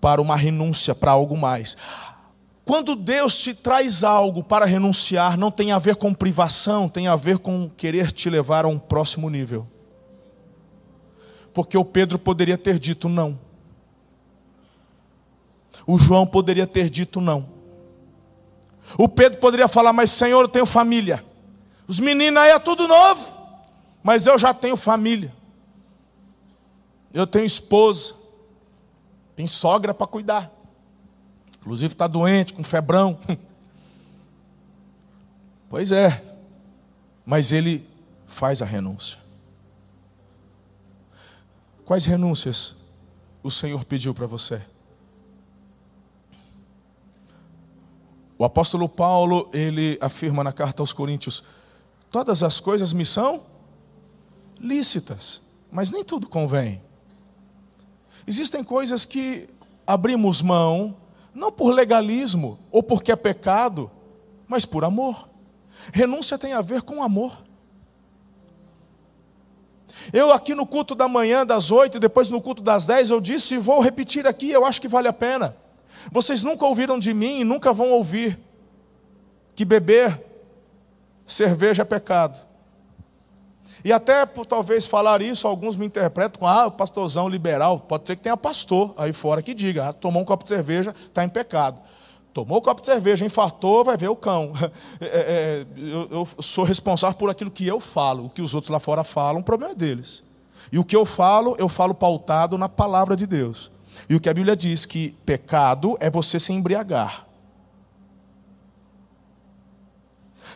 para 0.02 0.20
uma 0.20 0.34
renúncia, 0.34 0.96
para 0.96 1.12
algo 1.12 1.36
mais. 1.36 1.76
Quando 2.64 2.96
Deus 2.96 3.40
te 3.40 3.54
traz 3.54 4.02
algo 4.02 4.42
para 4.42 4.66
renunciar, 4.66 5.38
não 5.38 5.48
tem 5.48 5.70
a 5.70 5.78
ver 5.78 5.94
com 5.94 6.12
privação, 6.12 6.88
tem 6.88 7.06
a 7.06 7.14
ver 7.14 7.38
com 7.38 7.70
querer 7.70 8.10
te 8.10 8.28
levar 8.28 8.64
a 8.64 8.68
um 8.68 8.80
próximo 8.80 9.30
nível. 9.30 9.64
Porque 11.54 11.78
o 11.78 11.84
Pedro 11.84 12.18
poderia 12.18 12.58
ter 12.58 12.80
dito 12.80 13.08
não. 13.08 13.38
O 15.86 15.96
João 15.96 16.26
poderia 16.26 16.66
ter 16.66 16.90
dito 16.90 17.20
não. 17.20 17.48
O 18.98 19.08
Pedro 19.08 19.38
poderia 19.38 19.68
falar, 19.68 19.92
mas 19.92 20.10
Senhor, 20.10 20.42
eu 20.42 20.48
tenho 20.48 20.66
família. 20.66 21.24
Os 21.86 22.00
meninos 22.00 22.42
aí 22.42 22.50
é 22.50 22.58
tudo 22.58 22.88
novo, 22.88 23.40
mas 24.02 24.26
eu 24.26 24.36
já 24.36 24.52
tenho 24.52 24.76
família. 24.76 25.32
Eu 27.14 27.24
tenho 27.24 27.46
esposa. 27.46 28.21
Tem 29.34 29.46
sogra 29.46 29.94
para 29.94 30.06
cuidar. 30.06 30.50
Inclusive 31.60 31.94
está 31.94 32.06
doente, 32.06 32.52
com 32.54 32.62
febrão. 32.62 33.18
Pois 35.68 35.90
é. 35.90 36.22
Mas 37.24 37.50
ele 37.50 37.88
faz 38.26 38.60
a 38.60 38.66
renúncia. 38.66 39.18
Quais 41.82 42.04
renúncias 42.04 42.76
o 43.42 43.50
Senhor 43.50 43.82
pediu 43.86 44.12
para 44.12 44.26
você? 44.26 44.60
O 48.36 48.44
apóstolo 48.44 48.88
Paulo, 48.88 49.48
ele 49.52 49.96
afirma 50.00 50.42
na 50.42 50.52
carta 50.52 50.82
aos 50.82 50.92
Coríntios: 50.92 51.44
todas 52.10 52.42
as 52.42 52.60
coisas 52.60 52.92
me 52.92 53.06
são 53.06 53.44
lícitas, 54.58 55.40
mas 55.70 55.90
nem 55.90 56.04
tudo 56.04 56.28
convém. 56.28 56.82
Existem 58.26 58.62
coisas 58.62 59.04
que 59.04 59.48
abrimos 59.86 60.42
mão, 60.42 60.96
não 61.34 61.50
por 61.50 61.72
legalismo 61.72 62.58
ou 62.70 62.82
porque 62.82 63.12
é 63.12 63.16
pecado, 63.16 63.90
mas 64.46 64.64
por 64.64 64.84
amor. 64.84 65.28
Renúncia 65.92 66.38
tem 66.38 66.52
a 66.52 66.60
ver 66.60 66.82
com 66.82 67.02
amor. 67.02 67.42
Eu 70.12 70.32
aqui 70.32 70.54
no 70.54 70.66
culto 70.66 70.94
da 70.94 71.06
manhã, 71.06 71.44
das 71.44 71.70
oito, 71.70 71.96
e 71.96 72.00
depois 72.00 72.30
no 72.30 72.40
culto 72.40 72.62
das 72.62 72.86
dez, 72.86 73.10
eu 73.10 73.20
disse 73.20 73.54
e 73.54 73.58
vou 73.58 73.80
repetir 73.80 74.26
aqui, 74.26 74.50
eu 74.50 74.64
acho 74.64 74.80
que 74.80 74.88
vale 74.88 75.08
a 75.08 75.12
pena. 75.12 75.56
Vocês 76.10 76.42
nunca 76.42 76.64
ouviram 76.64 76.98
de 76.98 77.12
mim 77.14 77.40
e 77.40 77.44
nunca 77.44 77.72
vão 77.72 77.90
ouvir 77.90 78.38
que 79.54 79.64
beber 79.64 80.20
cerveja 81.26 81.82
é 81.82 81.84
pecado. 81.84 82.46
E 83.84 83.92
até 83.92 84.24
por 84.24 84.46
talvez 84.46 84.86
falar 84.86 85.20
isso, 85.22 85.46
alguns 85.46 85.74
me 85.74 85.86
interpretam 85.86 86.40
com, 86.40 86.46
ah, 86.46 86.70
pastorzão 86.70 87.28
liberal. 87.28 87.80
Pode 87.80 88.06
ser 88.06 88.16
que 88.16 88.22
tenha 88.22 88.36
pastor 88.36 88.94
aí 88.96 89.12
fora 89.12 89.42
que 89.42 89.54
diga, 89.54 89.88
ah, 89.88 89.92
tomou 89.92 90.22
um 90.22 90.24
copo 90.24 90.44
de 90.44 90.50
cerveja, 90.50 90.94
está 91.08 91.24
em 91.24 91.28
pecado. 91.28 91.80
Tomou 92.32 92.58
um 92.58 92.60
copo 92.60 92.80
de 92.80 92.86
cerveja, 92.86 93.26
infartou, 93.26 93.84
vai 93.84 93.96
ver 93.96 94.08
o 94.08 94.16
cão. 94.16 94.52
É, 95.00 95.06
é, 95.06 95.66
eu, 95.76 96.08
eu 96.10 96.28
sou 96.40 96.64
responsável 96.64 97.16
por 97.18 97.28
aquilo 97.28 97.50
que 97.50 97.66
eu 97.66 97.80
falo. 97.80 98.26
O 98.26 98.30
que 98.30 98.40
os 98.40 98.54
outros 98.54 98.70
lá 98.70 98.78
fora 98.78 99.02
falam, 99.02 99.40
o 99.40 99.44
problema 99.44 99.72
é 99.72 99.74
deles. 99.74 100.22
E 100.70 100.78
o 100.78 100.84
que 100.84 100.94
eu 100.94 101.04
falo, 101.04 101.56
eu 101.58 101.68
falo 101.68 101.92
pautado 101.92 102.56
na 102.56 102.68
palavra 102.68 103.16
de 103.16 103.26
Deus. 103.26 103.70
E 104.08 104.14
o 104.14 104.20
que 104.20 104.28
a 104.28 104.34
Bíblia 104.34 104.56
diz 104.56 104.86
que 104.86 105.10
pecado 105.26 105.96
é 106.00 106.08
você 106.08 106.38
se 106.38 106.52
embriagar. 106.52 107.26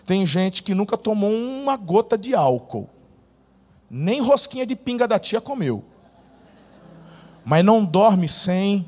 Tem 0.04 0.24
gente 0.24 0.62
que 0.62 0.74
nunca 0.74 0.96
tomou 0.96 1.30
uma 1.30 1.76
gota 1.76 2.16
de 2.16 2.34
álcool. 2.34 2.88
Nem 3.91 4.20
rosquinha 4.20 4.66
de 4.66 4.74
pinga 4.74 5.07
da 5.07 5.18
tia 5.18 5.41
comeu. 5.41 5.84
Mas 7.45 7.64
não 7.64 7.84
dorme 7.84 8.28
sem 8.28 8.87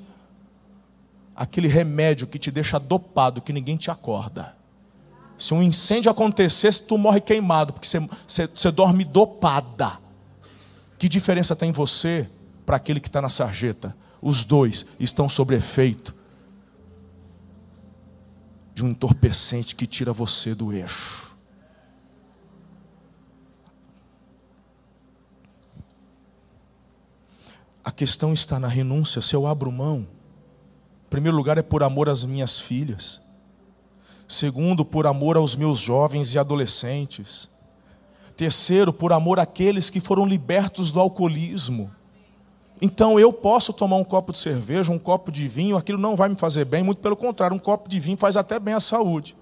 aquele 1.34 1.68
remédio 1.68 2.26
que 2.26 2.38
te 2.38 2.50
deixa 2.50 2.78
dopado, 2.78 3.40
que 3.40 3.52
ninguém 3.52 3.76
te 3.76 3.90
acorda. 3.90 4.56
Se 5.38 5.54
um 5.54 5.62
incêndio 5.62 6.10
acontecesse, 6.10 6.82
tu 6.82 6.98
morre 6.98 7.20
queimado, 7.20 7.72
porque 7.72 7.86
você, 7.86 8.00
você, 8.26 8.46
você 8.48 8.70
dorme 8.72 9.04
dopada. 9.04 10.00
Que 10.98 11.08
diferença 11.08 11.54
tem 11.54 11.70
você 11.70 12.28
para 12.66 12.76
aquele 12.76 12.98
que 12.98 13.06
está 13.08 13.22
na 13.22 13.28
sarjeta? 13.28 13.96
Os 14.20 14.44
dois 14.44 14.84
estão 14.98 15.28
sob 15.28 15.54
efeito 15.54 16.12
de 18.74 18.84
um 18.84 18.88
entorpecente 18.88 19.76
que 19.76 19.86
tira 19.86 20.12
você 20.12 20.54
do 20.54 20.72
eixo. 20.72 21.27
A 27.88 27.90
questão 27.90 28.34
está 28.34 28.60
na 28.60 28.68
renúncia. 28.68 29.22
Se 29.22 29.34
eu 29.34 29.46
abro 29.46 29.72
mão, 29.72 30.00
Em 30.00 31.08
primeiro 31.08 31.34
lugar, 31.34 31.56
é 31.56 31.62
por 31.62 31.82
amor 31.82 32.10
às 32.10 32.22
minhas 32.22 32.60
filhas. 32.60 33.22
Segundo, 34.28 34.84
por 34.84 35.06
amor 35.06 35.38
aos 35.38 35.56
meus 35.56 35.78
jovens 35.78 36.34
e 36.34 36.38
adolescentes. 36.38 37.48
Terceiro, 38.36 38.92
por 38.92 39.10
amor 39.10 39.40
àqueles 39.40 39.88
que 39.88 40.02
foram 40.02 40.26
libertos 40.26 40.92
do 40.92 41.00
alcoolismo. 41.00 41.90
Então 42.78 43.18
eu 43.18 43.32
posso 43.32 43.72
tomar 43.72 43.96
um 43.96 44.04
copo 44.04 44.32
de 44.32 44.38
cerveja, 44.38 44.92
um 44.92 44.98
copo 44.98 45.32
de 45.32 45.48
vinho, 45.48 45.74
aquilo 45.74 45.98
não 45.98 46.14
vai 46.14 46.28
me 46.28 46.36
fazer 46.36 46.66
bem, 46.66 46.82
muito 46.82 47.00
pelo 47.00 47.16
contrário, 47.16 47.56
um 47.56 47.58
copo 47.58 47.88
de 47.88 47.98
vinho 47.98 48.18
faz 48.18 48.36
até 48.36 48.58
bem 48.58 48.74
à 48.74 48.80
saúde. 48.80 49.34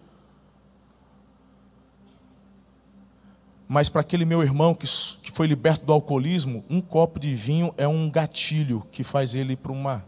Mas 3.68 3.88
para 3.88 4.00
aquele 4.00 4.24
meu 4.24 4.42
irmão 4.42 4.74
que, 4.74 4.86
que 5.22 5.32
foi 5.32 5.46
liberto 5.46 5.84
do 5.84 5.92
alcoolismo, 5.92 6.64
um 6.70 6.80
copo 6.80 7.18
de 7.18 7.34
vinho 7.34 7.74
é 7.76 7.86
um 7.86 8.08
gatilho 8.08 8.86
que 8.92 9.02
faz 9.02 9.34
ele 9.34 9.56
para 9.56 9.72
uma 9.72 10.04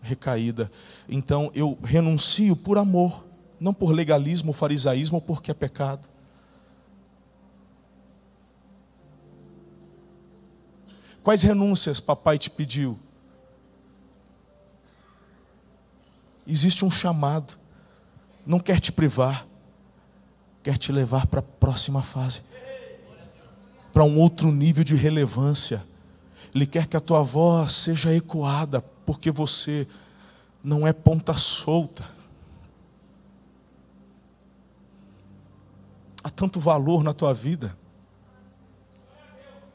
recaída. 0.00 0.70
Então 1.06 1.50
eu 1.54 1.78
renuncio 1.82 2.56
por 2.56 2.78
amor, 2.78 3.26
não 3.58 3.74
por 3.74 3.92
legalismo, 3.92 4.54
farisaísmo 4.54 5.16
ou 5.18 5.20
porque 5.20 5.50
é 5.50 5.54
pecado. 5.54 6.08
Quais 11.22 11.42
renúncias 11.42 12.00
papai 12.00 12.38
te 12.38 12.48
pediu? 12.48 12.98
Existe 16.46 16.82
um 16.82 16.90
chamado, 16.90 17.58
não 18.46 18.58
quer 18.58 18.80
te 18.80 18.90
privar, 18.90 19.46
quer 20.62 20.78
te 20.78 20.90
levar 20.90 21.26
para 21.26 21.40
a 21.40 21.42
próxima 21.42 22.00
fase 22.00 22.42
para 24.00 24.06
um 24.06 24.18
outro 24.18 24.50
nível 24.50 24.82
de 24.82 24.94
relevância. 24.94 25.84
Ele 26.54 26.66
quer 26.66 26.86
que 26.86 26.96
a 26.96 27.00
tua 27.00 27.22
voz 27.22 27.72
seja 27.72 28.14
ecoada, 28.14 28.80
porque 29.04 29.30
você 29.30 29.86
não 30.64 30.86
é 30.86 30.92
ponta 30.94 31.34
solta. 31.34 32.02
Há 36.24 36.30
tanto 36.30 36.58
valor 36.58 37.04
na 37.04 37.12
tua 37.12 37.34
vida. 37.34 37.76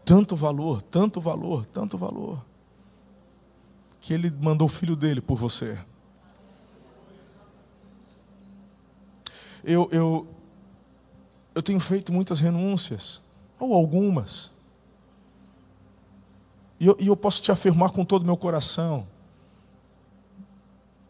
Tanto 0.03 0.35
valor, 0.35 0.81
tanto 0.81 1.21
valor, 1.21 1.63
tanto 1.67 1.95
valor. 1.95 2.43
Que 4.01 4.11
ele 4.11 4.31
mandou 4.31 4.65
o 4.65 4.71
filho 4.71 4.95
dele 4.95 5.21
por 5.21 5.37
você. 5.37 5.77
Eu, 9.63 9.87
eu, 9.91 10.27
eu 11.53 11.61
tenho 11.61 11.79
feito 11.79 12.11
muitas 12.11 12.39
renúncias 12.39 13.23
ou 13.59 13.73
algumas. 13.73 14.51
E 16.79 16.87
eu, 16.87 16.97
e 16.99 17.07
eu 17.07 17.15
posso 17.15 17.41
te 17.41 17.51
afirmar 17.51 17.91
com 17.91 18.03
todo 18.03 18.23
o 18.23 18.25
meu 18.25 18.37
coração: 18.37 19.07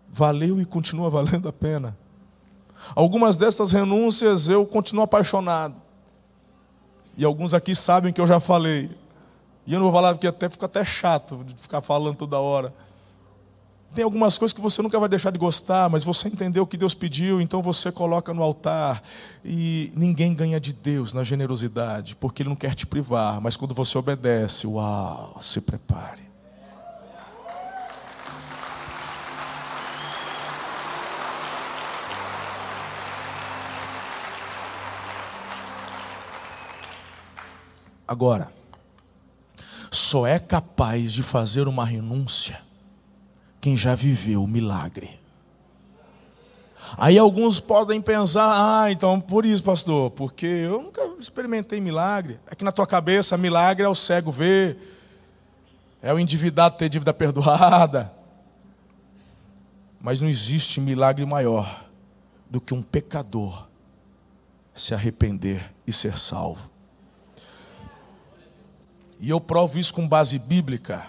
valeu 0.09 0.59
e 0.59 0.65
continua 0.65 1.09
valendo 1.09 1.49
a 1.49 1.53
pena. 1.53 1.97
Algumas 2.93 3.37
destas 3.37 3.71
renúncias 3.71 4.47
eu 4.47 4.65
continuo 4.65 5.03
apaixonado. 5.03 5.81
E 7.17 7.23
alguns 7.23 7.53
aqui 7.53 7.73
sabem 7.73 8.11
que 8.13 8.19
eu 8.19 8.27
já 8.27 8.39
falei. 8.39 8.89
E 9.65 9.73
eu 9.73 9.79
não 9.79 9.85
vou 9.85 9.93
falar 9.93 10.13
porque 10.13 10.27
até 10.27 10.49
fica 10.49 10.65
até 10.65 10.85
chato 10.85 11.43
de 11.43 11.55
ficar 11.55 11.81
falando 11.81 12.17
toda 12.17 12.39
hora. 12.39 12.73
Tem 13.95 14.03
algumas 14.03 14.37
coisas 14.37 14.51
que 14.51 14.59
você 14.59 14.81
nunca 14.81 14.99
vai 14.99 15.07
deixar 15.07 15.31
de 15.31 15.39
gostar, 15.39 15.89
mas 15.89 16.03
você 16.03 16.27
entendeu 16.27 16.63
o 16.63 16.67
que 16.67 16.75
Deus 16.75 16.93
pediu, 16.93 17.39
então 17.39 17.61
você 17.61 17.89
coloca 17.93 18.33
no 18.33 18.43
altar. 18.43 19.01
E 19.43 19.89
ninguém 19.95 20.33
ganha 20.33 20.59
de 20.59 20.73
Deus 20.73 21.13
na 21.13 21.23
generosidade, 21.23 22.13
porque 22.13 22.43
Ele 22.43 22.49
não 22.49 22.57
quer 22.57 22.75
te 22.75 22.85
privar, 22.85 23.39
mas 23.39 23.55
quando 23.55 23.73
você 23.73 23.97
obedece, 23.97 24.67
uau, 24.67 25.37
se 25.41 25.61
prepare. 25.61 26.23
Agora, 38.05 38.51
só 39.89 40.27
é 40.27 40.37
capaz 40.37 41.13
de 41.13 41.23
fazer 41.23 41.65
uma 41.69 41.85
renúncia 41.85 42.65
quem 43.65 43.75
já 43.75 43.95
viveu 43.95 44.43
o 44.43 44.47
milagre. 44.47 45.19
Aí 46.99 47.17
alguns 47.17 47.59
podem 47.59 47.99
pensar, 47.99 48.83
ah, 48.83 48.91
então 48.91 49.19
por 49.19 49.43
isso, 49.43 49.63
pastor, 49.63 50.11
porque 50.11 50.45
eu 50.45 50.83
nunca 50.83 51.01
experimentei 51.19 51.81
milagre. 51.81 52.39
É 52.45 52.53
que 52.53 52.63
na 52.63 52.71
tua 52.71 52.85
cabeça, 52.85 53.35
milagre 53.39 53.83
é 53.83 53.89
o 53.89 53.95
cego 53.95 54.31
ver, 54.31 54.77
é 55.99 56.13
o 56.13 56.19
endividado 56.19 56.77
ter 56.77 56.89
dívida 56.89 57.11
perdoada. 57.11 58.13
Mas 59.99 60.21
não 60.21 60.29
existe 60.29 60.79
milagre 60.79 61.25
maior 61.25 61.87
do 62.47 62.61
que 62.61 62.71
um 62.71 62.83
pecador 62.83 63.65
se 64.75 64.93
arrepender 64.93 65.73
e 65.87 65.91
ser 65.91 66.19
salvo. 66.19 66.69
E 69.19 69.31
eu 69.31 69.41
provo 69.41 69.79
isso 69.79 69.91
com 69.91 70.07
base 70.07 70.37
bíblica, 70.37 71.07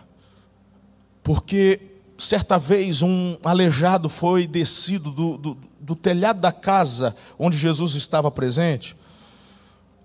porque 1.23 1.96
certa 2.19 2.59
vez 2.59 3.03
um 3.03 3.37
aleijado 3.45 4.09
foi 4.09 4.47
descido 4.47 5.11
do, 5.11 5.37
do, 5.37 5.59
do, 5.81 5.95
telhado 5.95 6.41
da 6.41 6.53
casa 6.53 7.15
onde 7.39 7.57
Jesus 7.57 7.95
estava 7.95 8.31
presente. 8.31 8.97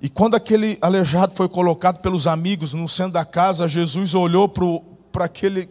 E 0.02 0.10
quando 0.10 0.36
aquele 0.36 0.78
aleijado 0.82 1.34
foi 1.36 1.48
colocado 1.48 2.00
pelos 2.00 2.28
amigos 2.28 2.74
no 2.74 2.88
centro 2.88 3.14
da 3.14 3.26
casa, 3.26 3.68
Jesus 3.68 4.14
olhou 4.16 4.50
para 5.12 5.26
aquele 5.26 5.70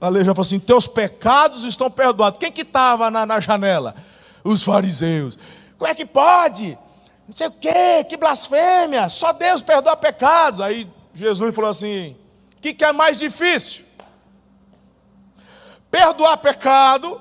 aleijado 0.00 0.32
e 0.32 0.36
falou 0.36 0.46
assim: 0.46 0.60
Teus 0.60 0.86
pecados 0.86 1.64
estão 1.64 1.90
perdoados. 1.90 2.38
Quem 2.38 2.52
que 2.52 2.62
estava 2.62 3.10
na, 3.10 3.26
na 3.26 3.40
janela? 3.40 3.94
Os 4.42 4.62
fariseus. 4.62 5.38
Como 5.76 5.90
é 5.90 5.94
que 5.94 6.06
pode? 6.06 6.78
Não 7.26 7.34
sei 7.34 7.46
o 7.46 7.50
quê, 7.50 8.04
que 8.08 8.16
blasfêmia, 8.16 9.08
só 9.08 9.32
Deus 9.32 9.62
perdoa 9.62 9.96
pecados. 9.96 10.60
Aí 10.60 10.88
Jesus 11.14 11.54
falou 11.54 11.70
assim: 11.70 12.16
O 12.56 12.60
que, 12.60 12.74
que 12.74 12.84
é 12.84 12.92
mais 12.92 13.18
difícil? 13.18 13.84
Perdoar 15.94 16.36
pecado 16.38 17.20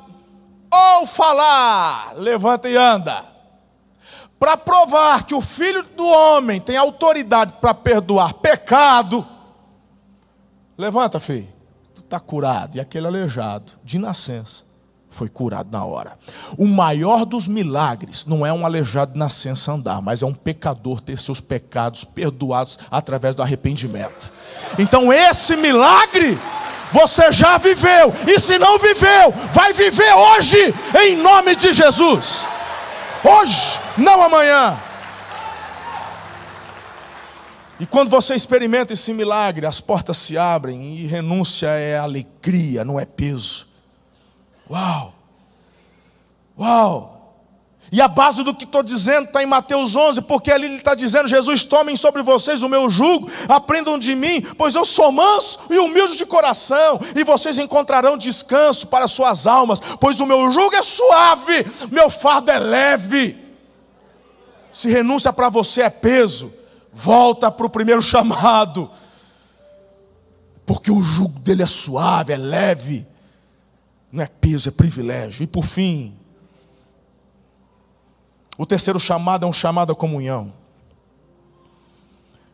ou 0.73 1.05
falar, 1.05 2.15
levanta 2.15 2.67
e 2.67 2.75
anda. 2.75 3.23
Para 4.39 4.57
provar 4.57 5.27
que 5.27 5.35
o 5.35 5.41
filho 5.41 5.83
do 5.95 6.03
homem 6.03 6.59
tem 6.59 6.75
autoridade 6.75 7.53
para 7.61 7.75
perdoar 7.75 8.33
pecado, 8.33 9.23
levanta, 10.75 11.19
filho, 11.19 11.47
tu 11.93 12.01
está 12.01 12.19
curado. 12.19 12.75
E 12.75 12.79
aquele 12.79 13.05
aleijado, 13.05 13.73
de 13.83 13.99
nascença, 13.99 14.63
foi 15.07 15.29
curado 15.29 15.69
na 15.71 15.85
hora. 15.85 16.17
O 16.57 16.65
maior 16.65 17.25
dos 17.25 17.47
milagres 17.47 18.25
não 18.25 18.43
é 18.43 18.51
um 18.51 18.65
aleijado 18.65 19.13
de 19.13 19.19
nascença 19.19 19.71
andar, 19.71 20.01
mas 20.01 20.23
é 20.23 20.25
um 20.25 20.33
pecador 20.33 20.99
ter 20.99 21.19
seus 21.19 21.39
pecados 21.39 22.03
perdoados 22.03 22.79
através 22.89 23.35
do 23.35 23.43
arrependimento. 23.43 24.33
Então, 24.79 25.13
esse 25.13 25.55
milagre 25.57 26.39
você 26.93 27.31
já 27.31 27.57
viveu, 27.57 28.13
e 28.27 28.39
se 28.39 28.59
não 28.59 28.77
viveu, 28.77 29.31
vai 29.51 29.73
viver 29.73 30.13
hoje, 30.13 30.73
em 31.03 31.17
nome 31.17 31.55
de 31.55 31.73
Jesus. 31.73 32.45
Hoje, 33.23 33.79
não 33.97 34.21
amanhã. 34.21 34.79
E 37.79 37.85
quando 37.85 38.09
você 38.09 38.35
experimenta 38.35 38.93
esse 38.93 39.11
milagre, 39.13 39.65
as 39.65 39.81
portas 39.81 40.17
se 40.17 40.37
abrem 40.37 40.95
e 40.97 41.07
renúncia 41.07 41.67
é 41.67 41.97
alegria, 41.97 42.85
não 42.85 42.99
é 42.99 43.05
peso. 43.05 43.67
Uau! 44.69 45.13
Uau! 46.57 47.12
E 47.93 48.01
a 48.01 48.07
base 48.07 48.41
do 48.41 48.55
que 48.55 48.63
estou 48.63 48.81
dizendo 48.81 49.25
está 49.25 49.43
em 49.43 49.45
Mateus 49.45 49.95
11, 49.95 50.23
porque 50.23 50.51
ali 50.51 50.65
ele 50.65 50.77
está 50.77 50.95
dizendo: 50.95 51.27
Jesus, 51.27 51.63
tomem 51.63 51.95
sobre 51.95 52.23
vocês 52.23 52.63
o 52.63 52.67
meu 52.67 52.89
jugo, 52.89 53.29
aprendam 53.47 53.99
de 53.99 54.15
mim, 54.15 54.41
pois 54.57 54.73
eu 54.73 54.83
sou 54.83 55.11
manso 55.11 55.59
e 55.69 55.77
humilde 55.77 56.17
de 56.17 56.25
coração, 56.25 56.99
e 57.15 57.23
vocês 57.23 57.59
encontrarão 57.59 58.17
descanso 58.17 58.87
para 58.87 59.07
suas 59.07 59.45
almas, 59.45 59.79
pois 59.99 60.19
o 60.19 60.25
meu 60.25 60.51
jugo 60.51 60.75
é 60.75 60.81
suave, 60.81 61.67
meu 61.91 62.09
fardo 62.09 62.49
é 62.49 62.57
leve. 62.57 63.37
Se 64.71 64.89
renúncia 64.89 65.31
para 65.31 65.49
você 65.49 65.83
é 65.83 65.89
peso, 65.91 66.51
volta 66.91 67.51
para 67.51 67.67
o 67.67 67.69
primeiro 67.69 68.01
chamado, 68.01 68.89
porque 70.65 70.91
o 70.91 70.99
jugo 70.99 71.39
dele 71.41 71.61
é 71.61 71.67
suave, 71.67 72.33
é 72.33 72.37
leve, 72.37 73.05
não 74.11 74.23
é 74.23 74.27
peso, 74.27 74.67
é 74.67 74.71
privilégio. 74.71 75.43
E 75.43 75.47
por 75.47 75.63
fim, 75.63 76.17
o 78.57 78.65
terceiro 78.65 78.99
chamado 78.99 79.45
é 79.45 79.49
um 79.49 79.53
chamado 79.53 79.91
à 79.91 79.95
comunhão. 79.95 80.53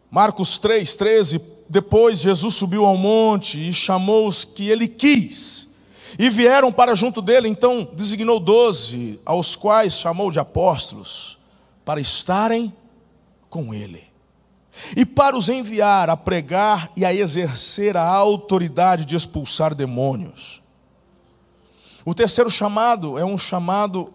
Marcos 0.09 0.57
3, 0.57 0.95
13. 0.95 1.41
Depois 1.69 2.19
Jesus 2.19 2.55
subiu 2.55 2.85
ao 2.85 2.97
monte 2.97 3.69
e 3.69 3.71
chamou 3.71 4.27
os 4.27 4.43
que 4.43 4.69
ele 4.69 4.87
quis. 4.87 5.67
E 6.17 6.29
vieram 6.29 6.71
para 6.71 6.95
junto 6.95 7.21
dele, 7.21 7.47
então 7.47 7.87
designou 7.93 8.39
doze, 8.39 9.19
aos 9.23 9.55
quais 9.55 9.99
chamou 9.99 10.31
de 10.31 10.39
apóstolos, 10.39 11.37
para 11.85 12.01
estarem 12.01 12.73
com 13.49 13.73
ele. 13.73 14.03
E 14.95 15.05
para 15.05 15.37
os 15.37 15.49
enviar 15.49 16.09
a 16.09 16.17
pregar 16.17 16.91
e 16.95 17.05
a 17.05 17.13
exercer 17.13 17.95
a 17.95 18.03
autoridade 18.03 19.05
de 19.05 19.15
expulsar 19.15 19.75
demônios. 19.75 20.63
O 22.03 22.15
terceiro 22.15 22.49
chamado 22.49 23.19
é 23.19 23.25
um 23.25 23.37
chamado 23.37 24.11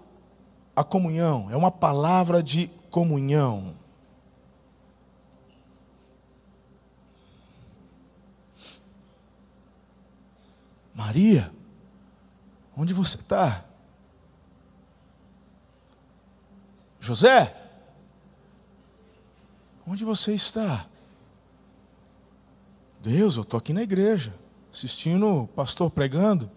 à 0.75 0.83
comunhão, 0.83 1.49
é 1.51 1.57
uma 1.57 1.71
palavra 1.71 2.43
de 2.43 2.69
comunhão. 2.91 3.75
Maria, 10.95 11.53
onde 12.77 12.95
você 12.95 13.17
está? 13.17 13.65
José, 17.01 17.55
onde 19.87 20.05
você 20.05 20.33
está? 20.33 20.87
Deus, 23.03 23.37
eu 23.37 23.43
estou 23.43 23.59
aqui 23.59 23.75
na 23.75 23.83
igreja, 23.83 24.35
assistindo 24.73 25.43
o 25.43 25.47
pastor 25.47 25.91
pregando. 25.91 26.51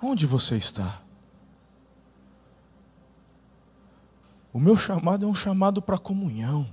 Onde 0.00 0.26
você 0.26 0.56
está? 0.56 1.02
O 4.52 4.60
meu 4.60 4.76
chamado 4.76 5.26
é 5.26 5.28
um 5.28 5.34
chamado 5.34 5.82
para 5.82 5.98
comunhão, 5.98 6.68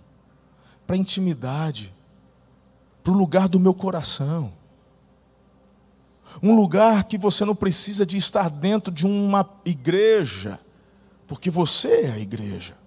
para 0.86 0.95
intimidade, 0.95 1.93
para 3.03 3.13
o 3.13 3.17
lugar 3.17 3.47
do 3.47 3.59
meu 3.59 3.73
coração. 3.73 4.53
Um 6.41 6.55
lugar 6.55 7.03
que 7.03 7.17
você 7.17 7.45
não 7.45 7.55
precisa 7.55 8.05
de 8.05 8.17
estar 8.17 8.49
dentro 8.49 8.91
de 8.91 9.05
uma 9.05 9.47
igreja, 9.63 10.59
porque 11.28 11.49
você 11.49 12.01
é 12.01 12.11
a 12.11 12.19
igreja. 12.19 12.78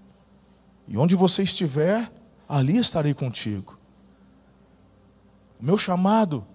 E 0.86 0.96
onde 0.96 1.14
você 1.14 1.42
estiver, 1.42 2.10
ali 2.48 2.76
estarei 2.78 3.14
contigo. 3.14 3.78
O 5.60 5.64
meu 5.64 5.76
chamado 5.76 6.46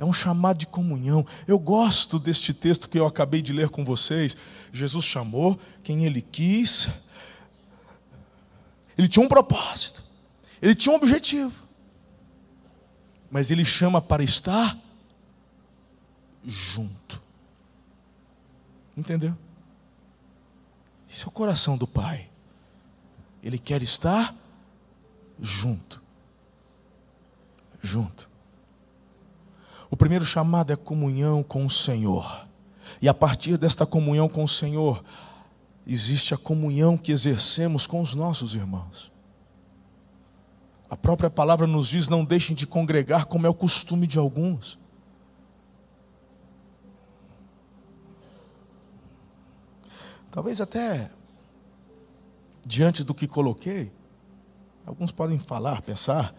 é 0.00 0.04
um 0.04 0.12
chamado 0.12 0.58
de 0.58 0.66
comunhão. 0.66 1.24
Eu 1.46 1.60
gosto 1.60 2.18
deste 2.18 2.52
texto 2.52 2.88
que 2.88 2.98
eu 2.98 3.06
acabei 3.06 3.40
de 3.40 3.52
ler 3.52 3.68
com 3.68 3.84
vocês. 3.84 4.36
Jesus 4.72 5.04
chamou 5.04 5.60
quem 5.84 6.04
ele 6.04 6.20
quis. 6.20 6.88
Ele 8.98 9.06
tinha 9.06 9.24
um 9.24 9.28
propósito. 9.28 10.02
Ele 10.60 10.74
tinha 10.74 10.92
um 10.92 10.96
objetivo 10.96 11.70
mas 13.30 13.50
Ele 13.50 13.64
chama 13.64 14.02
para 14.02 14.22
estar 14.24 14.76
junto. 16.44 17.22
Entendeu? 18.96 19.36
Esse 21.08 21.24
é 21.24 21.28
o 21.28 21.30
coração 21.30 21.78
do 21.78 21.86
Pai. 21.86 22.28
Ele 23.42 23.58
quer 23.58 23.82
estar 23.82 24.34
junto. 25.40 26.02
Junto. 27.80 28.28
O 29.90 29.96
primeiro 29.96 30.24
chamado 30.24 30.72
é 30.72 30.76
comunhão 30.76 31.42
com 31.42 31.66
o 31.66 31.70
Senhor. 31.70 32.46
E 33.02 33.08
a 33.08 33.14
partir 33.14 33.58
desta 33.58 33.84
comunhão 33.84 34.28
com 34.28 34.44
o 34.44 34.48
Senhor, 34.48 35.02
existe 35.86 36.32
a 36.32 36.38
comunhão 36.38 36.96
que 36.96 37.10
exercemos 37.10 37.86
com 37.86 38.00
os 38.00 38.14
nossos 38.14 38.54
irmãos. 38.54 39.10
A 40.88 40.96
própria 40.96 41.28
palavra 41.28 41.66
nos 41.66 41.88
diz: 41.88 42.08
não 42.08 42.24
deixem 42.24 42.54
de 42.54 42.66
congregar, 42.66 43.26
como 43.26 43.46
é 43.46 43.50
o 43.50 43.54
costume 43.54 44.06
de 44.06 44.18
alguns. 44.18 44.78
Talvez 50.30 50.60
até 50.60 51.10
diante 52.64 53.02
do 53.02 53.14
que 53.14 53.26
coloquei, 53.26 53.92
alguns 54.86 55.10
podem 55.10 55.38
falar, 55.38 55.82
pensar: 55.82 56.34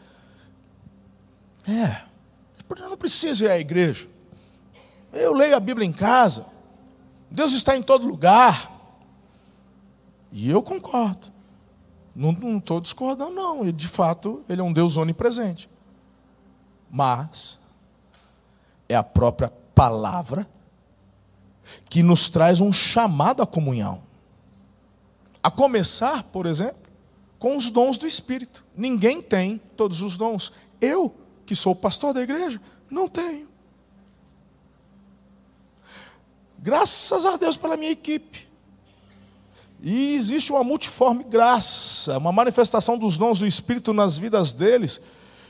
é, 1.68 2.11
eu 2.80 2.89
não 2.89 2.97
preciso 2.97 3.45
ir 3.45 3.51
à 3.51 3.59
igreja. 3.59 4.07
Eu 5.11 5.34
leio 5.34 5.55
a 5.55 5.59
Bíblia 5.59 5.86
em 5.86 5.91
casa. 5.91 6.45
Deus 7.30 7.51
está 7.53 7.76
em 7.76 7.82
todo 7.82 8.07
lugar. 8.07 8.72
E 10.32 10.49
eu 10.49 10.61
concordo. 10.61 11.32
Não 12.15 12.57
estou 12.57 12.80
discordando, 12.80 13.32
não. 13.32 13.61
Ele, 13.61 13.72
de 13.72 13.88
fato, 13.88 14.43
ele 14.47 14.61
é 14.61 14.63
um 14.63 14.74
Deus 14.74 14.97
onipresente. 14.97 15.69
Mas 16.89 17.59
é 18.88 18.95
a 18.95 19.03
própria 19.03 19.51
palavra 19.74 20.47
que 21.89 22.03
nos 22.03 22.30
traz 22.30 22.59
um 22.59 22.72
chamado 22.72 23.41
à 23.41 23.47
comunhão. 23.47 24.03
A 25.41 25.49
começar, 25.49 26.24
por 26.24 26.45
exemplo, 26.45 26.82
com 27.39 27.57
os 27.57 27.72
dons 27.72 27.97
do 27.97 28.05
Espírito. 28.05 28.63
Ninguém 28.76 29.22
tem 29.22 29.59
todos 29.76 30.01
os 30.01 30.17
dons. 30.17 30.51
Eu, 30.80 31.15
que 31.46 31.56
sou 31.56 31.76
pastor 31.76 32.14
da 32.14 32.22
igreja, 32.22 32.62
não 32.89 33.08
tenho. 33.08 33.48
Graças 36.58 37.26
a 37.26 37.38
Deus 37.38 37.58
pela 37.58 37.76
minha 37.76 37.92
equipe. 37.92 38.48
E 39.82 40.14
existe 40.14 40.52
uma 40.52 40.64
multiforme 40.64 41.24
graça, 41.24 42.18
uma 42.18 42.32
manifestação 42.32 42.98
dos 42.98 43.18
dons 43.18 43.39
do 43.39 43.48
Espírito 43.48 43.94
nas 43.94 44.16
vidas 44.16 44.54
deles, 44.54 45.02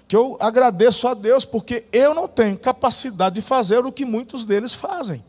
que 0.08 0.16
eu 0.16 0.38
agradeço 0.39 1.08
a 1.08 1.14
Deus, 1.14 1.44
porque 1.44 1.86
eu 1.92 2.14
não 2.14 2.28
tenho 2.28 2.58
capacidade 2.58 3.36
de 3.36 3.42
fazer 3.42 3.86
o 3.86 3.92
que 3.92 4.06
muitos 4.06 4.46
deles 4.46 4.74
fazem. 4.74 5.24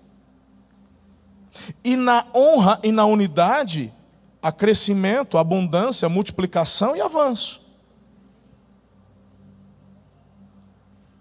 E 1.85 1.97
na 1.97 2.25
honra 2.35 2.79
e 2.83 2.93
na 2.93 3.05
unidade, 3.05 3.93
há 4.41 4.51
crescimento, 4.51 5.39
abundância, 5.39 6.09
multiplicação 6.09 6.97
e 6.97 7.01
avanço. 7.01 7.62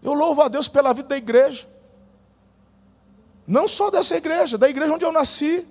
Eu 0.02 0.14
louvo 0.14 0.42
a 0.42 0.48
Deus 0.48 0.68
pela 0.68 0.94
vida 0.94 1.10
da 1.10 1.18
igreja. 1.18 1.68
Não 3.46 3.68
só 3.68 3.90
dessa 3.90 4.16
igreja, 4.16 4.58
da 4.58 4.70
igreja 4.70 4.94
onde 4.94 5.06
eu 5.06 5.12
nasci 5.12 5.68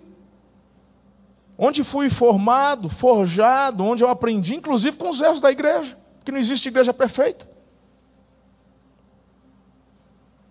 onde 1.62 1.84
fui 1.84 2.08
formado, 2.08 2.88
forjado, 2.88 3.84
onde 3.84 4.02
eu 4.02 4.08
aprendi, 4.08 4.56
inclusive 4.56 4.96
com 4.96 5.10
os 5.10 5.20
erros 5.20 5.42
da 5.42 5.52
igreja, 5.52 5.94
que 6.24 6.32
não 6.32 6.38
existe 6.38 6.68
igreja 6.68 6.94
perfeita. 6.94 7.46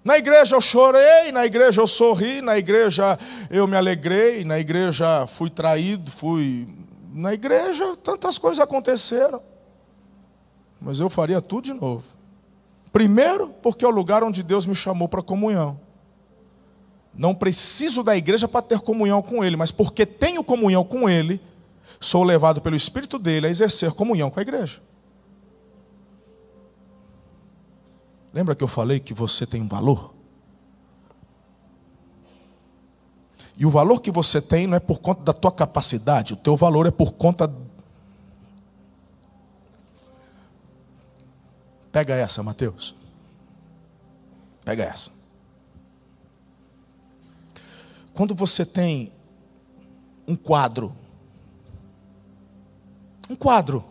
Na 0.03 0.19
igreja 0.19 0.55
eu 0.55 0.61
chorei, 0.61 1.32
na 1.32 1.47
igreja 1.47 1.82
eu 1.82 1.88
sorri, 1.88 2.43
na 2.43 2.59
igreja 2.59 3.17
eu 3.49 3.65
me 3.65 3.75
alegrei, 3.75 4.45
na 4.45 4.59
igreja 4.59 5.25
fui 5.25 5.49
traído, 5.49 6.11
fui. 6.11 6.67
Na 7.11 7.34
igreja 7.34 7.95
tantas 7.97 8.38
coisas 8.38 8.59
aconteceram. 8.59 9.41
Mas 10.80 10.99
eu 10.99 11.09
faria 11.09 11.41
tudo 11.41 11.63
de 11.65 11.73
novo. 11.73 12.03
Primeiro, 12.91 13.49
porque 13.49 13.85
é 13.85 13.87
o 13.87 13.91
lugar 13.91 14.23
onde 14.23 14.41
Deus 14.41 14.65
me 14.65 14.75
chamou 14.75 15.07
para 15.07 15.21
comunhão. 15.21 15.79
Não 17.13 17.35
preciso 17.35 18.03
da 18.03 18.15
igreja 18.15 18.47
para 18.47 18.61
ter 18.61 18.79
comunhão 18.79 19.21
com 19.21 19.43
Ele, 19.43 19.57
mas 19.57 19.71
porque 19.71 20.05
tenho 20.05 20.43
comunhão 20.43 20.83
com 20.83 21.09
Ele, 21.09 21.41
sou 21.99 22.23
levado 22.23 22.61
pelo 22.61 22.75
Espírito 22.75 23.19
dele 23.19 23.47
a 23.47 23.49
exercer 23.49 23.91
comunhão 23.93 24.29
com 24.29 24.39
a 24.39 24.41
igreja. 24.41 24.81
Lembra 28.33 28.55
que 28.55 28.63
eu 28.63 28.67
falei 28.67 28.99
que 28.99 29.13
você 29.13 29.45
tem 29.45 29.61
um 29.61 29.67
valor? 29.67 30.13
E 33.57 33.65
o 33.65 33.69
valor 33.69 33.99
que 33.99 34.09
você 34.09 34.41
tem 34.41 34.67
não 34.67 34.77
é 34.77 34.79
por 34.79 34.99
conta 34.99 35.21
da 35.21 35.33
tua 35.33 35.51
capacidade, 35.51 36.33
o 36.33 36.37
teu 36.37 36.55
valor 36.55 36.85
é 36.85 36.91
por 36.91 37.11
conta. 37.11 37.53
Pega 41.99 42.15
essa, 42.15 42.41
Mateus. 42.41 42.95
Pega 44.63 44.85
essa. 44.85 45.11
Quando 48.13 48.33
você 48.33 48.65
tem 48.65 49.11
um 50.25 50.33
quadro, 50.33 50.95
um 53.29 53.35
quadro, 53.35 53.83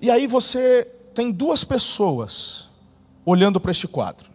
e 0.00 0.08
aí 0.08 0.28
você 0.28 0.84
tem 1.12 1.32
duas 1.32 1.64
pessoas 1.64 2.70
olhando 3.26 3.60
para 3.60 3.72
este 3.72 3.88
quadro. 3.88 4.30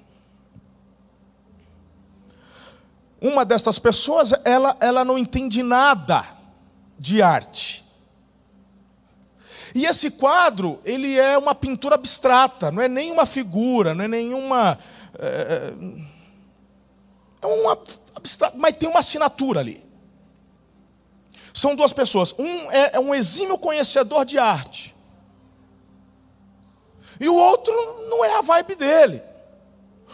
Uma 3.22 3.46
destas 3.46 3.80
pessoas, 3.80 4.34
ela, 4.44 4.76
ela 4.82 5.06
não 5.06 5.18
entende 5.18 5.64
nada 5.64 6.26
de 7.00 7.22
arte. 7.22 7.89
E 9.74 9.86
esse 9.86 10.10
quadro, 10.10 10.80
ele 10.84 11.18
é 11.18 11.38
uma 11.38 11.54
pintura 11.54 11.96
abstrata, 11.96 12.72
não 12.72 12.82
é 12.82 12.88
nenhuma 12.88 13.26
figura, 13.26 13.94
não 13.94 14.06
é 14.06 14.08
nenhuma. 14.08 14.80
É, 15.18 15.74
é 17.42 17.48
um 17.48 17.70
abstrato, 18.16 18.58
mas 18.58 18.76
tem 18.76 18.90
uma 18.90 19.00
assinatura 19.00 19.60
ali. 19.60 19.84
São 21.54 21.76
duas 21.76 21.94
pessoas. 21.94 22.34
Um 22.38 22.72
é, 22.72 22.92
é 22.94 23.00
um 23.00 23.14
exímio 23.14 23.58
conhecedor 23.58 24.26
de 24.26 24.38
arte. 24.38 24.96
E 27.20 27.28
o 27.28 27.36
outro 27.36 27.74
não 28.10 28.24
é 28.24 28.36
a 28.36 28.42
vibe 28.42 28.76
dele. 28.76 29.22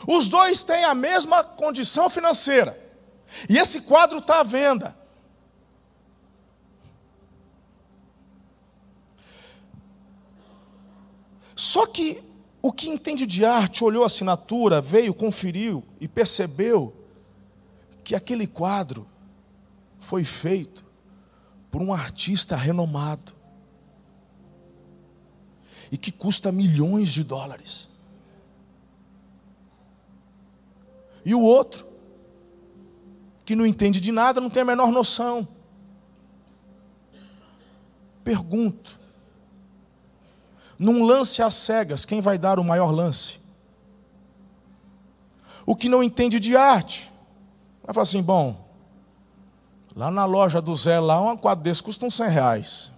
Os 0.08 0.28
dois 0.30 0.64
têm 0.64 0.84
a 0.84 0.95
mesma 0.95 1.43
condição 1.43 2.10
financeira. 2.10 2.80
E 3.49 3.58
esse 3.58 3.82
quadro 3.82 4.18
está 4.18 4.39
à 4.39 4.43
venda. 4.43 4.95
Só 11.56 11.86
que 11.86 12.24
O 12.66 12.72
que 12.72 12.89
entende 12.89 13.28
de 13.28 13.45
arte 13.45 13.84
olhou 13.84 14.01
a 14.01 14.08
assinatura, 14.08 14.82
veio, 14.82 15.14
conferiu 15.14 15.84
e 16.01 16.08
percebeu 16.08 16.95
que 18.03 18.16
aquele 18.16 18.47
quadro 18.47 19.08
foi 19.99 20.24
feito 20.24 20.84
por 21.70 21.80
um 21.80 21.93
artista 21.93 22.56
renomado 22.56 23.34
e 25.91 25.97
que 25.97 26.12
custa 26.12 26.51
milhões 26.51 27.10
de 27.10 27.24
dólares. 27.24 27.88
E 31.24 31.36
o 31.36 31.41
outro, 31.41 31.86
que 33.45 33.56
não 33.56 33.64
entende 33.64 33.99
de 33.99 34.12
nada, 34.12 34.41
não 34.41 34.49
tem 34.49 34.64
a 34.64 34.66
menor 34.66 34.91
noção. 34.91 35.47
Pergunto: 38.24 38.99
num 40.78 41.03
lance 41.03 41.41
às 41.41 41.55
cegas, 41.55 42.05
quem 42.05 42.21
vai 42.21 42.38
dar 42.38 42.59
o 42.59 42.63
maior 42.63 42.91
lance? 42.91 43.39
O 45.65 45.76
que 45.76 45.89
não 45.89 46.03
entende 46.03 46.39
de 46.39 46.55
arte, 46.55 47.11
vai 47.84 47.93
falar 47.93 48.03
assim: 48.03 48.21
bom, 48.21 48.65
Lá 49.95 50.11
na 50.11 50.26
loja 50.26 50.61
do 50.61 50.76
Zé, 50.76 50.99
lá, 50.99 51.21
um 51.21 51.38
quadro 51.38 51.63
desse 51.63 51.82
custa 51.82 52.05
uns 52.05 52.15
100 52.15 52.30
reais. 52.30 52.91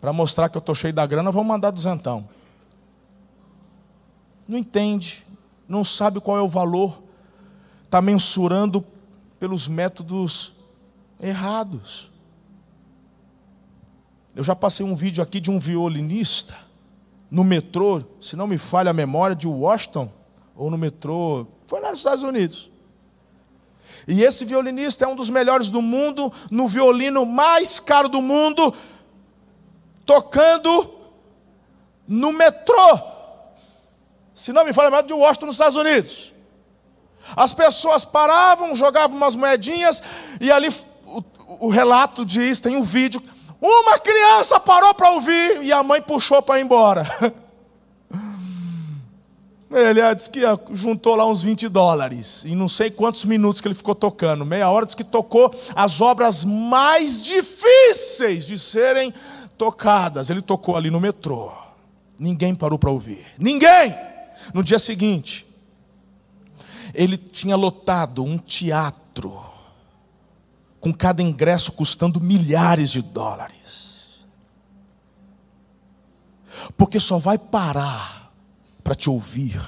Para 0.00 0.12
mostrar 0.12 0.48
que 0.48 0.56
eu 0.56 0.60
estou 0.60 0.74
cheio 0.74 0.94
da 0.94 1.04
grana, 1.04 1.30
vou 1.30 1.44
mandar 1.44 1.70
duzentão. 1.70 2.26
Não 4.48 4.56
entende, 4.56 5.26
não 5.68 5.84
sabe 5.84 6.18
qual 6.18 6.38
é 6.38 6.40
o 6.40 6.48
valor, 6.48 7.02
está 7.84 8.00
mensurando 8.00 8.84
pelos 9.38 9.68
métodos 9.68 10.54
errados. 11.20 12.10
Eu 14.34 14.42
já 14.42 14.56
passei 14.56 14.84
um 14.84 14.94
vídeo 14.94 15.22
aqui 15.22 15.40
de 15.40 15.50
um 15.50 15.58
violinista 15.58 16.56
no 17.30 17.44
metrô, 17.44 18.02
se 18.20 18.36
não 18.36 18.46
me 18.46 18.58
falha 18.58 18.90
a 18.90 18.94
memória, 18.94 19.34
de 19.34 19.48
Washington, 19.48 20.12
ou 20.54 20.70
no 20.70 20.76
metrô, 20.76 21.46
foi 21.66 21.80
lá 21.80 21.88
nos 21.88 22.00
Estados 22.00 22.22
Unidos. 22.22 22.70
E 24.06 24.22
esse 24.22 24.44
violinista 24.44 25.04
é 25.06 25.08
um 25.08 25.16
dos 25.16 25.30
melhores 25.30 25.70
do 25.70 25.80
mundo, 25.80 26.30
no 26.50 26.68
violino 26.68 27.24
mais 27.24 27.80
caro 27.80 28.08
do 28.08 28.20
mundo, 28.20 28.74
tocando 30.04 30.94
no 32.06 32.32
metrô. 32.32 33.00
Se 34.34 34.52
não 34.52 34.64
me 34.64 34.72
fala 34.72 34.90
mais 34.90 35.06
de 35.06 35.14
Washington, 35.14 35.46
nos 35.46 35.54
Estados 35.54 35.76
Unidos. 35.76 36.34
As 37.36 37.54
pessoas 37.54 38.04
paravam, 38.04 38.76
jogavam 38.76 39.16
umas 39.16 39.36
moedinhas, 39.36 40.02
e 40.40 40.50
ali 40.50 40.68
o, 41.06 41.22
o 41.60 41.68
relato 41.70 42.26
diz: 42.26 42.60
tem 42.60 42.76
um 42.76 42.82
vídeo. 42.82 43.22
Uma 43.62 43.96
criança 43.96 44.58
parou 44.58 44.92
para 44.92 45.10
ouvir 45.10 45.62
e 45.62 45.72
a 45.72 45.84
mãe 45.84 46.02
puxou 46.02 46.42
para 46.42 46.58
ir 46.58 46.64
embora. 46.64 47.06
Ele 49.70 50.02
ah, 50.02 50.12
disse 50.12 50.28
que 50.28 50.44
ah, 50.44 50.58
juntou 50.72 51.14
lá 51.14 51.26
uns 51.26 51.42
20 51.42 51.68
dólares. 51.68 52.42
E 52.44 52.54
não 52.56 52.68
sei 52.68 52.90
quantos 52.90 53.24
minutos 53.24 53.60
que 53.60 53.68
ele 53.68 53.74
ficou 53.74 53.94
tocando. 53.94 54.44
Meia 54.44 54.68
hora 54.68 54.84
disse 54.84 54.96
que 54.96 55.04
tocou 55.04 55.50
as 55.74 56.00
obras 56.00 56.44
mais 56.44 57.24
difíceis 57.24 58.44
de 58.44 58.58
serem 58.58 59.14
tocadas. 59.56 60.28
Ele 60.28 60.42
tocou 60.42 60.76
ali 60.76 60.90
no 60.90 61.00
metrô. 61.00 61.52
Ninguém 62.18 62.54
parou 62.54 62.78
para 62.78 62.90
ouvir. 62.90 63.24
Ninguém! 63.38 63.96
No 64.52 64.62
dia 64.62 64.78
seguinte, 64.78 65.46
ele 66.92 67.16
tinha 67.16 67.56
lotado 67.56 68.22
um 68.22 68.36
teatro, 68.36 69.40
com 70.82 70.92
cada 70.92 71.22
ingresso 71.22 71.70
custando 71.70 72.20
milhares 72.20 72.90
de 72.90 73.00
dólares. 73.00 74.18
Porque 76.76 76.98
só 76.98 77.20
vai 77.20 77.38
parar 77.38 78.32
para 78.82 78.96
te 78.96 79.08
ouvir 79.08 79.62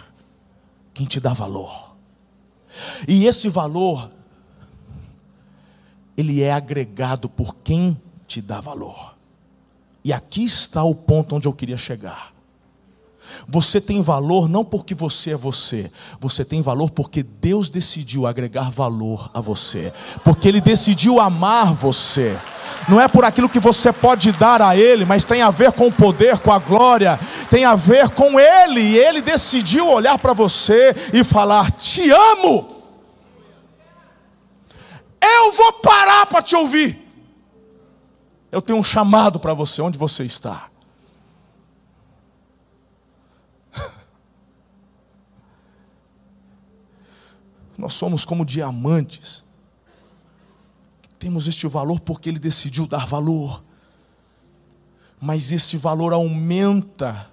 quem 0.93 1.07
te 1.07 1.21
dá 1.21 1.33
valor. 1.33 1.95
E 3.07 3.27
esse 3.27 3.49
valor, 3.49 4.11
ele 6.17 6.43
é 6.43 6.53
agregado 6.53 7.29
por 7.29 7.55
quem 7.63 7.97
te 8.27 8.43
dá 8.43 8.61
valor. 8.61 9.17
E 10.03 10.13
aqui 10.13 10.43
está 10.43 10.83
o 10.83 10.97
ponto 10.97 11.37
onde 11.37 11.47
eu 11.47 11.53
queria 11.53 11.79
chegar. 11.79 12.34
Você 13.49 13.81
tem 13.81 14.01
valor 14.03 14.49
não 14.49 14.65
porque 14.65 14.95
você 14.95 15.33
é 15.33 15.37
você, 15.37 15.91
você 16.21 16.45
tem 16.45 16.63
valor 16.63 16.91
porque 16.91 17.23
Deus 17.23 17.69
decidiu 17.69 18.27
agregar 18.27 18.71
valor 18.71 19.31
a 19.35 19.41
você, 19.41 19.93
porque 20.23 20.49
Ele 20.49 20.61
decidiu 20.61 21.21
amar 21.21 21.73
você. 21.73 22.37
Não 22.89 23.01
é 23.01 23.07
por 23.07 23.25
aquilo 23.25 23.49
que 23.49 23.61
você 23.61 23.93
pode 23.93 24.33
dar 24.33 24.63
a 24.63 24.77
Ele, 24.77 25.05
mas 25.05 25.27
tem 25.27 25.43
a 25.43 25.51
ver 25.51 25.73
com 25.73 25.87
o 25.87 25.93
poder, 25.93 26.39
com 26.39 26.53
a 26.53 26.59
glória, 26.59 27.19
tem 27.51 27.65
a 27.65 27.75
ver 27.75 28.09
com 28.11 28.39
Ele, 28.39 28.81
e 28.81 28.99
Ele 28.99 29.21
decidiu 29.21 29.89
olhar 29.89 30.19
para 30.19 30.33
você 30.33 30.95
e 31.13 31.23
falar: 31.23 31.71
Te 31.73 32.11
amo. 32.11 32.75
Eu 35.21 35.53
vou 35.53 35.73
parar 35.75 36.27
para 36.27 36.43
te 36.43 36.55
ouvir. 36.55 37.01
Eu 38.53 38.63
tenho 38.63 38.79
um 38.79 38.85
chamado 38.85 39.41
para 39.41 39.55
você, 39.55 39.83
onde 39.83 39.99
você 39.99 40.25
está. 40.25 40.74
Nós 47.77 47.95
somos 47.95 48.25
como 48.25 48.45
diamantes. 48.45 49.43
Temos 51.19 51.49
este 51.49 51.67
valor 51.67 52.01
porque 52.01 52.29
Ele 52.29 52.39
decidiu 52.39 52.87
dar 52.87 53.07
valor. 53.07 53.63
Mas 55.21 55.53
esse 55.53 55.77
valor 55.77 56.13
aumenta 56.13 57.31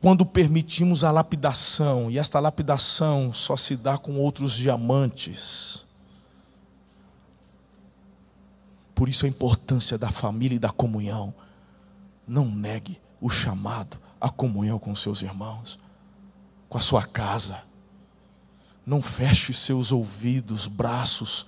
quando 0.00 0.26
permitimos 0.26 1.04
a 1.04 1.10
lapidação, 1.10 2.10
e 2.10 2.18
esta 2.18 2.38
lapidação 2.38 3.32
só 3.32 3.56
se 3.56 3.76
dá 3.76 3.96
com 3.96 4.18
outros 4.18 4.52
diamantes. 4.52 5.86
Por 8.94 9.08
isso 9.08 9.24
a 9.24 9.28
importância 9.28 9.96
da 9.96 10.10
família 10.10 10.56
e 10.56 10.58
da 10.58 10.70
comunhão. 10.70 11.34
Não 12.28 12.44
negue 12.44 13.00
o 13.20 13.30
chamado 13.30 13.98
à 14.20 14.28
comunhão 14.28 14.78
com 14.78 14.94
seus 14.94 15.22
irmãos, 15.22 15.78
com 16.68 16.76
a 16.76 16.80
sua 16.80 17.04
casa 17.04 17.69
não 18.90 19.00
feche 19.00 19.54
seus 19.54 19.92
ouvidos, 19.92 20.66
braços 20.66 21.46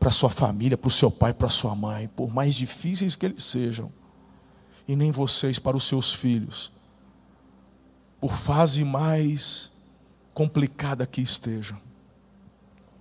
para 0.00 0.10
sua 0.10 0.28
família, 0.28 0.76
para 0.76 0.88
o 0.88 0.90
seu 0.90 1.08
pai, 1.08 1.32
para 1.32 1.48
sua 1.48 1.72
mãe, 1.72 2.08
por 2.08 2.34
mais 2.34 2.52
difíceis 2.52 3.14
que 3.14 3.24
eles 3.24 3.44
sejam, 3.44 3.92
e 4.88 4.96
nem 4.96 5.12
vocês 5.12 5.60
para 5.60 5.76
os 5.76 5.84
seus 5.84 6.12
filhos, 6.12 6.72
por 8.18 8.32
fase 8.32 8.82
mais 8.82 9.70
complicada 10.34 11.06
que 11.06 11.20
estejam, 11.20 11.80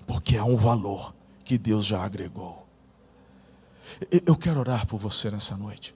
porque 0.06 0.38
há 0.38 0.46
um 0.46 0.56
valor 0.56 1.16
que 1.44 1.58
Deus 1.58 1.84
já 1.84 2.04
agregou. 2.04 2.68
Eu 4.24 4.36
quero 4.36 4.60
orar 4.60 4.86
por 4.86 5.00
você 5.00 5.32
nessa 5.32 5.58
noite. 5.58 5.96